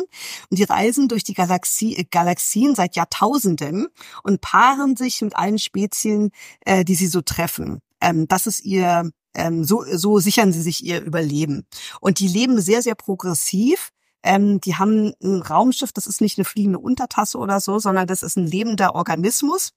Und 0.49 0.59
die 0.59 0.63
reisen 0.63 1.07
durch 1.07 1.23
die 1.23 1.33
Galaxie, 1.33 1.95
äh, 1.95 2.03
Galaxien 2.03 2.75
seit 2.75 2.95
Jahrtausenden 2.95 3.87
und 4.23 4.41
paaren 4.41 4.97
sich 4.97 5.21
mit 5.21 5.35
allen 5.35 5.59
Spezien, 5.59 6.31
äh, 6.65 6.83
die 6.83 6.95
sie 6.95 7.07
so 7.07 7.21
treffen. 7.21 7.79
Ähm, 8.01 8.27
das 8.27 8.47
ist 8.47 8.65
ihr 8.65 9.11
ähm, 9.33 9.63
so, 9.63 9.85
so 9.93 10.19
sichern 10.19 10.51
sie 10.51 10.61
sich 10.61 10.83
ihr 10.83 11.01
Überleben. 11.01 11.65
Und 12.01 12.19
die 12.19 12.27
leben 12.27 12.59
sehr, 12.59 12.81
sehr 12.81 12.95
progressiv. 12.95 13.91
Ähm, 14.23 14.61
die 14.61 14.75
haben 14.75 15.13
ein 15.23 15.41
Raumschiff, 15.41 15.91
das 15.91 16.07
ist 16.07 16.21
nicht 16.21 16.37
eine 16.37 16.45
fliegende 16.45 16.79
Untertasse 16.79 17.37
oder 17.37 17.59
so, 17.59 17.79
sondern 17.79 18.07
das 18.07 18.23
ist 18.23 18.37
ein 18.37 18.47
lebender 18.47 18.95
Organismus. 18.95 19.73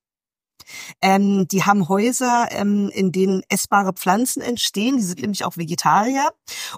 Ähm, 1.03 1.47
die 1.49 1.65
haben 1.65 1.89
Häuser, 1.89 2.49
ähm, 2.51 2.91
in 2.93 3.13
denen 3.13 3.43
essbare 3.49 3.93
Pflanzen 3.93 4.41
entstehen. 4.43 4.97
Die 4.97 5.03
sind 5.03 5.21
nämlich 5.21 5.45
auch 5.45 5.57
Vegetarier. 5.57 6.31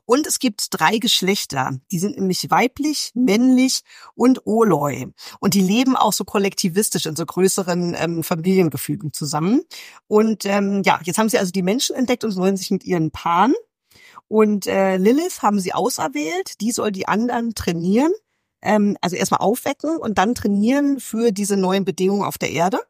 Und 0.04 0.26
es 0.26 0.38
gibt 0.38 0.68
drei 0.70 0.98
Geschlechter. 0.98 1.78
Die 1.90 1.98
sind 1.98 2.16
nämlich 2.16 2.50
weiblich, 2.50 3.12
männlich 3.14 3.82
und 4.14 4.46
Oloi. 4.46 5.06
Und 5.40 5.54
die 5.54 5.60
leben 5.60 5.96
auch 5.96 6.12
so 6.12 6.24
kollektivistisch 6.24 7.06
in 7.06 7.16
so 7.16 7.24
größeren 7.24 7.94
ähm, 7.98 8.22
Familiengefügen 8.22 9.12
zusammen. 9.12 9.62
Und 10.08 10.44
ähm, 10.44 10.82
ja, 10.84 11.00
jetzt 11.04 11.18
haben 11.18 11.28
sie 11.28 11.38
also 11.38 11.52
die 11.52 11.62
Menschen 11.62 11.96
entdeckt 11.96 12.24
und 12.24 12.36
wollen 12.36 12.56
sich 12.56 12.70
mit 12.70 12.84
ihren 12.84 13.10
Paaren 13.10 13.54
und 14.28 14.66
äh, 14.66 14.96
Lilith 14.96 15.42
haben 15.42 15.60
sie 15.60 15.72
auserwählt, 15.72 16.60
die 16.60 16.72
soll 16.72 16.90
die 16.92 17.08
anderen 17.08 17.54
trainieren, 17.54 18.12
ähm, 18.62 18.96
also 19.00 19.16
erstmal 19.16 19.40
aufwecken 19.40 19.96
und 19.96 20.18
dann 20.18 20.34
trainieren 20.34 21.00
für 21.00 21.32
diese 21.32 21.56
neuen 21.56 21.84
Bedingungen 21.84 22.24
auf 22.24 22.38
der 22.38 22.50
Erde. 22.50 22.80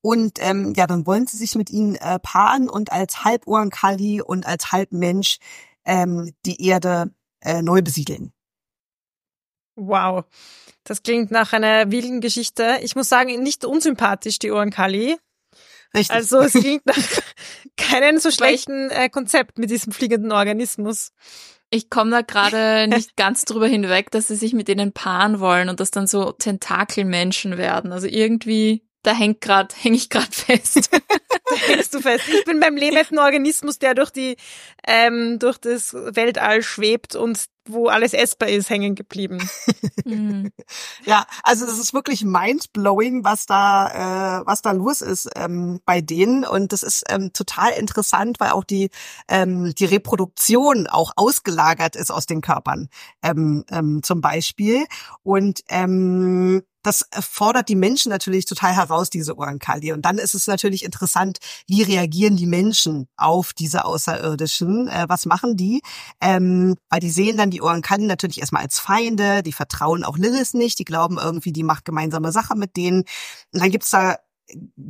Und 0.00 0.38
ähm, 0.40 0.74
ja, 0.76 0.86
dann 0.86 1.06
wollen 1.06 1.26
sie 1.26 1.36
sich 1.36 1.54
mit 1.54 1.70
ihnen 1.70 1.96
äh, 1.96 2.18
paaren 2.18 2.68
und 2.68 2.92
als 2.92 3.24
Halbohrenkali 3.24 4.20
und 4.20 4.46
als 4.46 4.72
Halbmensch 4.72 5.38
ähm, 5.84 6.32
die 6.44 6.64
Erde 6.64 7.12
äh, 7.40 7.62
neu 7.62 7.82
besiedeln. 7.82 8.32
Wow. 9.76 10.24
Das 10.84 11.02
klingt 11.02 11.30
nach 11.30 11.52
einer 11.52 11.90
wilden 11.90 12.20
Geschichte. 12.20 12.78
Ich 12.82 12.96
muss 12.96 13.08
sagen, 13.08 13.42
nicht 13.42 13.64
unsympathisch, 13.64 14.38
die 14.38 14.50
Ohrenkali. 14.50 15.16
Richtig. 15.96 16.14
Also 16.14 16.40
es 16.40 16.52
klingt 16.52 16.84
nach 16.86 16.96
keinem 17.76 18.18
so 18.18 18.30
schlechten 18.30 18.90
äh, 18.90 19.08
Konzept 19.08 19.58
mit 19.58 19.70
diesem 19.70 19.92
fliegenden 19.92 20.32
Organismus. 20.32 21.12
Ich 21.70 21.90
komme 21.90 22.10
da 22.10 22.20
gerade 22.20 22.86
nicht 22.94 23.16
ganz 23.16 23.44
drüber 23.44 23.66
hinweg, 23.66 24.10
dass 24.10 24.28
sie 24.28 24.36
sich 24.36 24.52
mit 24.52 24.68
denen 24.68 24.92
paaren 24.92 25.40
wollen 25.40 25.68
und 25.68 25.80
dass 25.80 25.90
dann 25.90 26.06
so 26.06 26.32
Tentakelmenschen 26.32 27.56
werden. 27.56 27.92
Also 27.92 28.06
irgendwie, 28.06 28.84
da 29.02 29.14
hängt 29.14 29.40
grad, 29.40 29.74
häng 29.82 29.94
ich 29.94 30.10
gerade 30.10 30.30
fest. 30.30 30.90
da 30.92 31.56
hängst 31.56 31.94
du 31.94 32.00
fest. 32.00 32.24
Ich 32.28 32.44
bin 32.44 32.60
beim 32.60 32.76
lebenden 32.76 33.18
Organismus, 33.18 33.78
der 33.78 33.94
durch 33.94 34.10
die, 34.10 34.36
ähm, 34.86 35.38
durch 35.38 35.58
das 35.58 35.94
Weltall 35.94 36.62
schwebt 36.62 37.16
und 37.16 37.46
wo 37.68 37.88
alles 37.88 38.12
essbar 38.12 38.48
ist, 38.48 38.70
hängen 38.70 38.94
geblieben. 38.94 39.38
Ja, 41.04 41.26
also 41.42 41.64
es 41.66 41.78
ist 41.78 41.94
wirklich 41.94 42.24
mindblowing, 42.24 43.24
was 43.24 43.46
da, 43.46 44.40
äh, 44.40 44.46
was 44.46 44.62
da 44.62 44.72
los 44.72 45.00
ist 45.00 45.28
ähm, 45.36 45.80
bei 45.84 46.00
denen. 46.00 46.44
Und 46.44 46.72
das 46.72 46.82
ist 46.82 47.04
ähm, 47.08 47.32
total 47.32 47.72
interessant, 47.72 48.40
weil 48.40 48.50
auch 48.50 48.64
die, 48.64 48.90
ähm, 49.28 49.74
die 49.74 49.84
Reproduktion 49.84 50.86
auch 50.86 51.12
ausgelagert 51.16 51.96
ist 51.96 52.10
aus 52.10 52.26
den 52.26 52.40
Körpern 52.40 52.88
ähm, 53.22 53.64
ähm, 53.70 54.02
zum 54.02 54.20
Beispiel. 54.20 54.84
Und 55.22 55.60
ähm, 55.68 56.62
das 56.86 57.08
fordert 57.20 57.68
die 57.68 57.74
Menschen 57.74 58.10
natürlich 58.10 58.46
total 58.46 58.74
heraus, 58.74 59.10
diese 59.10 59.36
Oankali. 59.36 59.92
Und 59.92 60.02
dann 60.02 60.18
ist 60.18 60.34
es 60.34 60.46
natürlich 60.46 60.84
interessant, 60.84 61.38
wie 61.66 61.82
reagieren 61.82 62.36
die 62.36 62.46
Menschen 62.46 63.08
auf 63.16 63.52
diese 63.52 63.84
Außerirdischen? 63.84 64.86
Äh, 64.86 65.06
was 65.08 65.26
machen 65.26 65.56
die? 65.56 65.82
Ähm, 66.20 66.76
weil 66.88 67.00
die 67.00 67.10
sehen 67.10 67.36
dann 67.36 67.50
die 67.50 67.55
Oankali 67.60 68.06
natürlich 68.06 68.40
erstmal 68.40 68.62
als 68.62 68.78
Feinde, 68.78 69.42
die 69.42 69.52
vertrauen 69.52 70.04
auch 70.04 70.18
Lilith 70.18 70.54
nicht, 70.54 70.78
die 70.78 70.84
glauben 70.84 71.18
irgendwie, 71.18 71.52
die 71.52 71.62
macht 71.62 71.84
gemeinsame 71.84 72.32
Sache 72.32 72.56
mit 72.56 72.76
denen. 72.76 73.00
Und 73.52 73.62
dann 73.62 73.70
gibt's 73.70 73.90
da 73.90 74.16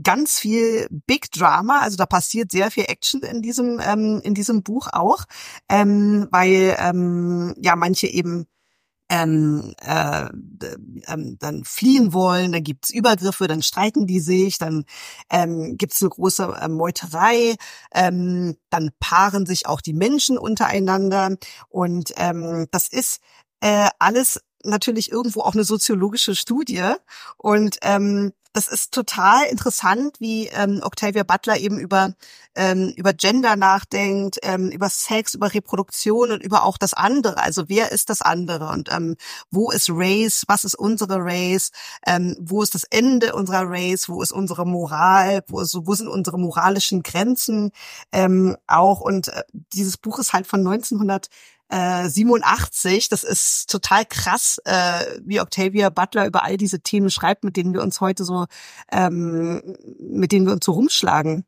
ganz 0.03 0.39
viel 0.39 0.87
Big 1.07 1.31
Drama, 1.33 1.81
also 1.81 1.97
da 1.97 2.07
passiert 2.07 2.53
sehr 2.53 2.71
viel 2.71 2.85
Action 2.89 3.23
in 3.23 3.43
diesem 3.43 3.81
ähm, 3.83 4.21
in 4.23 4.35
diesem 4.35 4.63
Buch 4.63 4.89
auch, 4.93 5.25
ähm, 5.69 6.29
weil 6.31 6.77
ähm, 6.79 7.55
ja 7.59 7.77
manche 7.77 8.07
eben 8.07 8.47
ähm, 9.09 9.75
äh, 9.81 10.27
ähm, 11.07 11.37
dann 11.39 11.65
fliehen 11.65 12.13
wollen, 12.13 12.53
dann 12.53 12.63
gibt's 12.63 12.91
Übergriffe, 12.91 13.47
dann 13.47 13.63
streiten 13.63 14.07
die 14.07 14.21
sich, 14.21 14.59
dann 14.59 14.85
ähm, 15.31 15.77
gibt's 15.77 16.03
eine 16.03 16.11
große 16.11 16.45
äh, 16.61 16.69
Meuterei, 16.69 17.55
ähm, 17.95 18.57
dann 18.71 18.91
paaren 18.99 19.47
sich 19.47 19.67
auch 19.67 19.81
die 19.81 19.93
Menschen 19.95 20.39
untereinander. 20.39 21.37
Und 21.69 22.13
ähm, 22.17 22.67
das 22.71 22.89
ist 22.89 23.21
äh, 23.61 23.89
alles 23.99 24.41
natürlich 24.65 25.11
irgendwo 25.11 25.41
auch 25.41 25.55
eine 25.55 25.65
soziologische 25.65 26.35
Studie 26.35 26.93
und 27.39 27.79
ähm, 27.83 28.33
das 28.57 28.69
ist 28.69 28.95
total 28.95 29.45
interessant, 29.51 30.19
wie 30.19 30.47
ähm, 30.47 30.81
Octavia 30.83 31.25
Butler 31.25 31.59
eben 31.59 31.79
über 31.79 32.15
ähm, 32.55 32.95
über 32.97 33.13
Gender 33.13 33.55
nachdenkt, 33.55 34.39
ähm, 34.43 34.71
über 34.71 34.89
Sex, 34.89 35.35
über 35.35 35.53
Reproduktion 35.53 36.31
und 36.31 36.43
über 36.43 36.65
auch 36.65 36.79
das 36.79 36.95
andere. 36.95 37.37
Also 37.37 37.69
wer 37.69 37.93
ist 37.93 38.09
das 38.09 38.23
andere 38.23 38.71
und 38.71 38.91
ähm, 38.91 39.17
wo 39.51 39.71
ist 39.71 39.91
Race? 39.91 40.45
Was 40.49 40.65
ist 40.65 40.75
unsere 40.75 41.19
Race? 41.19 41.71
Ähm, 42.07 42.35
wo 42.41 42.63
ist 42.63 42.75
das 42.75 42.85
Ende 42.85 43.35
unserer 43.35 43.65
Race? 43.69 44.09
Wo 44.09 44.23
ist 44.23 44.33
unsere 44.33 44.65
Moral? 44.65 45.45
Wo, 45.49 45.61
ist, 45.61 45.77
wo 45.79 45.95
sind 45.95 46.09
unsere 46.09 46.39
moralischen 46.39 47.03
Grenzen 47.03 47.73
ähm, 48.11 48.57
auch? 48.67 49.03
Und 49.03 49.29
äh, 49.29 49.43
dieses 49.53 49.99
Buch 49.99 50.19
ist 50.19 50.33
halt 50.33 50.47
von 50.47 50.61
1900 50.61 51.29
äh, 51.69 52.09
87. 52.09 53.09
Das 53.09 53.25
ist 53.25 53.71
total 53.71 54.05
krass, 54.05 54.61
äh, 54.65 55.19
wie 55.25 55.41
Octavia 55.41 55.91
Butler 55.91 56.27
über 56.27 56.45
all 56.45 56.57
diese 56.57 56.81
Themen 56.81 57.11
schreibt, 57.11 57.45
mit 57.45 57.57
denen 57.57 57.75
wir 57.75 57.83
uns 57.83 58.01
heute 58.01 58.25
so, 58.25 58.47
ähm, 58.93 59.77
mit 59.99 60.33
denen 60.33 60.47
wir 60.47 60.53
uns 60.53 60.65
so 60.65 60.73
rumschlagen 60.73 61.45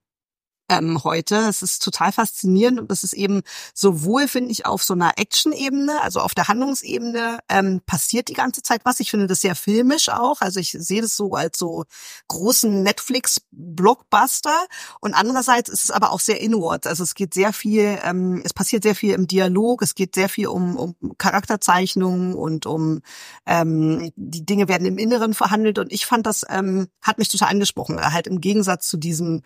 ähm, 0.69 1.03
heute. 1.05 1.37
Es 1.49 1.63
ist 1.63 1.83
total 1.83 2.13
faszinierend 2.13 2.79
und 2.79 2.91
das 2.91 3.05
ist 3.05 3.15
eben 3.15 3.43
sowohl, 3.75 4.29
finde 4.29 4.53
ich, 4.53 4.67
auf 4.67 4.83
so 4.83 4.95
einer 4.95 5.13
Action-Ebene, 5.17 6.01
also 6.03 6.21
auf 6.21 6.35
der 6.35 6.49
Handlungsebene, 6.49 7.39
ähm, 7.49 7.81
passiert 7.87 8.29
die 8.29 8.35
ganze 8.35 8.63
Zeit 8.63 8.83
was. 8.85 9.01
Ich 9.01 9.11
finde 9.11 9.27
das 9.27 9.41
sehr 9.41 9.55
filmisch 9.55 10.09
auch. 10.09 10.41
Also 10.41 10.61
ich 10.61 10.71
sehe 10.73 11.03
das 11.03 11.17
so 11.17 11.33
als 11.33 11.59
so 11.59 11.85
großen 12.29 12.83
Netflix-Blockbuster 12.83 14.67
und 15.01 15.15
andererseits 15.15 15.69
ist 15.69 15.85
es 15.85 15.91
aber 15.91 16.13
auch 16.13 16.21
sehr 16.21 16.41
inward. 16.41 16.87
Also 16.87 17.03
es 17.03 17.15
geht 17.15 17.35
sehr 17.35 17.53
viel, 17.53 17.99
ähm, 18.05 18.43
es 18.45 18.53
passiert 18.53 18.83
sehr 18.83 18.95
viel 18.95 19.15
im 19.15 19.27
Dialog, 19.27 19.83
es 19.83 19.95
geht 19.95 20.15
sehr 20.15 20.29
viel 20.29 20.49
um, 20.49 20.77
um 20.77 20.97
Charakterzeichnungen 21.19 22.35
und 22.35 22.67
um 22.67 23.01
ähm, 23.47 24.13
die 24.17 24.45
Dinge 24.45 24.69
werden 24.69 24.87
im 24.87 24.99
Inneren 24.99 25.35
verhandelt 25.35 25.79
und 25.79 25.93
ich 25.93 26.07
fand 26.07 26.27
das, 26.27 26.45
ähm, 26.49 26.89
hat 27.03 27.19
mich 27.19 27.29
total 27.29 27.49
angesprochen, 27.49 28.01
halt 28.01 28.27
im 28.27 28.41
Gegensatz 28.41 28.89
zu 28.89 28.97
diesem 28.97 29.43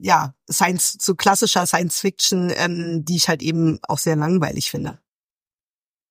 ja, 0.00 0.34
Science, 0.50 0.98
zu 0.98 1.14
klassischer 1.14 1.66
Science 1.66 2.00
Fiction, 2.00 2.52
ähm, 2.56 3.04
die 3.04 3.16
ich 3.16 3.28
halt 3.28 3.42
eben 3.42 3.78
auch 3.82 3.98
sehr 3.98 4.16
langweilig 4.16 4.70
finde. 4.70 4.98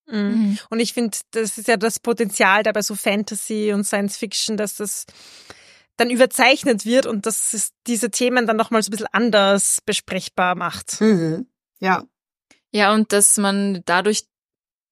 Mhm. 0.07 0.19
mhm. 0.19 0.59
Und 0.69 0.79
ich 0.79 0.93
finde, 0.93 1.17
das 1.31 1.57
ist 1.57 1.67
ja 1.67 1.77
das 1.77 1.99
Potenzial 1.99 2.63
da 2.63 2.71
bei 2.71 2.81
so 2.81 2.95
Fantasy 2.95 3.71
und 3.73 3.83
Science 3.83 4.17
Fiction, 4.17 4.57
dass 4.57 4.75
das 4.75 5.05
dann 5.97 6.09
überzeichnet 6.09 6.85
wird 6.85 7.05
und 7.05 7.25
dass 7.25 7.53
es 7.53 7.71
diese 7.85 8.09
Themen 8.09 8.47
dann 8.47 8.57
nochmal 8.57 8.81
so 8.81 8.89
ein 8.89 8.91
bisschen 8.91 9.07
anders 9.11 9.81
besprechbar 9.85 10.55
macht. 10.55 11.01
Mhm. 11.01 11.47
Ja. 11.79 12.03
Ja, 12.71 12.93
und 12.93 13.11
dass 13.11 13.37
man 13.37 13.81
dadurch 13.85 14.25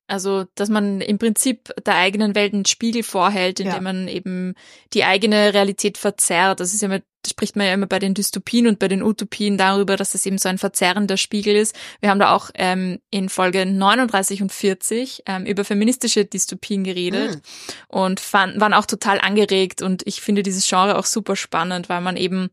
also, 0.07 0.45
dass 0.55 0.69
man 0.69 1.01
im 1.01 1.17
Prinzip 1.17 1.73
der 1.85 1.95
eigenen 1.95 2.33
Welt 2.33 2.53
einen 2.53 2.65
Spiegel 2.65 3.03
vorhält, 3.03 3.59
indem 3.59 3.73
ja. 3.73 3.81
man 3.81 4.07
eben 4.07 4.55
die 4.93 5.03
eigene 5.03 5.53
Realität 5.53 5.97
verzerrt. 5.97 6.61
Das 6.61 6.73
ist 6.73 6.81
ja 6.81 6.87
immer, 6.87 7.01
das 7.23 7.31
spricht 7.31 7.57
man 7.57 7.67
ja 7.67 7.73
immer 7.73 7.87
bei 7.87 7.99
den 7.99 8.13
Dystopien 8.13 8.67
und 8.67 8.79
bei 8.79 8.87
den 8.87 9.03
Utopien 9.03 9.57
darüber, 9.57 9.97
dass 9.97 10.15
es 10.15 10.25
eben 10.25 10.37
so 10.37 10.47
ein 10.47 10.59
verzerrender 10.59 11.17
Spiegel 11.17 11.57
ist. 11.57 11.75
Wir 11.99 12.09
haben 12.09 12.19
da 12.19 12.33
auch 12.33 12.51
ähm, 12.53 12.99
in 13.11 13.27
Folge 13.27 13.65
39 13.65 14.41
und 14.41 14.53
40 14.53 15.23
ähm, 15.25 15.45
über 15.45 15.65
feministische 15.65 16.23
Dystopien 16.23 16.85
geredet 16.85 17.35
mhm. 17.35 17.41
und 17.89 18.19
fand, 18.21 18.61
waren 18.61 18.73
auch 18.73 18.85
total 18.85 19.19
angeregt 19.19 19.81
und 19.81 20.03
ich 20.07 20.21
finde 20.21 20.41
dieses 20.41 20.69
Genre 20.69 20.97
auch 20.97 21.05
super 21.05 21.35
spannend, 21.35 21.89
weil 21.89 21.99
man 21.99 22.15
eben 22.15 22.49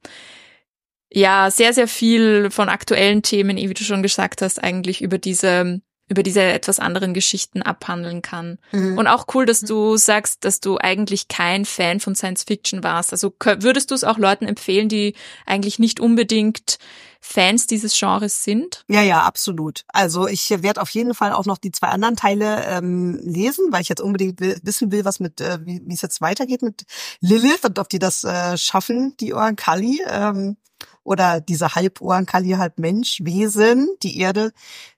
ja 1.12 1.52
sehr, 1.52 1.72
sehr 1.72 1.86
viel 1.86 2.50
von 2.50 2.68
aktuellen 2.68 3.22
Themen, 3.22 3.56
wie 3.56 3.74
du 3.74 3.84
schon 3.84 4.02
gesagt 4.02 4.42
hast, 4.42 4.60
eigentlich 4.60 5.02
über 5.02 5.18
diese 5.18 5.80
über 6.08 6.22
diese 6.22 6.42
etwas 6.42 6.80
anderen 6.80 7.14
Geschichten 7.14 7.62
abhandeln 7.62 8.20
kann. 8.20 8.58
Mhm. 8.72 8.98
Und 8.98 9.06
auch 9.06 9.26
cool, 9.34 9.46
dass 9.46 9.60
du 9.60 9.96
sagst, 9.96 10.44
dass 10.44 10.60
du 10.60 10.76
eigentlich 10.78 11.28
kein 11.28 11.64
Fan 11.64 11.98
von 11.98 12.14
Science 12.14 12.44
Fiction 12.44 12.84
warst. 12.84 13.12
Also 13.12 13.32
würdest 13.40 13.90
du 13.90 13.94
es 13.94 14.04
auch 14.04 14.18
Leuten 14.18 14.46
empfehlen, 14.46 14.88
die 14.88 15.14
eigentlich 15.46 15.78
nicht 15.78 16.00
unbedingt 16.00 16.78
Fans 17.22 17.66
dieses 17.66 17.98
Genres 17.98 18.44
sind? 18.44 18.84
Ja, 18.86 19.00
ja, 19.00 19.22
absolut. 19.22 19.84
Also 19.88 20.28
ich 20.28 20.50
werde 20.50 20.82
auf 20.82 20.90
jeden 20.90 21.14
Fall 21.14 21.32
auch 21.32 21.46
noch 21.46 21.56
die 21.56 21.72
zwei 21.72 21.88
anderen 21.88 22.16
Teile 22.16 22.64
ähm, 22.66 23.18
lesen, 23.22 23.68
weil 23.70 23.80
ich 23.80 23.88
jetzt 23.88 24.02
unbedingt 24.02 24.40
will, 24.40 24.60
wissen 24.62 24.92
will, 24.92 25.06
was 25.06 25.20
mit, 25.20 25.40
äh, 25.40 25.58
wie 25.64 25.82
es 25.90 26.02
jetzt 26.02 26.20
weitergeht 26.20 26.60
mit 26.60 26.84
Lilith 27.20 27.64
und 27.64 27.78
ob 27.78 27.88
die 27.88 27.98
das 27.98 28.24
äh, 28.24 28.58
schaffen, 28.58 29.16
die 29.20 29.32
Oankali. 29.32 30.02
Ähm, 30.06 30.58
oder 31.02 31.40
diese 31.40 31.74
Halbohrenkali, 31.74 32.52
halb 32.52 32.78
Mensch, 32.78 33.20
Wesen, 33.22 33.88
die 34.02 34.18
Erde 34.18 34.52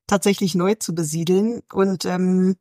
tatsächlich 0.06 0.54
neu 0.54 0.76
zu 0.76 0.94
besiedeln. 0.94 1.62
Und 1.72 2.04
ähm, 2.04 2.56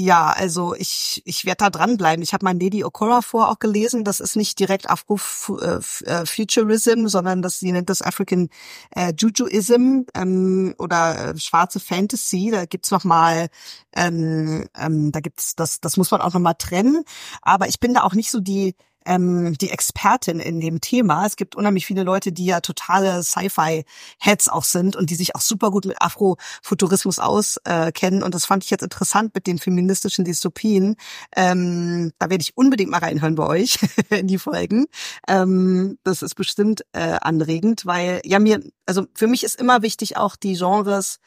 ja, 0.00 0.30
also 0.30 0.76
ich, 0.76 1.22
ich 1.24 1.44
werde 1.44 1.64
da 1.64 1.70
dranbleiben. 1.70 2.22
Ich 2.22 2.32
habe 2.32 2.44
mein 2.44 2.60
Lady 2.60 2.84
Okora 2.84 3.20
vor 3.20 3.50
auch 3.50 3.58
gelesen. 3.58 4.04
Das 4.04 4.20
ist 4.20 4.36
nicht 4.36 4.60
direkt 4.60 4.88
Afro-Futurism, 4.88 7.06
äh, 7.06 7.08
sondern 7.08 7.42
das, 7.42 7.58
sie 7.58 7.72
nennt 7.72 7.90
das 7.90 8.02
African 8.02 8.48
äh, 8.94 9.12
Jujuism 9.18 10.02
ähm, 10.14 10.74
oder 10.78 11.34
äh, 11.34 11.38
schwarze 11.38 11.80
Fantasy. 11.80 12.50
Da 12.52 12.66
gibt's 12.66 12.92
noch 12.92 13.02
mal, 13.04 13.48
ähm, 13.92 14.68
ähm, 14.76 15.10
da 15.10 15.20
gibt's 15.20 15.56
das, 15.56 15.80
das 15.80 15.96
muss 15.96 16.10
man 16.12 16.20
auch 16.20 16.34
noch 16.34 16.40
mal 16.40 16.54
trennen. 16.54 17.02
Aber 17.42 17.66
ich 17.66 17.80
bin 17.80 17.94
da 17.94 18.02
auch 18.02 18.14
nicht 18.14 18.30
so 18.30 18.38
die 18.40 18.76
ähm, 19.08 19.56
die 19.58 19.70
Expertin 19.70 20.38
in 20.38 20.60
dem 20.60 20.80
Thema. 20.80 21.26
Es 21.26 21.36
gibt 21.36 21.56
unheimlich 21.56 21.86
viele 21.86 22.02
Leute, 22.02 22.30
die 22.30 22.44
ja 22.44 22.60
totale 22.60 23.22
Sci-Fi-Heads 23.22 24.48
auch 24.48 24.64
sind 24.64 24.96
und 24.96 25.10
die 25.10 25.14
sich 25.14 25.34
auch 25.34 25.40
super 25.40 25.70
gut 25.70 25.86
mit 25.86 26.00
Afrofuturismus 26.00 27.18
auskennen. 27.18 28.20
Äh, 28.20 28.24
und 28.24 28.34
das 28.34 28.44
fand 28.44 28.64
ich 28.64 28.70
jetzt 28.70 28.82
interessant 28.82 29.34
mit 29.34 29.46
den 29.46 29.58
feministischen 29.58 30.24
Dystopien. 30.24 30.96
Ähm, 31.34 32.12
da 32.18 32.28
werde 32.28 32.42
ich 32.42 32.56
unbedingt 32.56 32.90
mal 32.90 32.98
reinhören 32.98 33.34
bei 33.34 33.46
euch 33.46 33.78
in 34.10 34.26
die 34.26 34.38
Folgen. 34.38 34.86
Ähm, 35.26 35.98
das 36.04 36.22
ist 36.22 36.34
bestimmt 36.34 36.82
äh, 36.92 37.16
anregend, 37.20 37.86
weil 37.86 38.20
ja 38.24 38.38
mir, 38.38 38.60
also 38.84 39.06
für 39.14 39.26
mich 39.26 39.42
ist 39.42 39.58
immer 39.58 39.82
wichtig 39.82 40.18
auch 40.18 40.36
die 40.36 40.54
Genres 40.54 41.18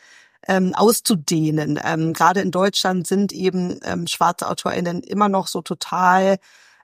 ähm, 0.47 0.73
auszudehnen. 0.75 1.79
Ähm, 1.83 2.13
Gerade 2.13 2.41
in 2.41 2.51
Deutschland 2.51 3.07
sind 3.07 3.31
eben 3.31 3.79
ähm, 3.83 4.05
schwarze 4.07 4.47
AutorInnen 4.47 5.01
immer 5.01 5.29
noch 5.29 5.47
so 5.47 5.61
total 5.61 6.37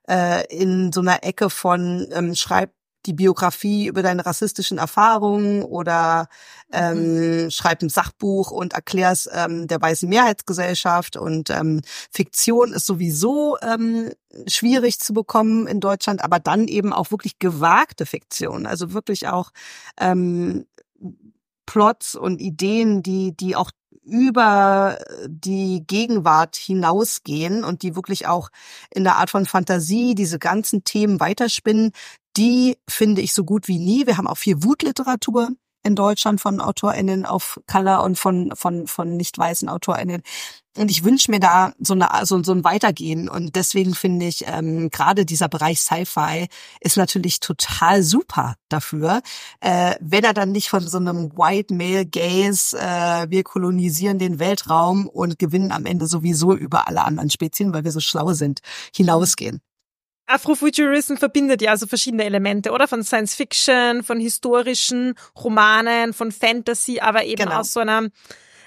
äh, 0.09 0.45
in 0.55 0.91
so 0.91 1.01
einer 1.01 1.23
Ecke 1.23 1.49
von 1.49 2.07
ähm, 2.11 2.35
schreib 2.35 2.71
die 3.07 3.13
Biografie 3.13 3.87
über 3.87 4.03
deine 4.03 4.25
rassistischen 4.25 4.77
Erfahrungen 4.77 5.63
oder 5.63 6.27
ähm, 6.71 7.45
mhm. 7.45 7.51
schreib 7.51 7.81
ein 7.81 7.89
Sachbuch 7.89 8.51
und 8.51 8.73
erklär's 8.73 9.29
ähm, 9.31 9.67
der 9.67 9.81
weißen 9.81 10.09
Mehrheitsgesellschaft 10.09 11.15
und 11.15 11.49
ähm, 11.49 11.81
Fiktion 12.11 12.73
ist 12.73 12.85
sowieso 12.85 13.57
ähm, 13.61 14.11
schwierig 14.47 14.99
zu 14.99 15.13
bekommen 15.13 15.67
in 15.67 15.79
Deutschland, 15.79 16.23
aber 16.23 16.39
dann 16.39 16.67
eben 16.67 16.91
auch 16.91 17.11
wirklich 17.11 17.39
gewagte 17.39 18.05
Fiktion, 18.05 18.65
also 18.65 18.93
wirklich 18.93 19.27
auch 19.27 19.51
ähm, 19.99 20.65
Plots 21.65 22.15
und 22.15 22.41
Ideen, 22.41 23.03
die 23.03 23.35
die 23.35 23.55
auch 23.55 23.71
über 24.07 24.97
die 25.27 25.83
Gegenwart 25.85 26.55
hinausgehen 26.55 27.63
und 27.63 27.81
die 27.83 27.95
wirklich 27.95 28.27
auch 28.27 28.49
in 28.89 29.03
der 29.03 29.17
Art 29.17 29.29
von 29.29 29.45
Fantasie 29.45 30.15
diese 30.15 30.39
ganzen 30.39 30.83
Themen 30.83 31.19
weiterspinnen, 31.19 31.91
die 32.37 32.77
finde 32.89 33.21
ich 33.21 33.33
so 33.33 33.43
gut 33.43 33.67
wie 33.67 33.79
nie. 33.79 34.07
Wir 34.07 34.17
haben 34.17 34.27
auch 34.27 34.37
viel 34.37 34.63
Wutliteratur 34.63 35.49
in 35.87 35.95
Deutschland 35.95 36.39
von 36.39 36.61
AutorInnen 36.61 37.25
auf 37.25 37.59
Color 37.65 38.03
und 38.03 38.19
von, 38.19 38.51
von, 38.55 38.87
von 38.87 39.17
nicht 39.17 39.37
weißen 39.37 39.69
AutorInnen. 39.69 40.21
Und 40.77 40.91
ich 40.91 41.03
wünsche 41.03 41.31
mir 41.31 41.39
da 41.39 41.73
so, 41.79 41.93
eine, 41.93 42.07
so, 42.23 42.41
so 42.43 42.51
ein 42.51 42.63
Weitergehen. 42.63 43.29
Und 43.29 43.55
deswegen 43.55 43.95
finde 43.95 44.27
ich, 44.27 44.45
ähm, 44.47 44.89
gerade 44.91 45.25
dieser 45.25 45.49
Bereich 45.49 45.81
Sci-Fi 45.81 46.47
ist 46.81 46.97
natürlich 46.97 47.39
total 47.39 48.03
super 48.03 48.55
dafür. 48.69 49.21
Äh, 49.59 49.95
wenn 49.99 50.23
er 50.23 50.33
dann 50.33 50.51
nicht 50.51 50.69
von 50.69 50.87
so 50.87 50.97
einem 50.97 51.31
White 51.35 51.73
Male 51.73 52.05
Gaze, 52.05 52.77
äh, 52.77 53.27
wir 53.29 53.43
kolonisieren 53.43 54.19
den 54.19 54.37
Weltraum 54.37 55.07
und 55.07 55.39
gewinnen 55.39 55.71
am 55.71 55.87
Ende 55.87 56.05
sowieso 56.05 56.55
über 56.55 56.87
alle 56.87 57.03
anderen 57.03 57.31
Spezien, 57.31 57.73
weil 57.73 57.83
wir 57.83 57.91
so 57.91 57.99
schlau 57.99 58.33
sind, 58.33 58.59
hinausgehen. 58.95 59.61
Afrofuturism 60.27 61.15
verbindet 61.15 61.61
ja 61.61 61.71
also 61.71 61.87
verschiedene 61.87 62.25
Elemente, 62.25 62.71
oder? 62.71 62.87
Von 62.87 63.03
Science 63.03 63.33
Fiction, 63.33 64.03
von 64.03 64.19
historischen 64.19 65.15
Romanen, 65.41 66.13
von 66.13 66.31
Fantasy, 66.31 66.99
aber 66.99 67.23
eben 67.23 67.45
genau. 67.45 67.61
aus 67.61 67.71
so 67.71 67.79
einer 67.79 68.09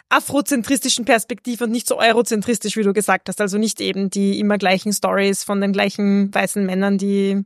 afrozentristischen 0.08 1.04
Perspektive 1.04 1.64
und 1.64 1.70
nicht 1.70 1.86
so 1.86 1.98
eurozentristisch, 1.98 2.76
wie 2.76 2.82
du 2.82 2.92
gesagt 2.92 3.28
hast. 3.28 3.40
Also 3.40 3.58
nicht 3.58 3.80
eben 3.80 4.10
die 4.10 4.40
immer 4.40 4.58
gleichen 4.58 4.92
Stories 4.92 5.44
von 5.44 5.60
den 5.60 5.72
gleichen 5.72 6.34
weißen 6.34 6.64
Männern, 6.66 6.98
die 6.98 7.44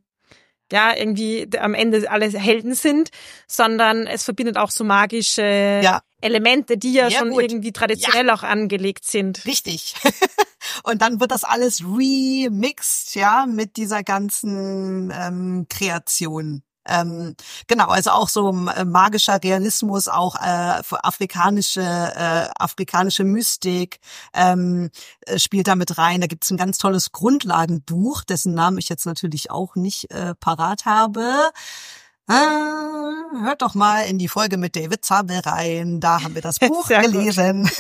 ja 0.75 0.95
irgendwie 0.95 1.49
am 1.59 1.73
Ende 1.73 2.11
alle 2.11 2.27
Helden 2.27 2.75
sind, 2.75 3.11
sondern 3.47 4.07
es 4.07 4.25
verbindet 4.25 4.59
auch 4.59 4.71
so 4.71 4.85
magische 4.85 5.81
ja. 5.83 6.03
Elemente, 6.21 6.77
die 6.77 6.93
ja, 6.93 7.09
ja 7.09 7.19
schon 7.19 7.31
gut. 7.31 7.43
irgendwie 7.43 7.73
traditionell 7.73 8.27
ja. 8.27 8.35
auch 8.35 8.43
angelegt 8.43 9.05
sind. 9.05 9.47
Richtig. 9.47 9.95
Und 10.83 11.01
dann 11.01 11.21
wird 11.21 11.31
das 11.31 11.45
alles 11.45 11.83
remixed, 11.83 13.15
ja, 13.15 13.47
mit 13.47 13.77
dieser 13.77 14.03
ganzen 14.03 15.13
ähm, 15.15 15.67
Kreation. 15.69 16.63
Ähm, 16.87 17.35
genau, 17.67 17.89
also 17.89 18.11
auch 18.11 18.29
so 18.29 18.51
äh, 18.51 18.85
magischer 18.85 19.43
Realismus, 19.43 20.09
auch 20.09 20.37
äh, 20.37 20.83
afrikanische 20.91 21.83
äh, 21.83 22.49
afrikanische 22.59 23.25
Mystik 23.25 24.01
ähm, 24.33 24.91
äh, 25.23 25.39
spielt 25.39 25.69
da 25.69 25.77
mit 25.77 25.99
rein. 25.99 26.21
Da 26.21 26.27
gibt 26.27 26.45
es 26.45 26.51
ein 26.51 26.57
ganz 26.57 26.79
tolles 26.79 27.13
Grundlagenbuch, 27.13 28.25
dessen 28.25 28.55
Namen 28.55 28.79
ich 28.79 28.89
jetzt 28.89 29.07
natürlich 29.07 29.51
auch 29.51 29.75
nicht 29.77 30.11
äh, 30.11 30.35
parat 30.35 30.85
habe. 30.85 31.51
Ah, 32.27 33.13
hört 33.43 33.61
doch 33.61 33.75
mal 33.75 34.03
in 34.03 34.19
die 34.19 34.29
Folge 34.29 34.57
mit 34.57 34.77
David 34.77 35.05
Zabel 35.05 35.41
rein. 35.41 36.01
Da 36.01 36.23
haben 36.23 36.35
wir 36.35 36.43
das 36.43 36.59
Buch 36.61 36.89
gelesen. 36.89 37.71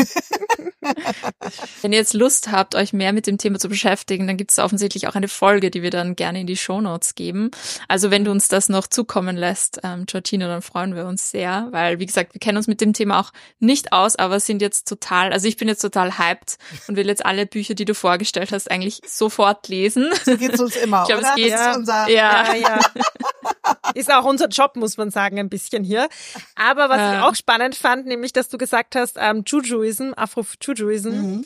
Wenn 1.81 1.93
ihr 1.93 1.99
jetzt 1.99 2.13
Lust 2.13 2.53
habt, 2.53 2.75
euch 2.75 2.93
mehr 2.93 3.15
mit 3.15 3.27
dem 3.27 3.39
Thema 3.39 3.59
zu 3.59 3.69
beschäftigen, 3.69 4.27
dann 4.27 4.37
gibt 4.37 4.51
es 4.51 4.59
offensichtlich 4.59 5.09
auch 5.09 5.15
eine 5.15 5.29
Folge, 5.29 5.71
die 5.71 5.83
wir 5.83 5.91
dann 5.91 6.15
gerne 6.15 6.41
in 6.41 6.47
die 6.47 6.59
Show 6.59 6.83
Notes 6.83 7.15
geben. 7.15 7.51
Also 7.89 8.11
wenn 8.11 8.25
du 8.25 8.31
uns 8.31 8.49
das 8.49 8.69
noch 8.69 8.87
zukommen 8.87 9.37
lässt, 9.37 9.81
ähm, 9.83 10.05
Georgina, 10.05 10.47
dann 10.47 10.61
freuen 10.61 10.95
wir 10.95 11.07
uns 11.07 11.31
sehr, 11.31 11.69
weil 11.71 12.01
wie 12.01 12.07
gesagt, 12.07 12.35
wir 12.35 12.39
kennen 12.39 12.59
uns 12.59 12.67
mit 12.67 12.83
dem 12.83 12.93
Thema 12.93 13.21
auch 13.21 13.33
nicht 13.61 13.93
aus, 13.93 14.17
aber 14.17 14.41
sind 14.41 14.61
jetzt 14.61 14.87
total, 14.87 15.33
also 15.33 15.49
ich 15.49 15.57
bin 15.57 15.69
jetzt 15.69 15.81
total 15.81 16.19
hyped 16.19 16.59
und 16.87 16.97
will 16.97 17.07
jetzt 17.07 17.25
alle 17.25 17.47
Bücher, 17.47 17.75
die 17.75 17.87
du 17.87 17.95
vorgestellt 17.95 18.53
hast, 18.53 18.71
eigentlich 18.71 19.01
sofort 19.07 19.69
lesen. 19.69 20.11
So 20.25 20.37
geht's 20.37 20.61
uns 20.61 20.77
immer, 20.77 21.03
ich 21.03 21.09
glaub, 21.09 21.21
oder? 21.21 21.31
Es 21.31 21.35
geht, 21.37 21.51
ja. 21.51 21.75
Unser, 21.75 22.09
ja. 22.09 22.55
ja, 22.55 22.55
ja. 22.55 22.81
Ist 23.95 24.13
auch 24.13 24.25
unser 24.25 24.49
Job, 24.49 24.77
muss 24.77 24.97
man 24.97 25.11
sagen, 25.11 25.39
ein 25.39 25.49
bisschen 25.49 25.85
hier. 25.85 26.09
Aber 26.55 26.89
was 26.89 26.99
ja. 26.99 27.15
ich 27.15 27.25
auch 27.25 27.35
spannend 27.35 27.75
fand, 27.75 28.07
nämlich, 28.07 28.33
dass 28.33 28.49
du 28.49 28.59
gesagt 28.59 28.97
hast, 28.97 29.17
ähm, 29.19 29.43
Jujuism, 29.47 30.13
Afro-Jujuism, 30.17 31.11
mhm 31.11 31.45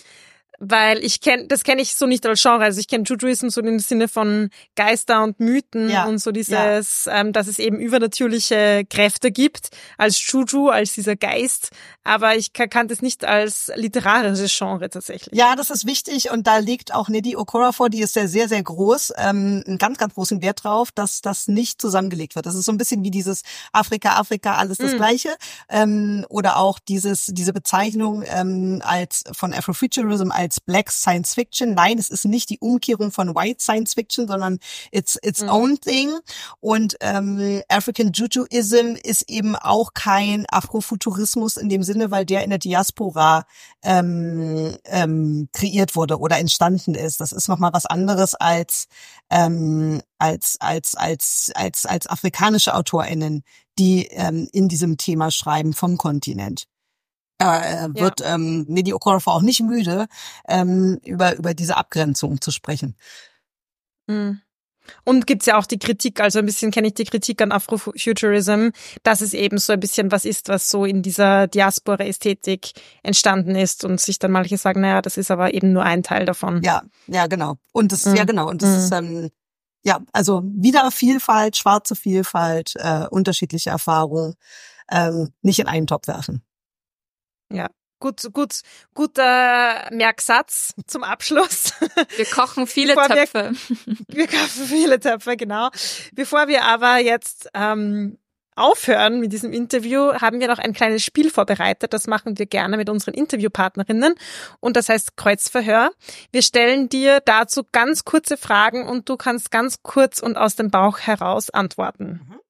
weil 0.59 1.05
ich 1.05 1.21
kenne, 1.21 1.47
das 1.47 1.63
kenne 1.63 1.81
ich 1.81 1.95
so 1.95 2.07
nicht 2.07 2.27
als 2.27 2.43
Genre. 2.43 2.65
Also 2.65 2.81
ich 2.81 2.89
kenne 2.89 3.05
Jujuism 3.05 3.49
so 3.49 3.61
im 3.61 3.79
Sinne 3.79 4.09
von 4.09 4.51
Geister 4.75 5.23
und 5.23 5.39
Mythen 5.39 5.89
ja. 5.89 6.07
und 6.07 6.19
so 6.19 6.33
dieses, 6.33 7.05
ja. 7.05 7.21
ähm, 7.21 7.33
dass 7.33 7.47
es 7.47 7.59
eben 7.59 7.79
übernatürliche 7.79 8.85
Kräfte 8.91 9.31
gibt 9.31 9.69
als 9.97 10.21
Juju, 10.31 10.69
als 10.69 10.95
dieser 10.95 11.15
Geist. 11.15 11.71
Aber 12.03 12.37
ich 12.37 12.53
kann 12.53 12.89
das 12.89 13.03
nicht 13.03 13.25
als 13.25 13.71
literarisches 13.77 14.57
Genre 14.57 14.91
tatsächlich. 14.91 15.39
Ja, 15.39 15.55
das 15.55 15.71
ist 15.71 15.87
wichtig 15.87 16.31
und 16.31 16.47
da 16.47 16.59
liegt 16.59 16.93
auch 16.93 17.09
Nedi 17.09 17.37
Okorafor, 17.37 17.89
die 17.89 18.01
ist 18.01 18.17
ja 18.17 18.27
sehr, 18.27 18.49
sehr 18.49 18.63
groß, 18.63 19.13
ähm, 19.17 19.63
einen 19.67 19.79
ganz, 19.79 19.99
ganz 19.99 20.15
großen 20.15 20.43
Wert 20.43 20.65
drauf, 20.65 20.91
dass 20.91 21.21
das 21.21 21.47
nicht 21.47 21.81
zusammengelegt 21.81 22.35
wird. 22.35 22.47
Das 22.47 22.57
ist 22.57 22.65
so 22.65 22.73
ein 22.73 22.79
bisschen 22.79 23.05
wie 23.05 23.11
dieses 23.11 23.43
Afrika, 23.73 24.17
Afrika, 24.17 24.57
alles 24.57 24.79
das 24.79 24.93
mm. 24.93 24.97
Gleiche. 24.97 25.37
Ähm, 25.69 26.27
oder 26.29 26.57
auch 26.57 26.79
dieses, 26.81 27.27
diese 27.27 27.53
Bezeichnung 27.53 28.25
ähm, 28.27 28.83
als 28.85 29.25
von 29.33 29.53
Afrofuturism 29.53 30.33
als 30.33 30.48
als 30.49 30.61
Black 30.61 30.91
Science 30.91 31.35
Fiction. 31.35 31.75
Nein, 31.75 31.99
es 31.99 32.09
ist 32.09 32.25
nicht 32.25 32.49
die 32.49 32.59
Umkehrung 32.59 33.13
von 33.13 33.35
White 33.35 33.63
Science 33.63 33.93
Fiction, 33.93 34.27
sondern 34.27 34.59
it's 34.91 35.19
its 35.23 35.43
mhm. 35.43 35.49
own 35.51 35.79
thing. 35.79 36.11
Und 36.61 36.97
ähm, 37.01 37.61
African 37.69 38.13
Jujuism 38.13 38.97
ist 39.03 39.29
eben 39.29 39.57
auch 39.57 39.93
kein 39.93 40.47
Afrofuturismus 40.51 41.59
in 41.59 41.69
dem 41.69 41.83
Sinne, 41.83 42.11
weil 42.11 42.25
der 42.25 42.45
in 42.45 42.51
der 42.51 42.59
Diaspora 42.59 43.45
ähm, 43.83 44.75
ähm, 44.85 45.51
kreiert 45.53 45.95
wurde 45.95 46.19
oder 46.19 46.39
entstanden 46.39 46.95
ist. 46.95 47.21
Das 47.21 47.33
ist 47.33 47.49
nochmal 47.49 47.75
was 47.75 47.85
anderes 47.85 48.35
als 48.35 48.87
ähm, 49.29 50.01
als 50.19 50.57
als 50.61 50.95
als 50.95 51.53
als 51.55 51.85
als 51.85 52.07
afrikanische 52.07 52.75
AutorInnen, 52.75 53.43
die 53.79 54.07
ähm, 54.07 54.49
in 54.53 54.69
diesem 54.69 54.97
Thema 54.97 55.31
schreiben 55.31 55.75
vom 55.75 55.99
Kontinent 55.99 56.65
äh, 57.39 57.89
wird 57.95 58.21
ja. 58.21 58.35
ähm, 58.35 58.65
Nedi 58.69 58.93
Okorafor 58.93 59.35
auch 59.35 59.43
nicht 59.43 59.63
müde, 59.63 60.07
ähm, 60.49 60.99
über, 61.05 61.37
über 61.37 61.55
diese 61.55 61.77
Abgrenzung 61.77 62.41
zu 62.41 62.51
sprechen. 62.51 62.97
Mhm. 64.07 64.41
Und 65.05 65.27
gibt's 65.27 65.47
ja 65.47 65.59
auch 65.59 65.67
die 65.67 65.79
Kritik, 65.79 66.21
also 66.21 66.39
ein 66.39 66.47
bisschen 66.47 66.71
kenne 66.71 66.89
ich 66.89 66.95
die 66.95 67.05
Kritik 67.05 67.43
an 67.43 67.53
Afrofuturism, 67.53 68.69
dass 69.03 69.21
es 69.21 69.35
eben 69.35 69.59
so 69.59 69.75
ein 69.75 69.81
bisschen 69.81 70.11
was 70.11 70.25
ist, 70.25 70.49
was 70.49 70.71
so 70.71 70.87
in 70.87 71.03
dieser 71.03 71.47
Diaspora-Ästhetik 71.47 72.73
entstanden 73.03 73.55
ist 73.55 73.85
und 73.85 74.01
sich 74.01 74.19
dann 74.19 74.33
manche 74.33 74.57
sagen, 74.57 74.81
naja, 74.81 75.03
das 75.03 75.19
ist 75.19 75.31
aber 75.31 75.53
eben 75.53 75.73
nur 75.73 75.83
ein 75.83 76.03
Teil 76.03 76.25
davon. 76.25 76.63
Ja, 76.63 76.83
ja, 77.07 77.27
genau. 77.27 77.57
Und 77.73 77.93
das, 77.93 78.07
mhm. 78.07 78.17
ja 78.17 78.25
genau, 78.25 78.49
und 78.49 78.63
das 78.63 78.71
mhm. 78.71 78.77
ist 78.77 78.93
ähm, 78.93 79.31
ja, 79.85 80.01
also 80.13 80.43
wieder 80.45 80.91
Vielfalt, 80.91 81.57
schwarze 81.57 81.95
Vielfalt, 81.95 82.75
äh, 82.77 83.07
unterschiedliche 83.09 83.71
Erfahrungen, 83.71 84.35
ähm, 84.91 85.31
nicht 85.43 85.59
in 85.59 85.69
einen 85.69 85.87
Topf 85.87 86.09
werfen. 86.09 86.43
Ja. 87.53 87.69
Gut, 88.01 88.33
gut, 88.33 88.61
guter 88.95 89.89
Merksatz 89.91 90.73
zum 90.87 91.03
Abschluss. 91.03 91.73
Wir 92.17 92.27
kochen 92.27 92.69
viele 92.69 92.95
Töpfe. 92.95 93.53
Wir, 94.07 94.07
wir, 94.09 94.27
kochen 94.29 94.67
viele 94.67 95.01
Töpfe, 95.01 95.37
genau. 95.37 95.71
Bevor 96.13 96.47
wir 96.47 96.65
aber 96.65 96.99
jetzt 96.99 97.49
ähm, 97.55 98.19
aufhören 98.59 99.19
mit 99.19 99.33
diesem 99.33 99.53
Interview, 99.53 100.13
haben 100.13 100.41
wir 100.41 100.49
noch 100.49 100.59
ein 100.59 100.75
kleines 100.75 101.03
Spiel 101.03 101.31
vorbereitet. 101.31 101.93
Das 101.93 102.07
machen 102.07 102.39
wir 102.39 102.47
gerne 102.47 102.77
mit 102.77 102.89
unseren 102.89 103.15
Interviewpartnerinnen. 103.15 104.15
Und 104.61 104.77
das 104.77 104.89
heißt 104.89 105.17
Kreuzverhör. 105.17 105.91
Wir 106.31 106.43
stellen 106.43 106.89
dir 106.89 107.21
dazu 107.25 107.63
ganz 107.73 108.05
kurze 108.05 108.37
Fragen 108.37 108.87
und 108.87 109.09
du 109.09 109.17
kannst 109.17 109.51
ganz 109.51 109.83
kurz 109.83 110.21
und 110.21 110.37
aus 110.37 110.57
dem 110.57 110.71
Bauch 110.71 110.99
heraus 110.99 111.51
antworten. 111.51 112.21
Mhm. 112.29 112.41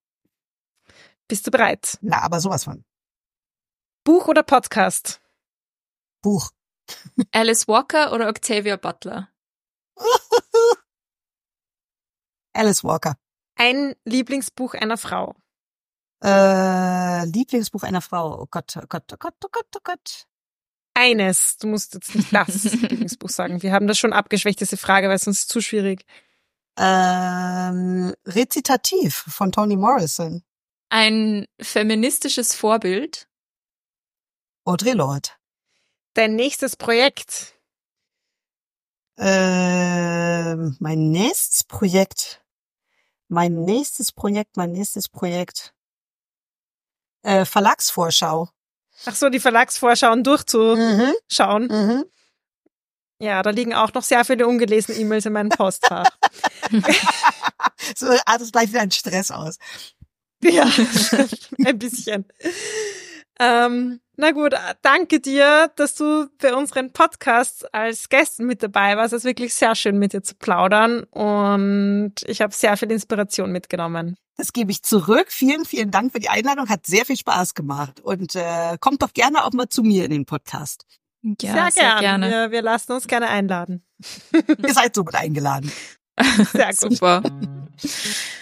Bist 1.28 1.46
du 1.46 1.50
bereit? 1.50 1.98
Na, 2.00 2.22
aber 2.22 2.40
sowas 2.40 2.64
von. 2.64 2.84
Buch 4.08 4.26
oder 4.26 4.42
Podcast? 4.42 5.20
Buch. 6.22 6.50
Alice 7.30 7.68
Walker 7.68 8.14
oder 8.14 8.28
Octavia 8.30 8.76
Butler? 8.76 9.28
Alice 12.54 12.82
Walker. 12.82 13.18
Ein 13.56 13.94
Lieblingsbuch 14.06 14.72
einer 14.72 14.96
Frau. 14.96 15.36
Äh, 16.24 17.26
Lieblingsbuch 17.26 17.82
einer 17.82 18.00
Frau. 18.00 18.40
Oh 18.40 18.46
Gott, 18.50 18.78
oh 18.78 18.86
Gott, 18.88 19.12
oh 19.12 19.16
Gott, 19.18 19.34
oh 19.44 19.48
Gott, 19.52 19.76
oh 19.76 19.80
Gott. 19.84 20.26
Eines. 20.94 21.58
Du 21.58 21.66
musst 21.66 21.92
jetzt 21.92 22.14
nicht 22.14 22.32
das 22.32 22.64
Lieblingsbuch 22.72 23.28
sagen. 23.28 23.60
Wir 23.62 23.74
haben 23.74 23.88
das 23.88 23.98
schon 23.98 24.14
abgeschwächt, 24.14 24.58
diese 24.58 24.78
Frage, 24.78 25.08
weil 25.08 25.16
es 25.16 25.26
uns 25.26 25.46
zu 25.46 25.60
schwierig. 25.60 26.06
Ähm, 26.78 28.14
Rezitativ 28.24 29.26
von 29.28 29.52
Toni 29.52 29.76
Morrison. 29.76 30.42
Ein 30.88 31.46
feministisches 31.60 32.54
Vorbild. 32.54 33.28
Audre 34.68 34.92
Lorde. 34.92 35.30
Dein 36.12 36.36
nächstes 36.36 36.76
Projekt? 36.76 37.54
Äh, 39.16 40.54
mein 40.54 41.10
nächstes 41.10 41.64
Projekt. 41.64 42.44
Mein 43.28 43.64
nächstes 43.64 44.12
Projekt, 44.12 44.58
mein 44.58 44.72
nächstes 44.72 45.08
Projekt. 45.08 45.72
Äh, 47.22 47.46
Verlagsvorschau. 47.46 48.50
Ach 49.06 49.14
so, 49.14 49.30
die 49.30 49.40
Verlagsvorschauen 49.40 50.22
durchzuschauen. 50.22 51.68
Mhm. 51.68 51.86
Mhm. 51.86 52.04
Ja, 53.20 53.42
da 53.42 53.48
liegen 53.48 53.72
auch 53.72 53.94
noch 53.94 54.02
sehr 54.02 54.22
viele 54.26 54.46
ungelesene 54.46 54.98
E-Mails 54.98 55.24
in 55.24 55.32
meinem 55.32 55.48
Postfach. 55.48 56.10
so 57.96 58.06
artet 58.26 58.52
gleich 58.52 58.68
wieder 58.68 58.82
ein 58.82 58.90
Stress 58.90 59.30
aus. 59.30 59.56
Ja, 60.42 60.70
ein 61.64 61.78
bisschen. 61.78 62.26
Ähm, 63.38 64.00
na 64.16 64.32
gut, 64.32 64.54
danke 64.82 65.20
dir, 65.20 65.70
dass 65.76 65.94
du 65.94 66.26
bei 66.40 66.54
unseren 66.54 66.92
Podcasts 66.92 67.64
als 67.66 68.08
Gästen 68.08 68.46
mit 68.46 68.62
dabei 68.62 68.96
warst. 68.96 69.12
Es 69.12 69.18
ist 69.18 69.24
wirklich 69.24 69.54
sehr 69.54 69.76
schön, 69.76 69.98
mit 69.98 70.12
dir 70.12 70.22
zu 70.22 70.34
plaudern 70.34 71.04
und 71.04 72.14
ich 72.26 72.40
habe 72.40 72.52
sehr 72.52 72.76
viel 72.76 72.90
Inspiration 72.90 73.52
mitgenommen. 73.52 74.16
Das 74.36 74.52
gebe 74.52 74.70
ich 74.70 74.82
zurück. 74.82 75.26
Vielen, 75.28 75.64
vielen 75.64 75.90
Dank 75.90 76.12
für 76.12 76.20
die 76.20 76.28
Einladung. 76.28 76.68
Hat 76.68 76.86
sehr 76.86 77.04
viel 77.04 77.16
Spaß 77.16 77.54
gemacht 77.54 78.00
und 78.00 78.34
äh, 78.34 78.76
kommt 78.80 79.02
doch 79.02 79.12
gerne 79.12 79.44
auch 79.44 79.52
mal 79.52 79.68
zu 79.68 79.82
mir 79.82 80.04
in 80.04 80.10
den 80.10 80.26
Podcast. 80.26 80.84
Ja, 81.40 81.52
sehr, 81.52 81.70
sehr 81.72 81.96
gerne. 82.00 82.30
Wir, 82.30 82.50
wir 82.50 82.62
lassen 82.62 82.92
uns 82.92 83.06
gerne 83.06 83.28
einladen. 83.28 83.84
Ihr 84.32 84.74
seid 84.74 84.94
somit 84.94 85.16
eingeladen. 85.16 85.70
Sehr 86.52 86.68
gut. 86.68 86.94
Super. 86.94 87.22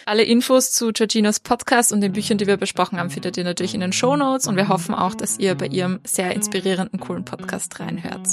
Alle 0.05 0.22
Infos 0.22 0.72
zu 0.72 0.93
Georginos 0.93 1.41
Podcast 1.41 1.93
und 1.93 2.01
den 2.01 2.12
Büchern, 2.12 2.39
die 2.39 2.47
wir 2.47 2.57
besprochen 2.57 2.99
haben, 2.99 3.11
findet 3.11 3.37
ihr 3.37 3.45
natürlich 3.45 3.74
in 3.74 3.80
den 3.80 3.93
Show 3.93 4.16
Notes 4.16 4.47
und 4.47 4.57
wir 4.57 4.68
hoffen 4.68 4.95
auch, 4.95 5.14
dass 5.14 5.39
ihr 5.39 5.55
bei 5.55 5.66
ihrem 5.66 6.01
sehr 6.05 6.32
inspirierenden, 6.32 7.01
coolen 7.01 7.24
Podcast 7.24 7.80
reinhört. 7.80 8.28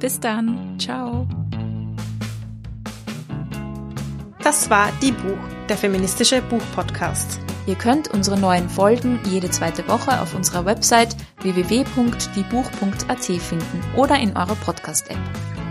Bis 0.00 0.20
dann. 0.20 0.78
Ciao. 0.78 1.26
Das 4.42 4.68
war 4.68 4.92
Die 5.00 5.12
Buch, 5.12 5.38
der 5.70 5.78
feministische 5.78 6.42
Buchpodcast. 6.42 7.40
Ihr 7.66 7.76
könnt 7.76 8.08
unsere 8.08 8.38
neuen 8.38 8.68
Folgen 8.68 9.18
jede 9.30 9.50
zweite 9.50 9.88
Woche 9.88 10.20
auf 10.20 10.34
unserer 10.34 10.66
Website 10.66 11.16
www.diebuch.at 11.40 13.24
finden 13.24 13.84
oder 13.96 14.18
in 14.18 14.36
eurer 14.36 14.56
Podcast-App. 14.56 15.53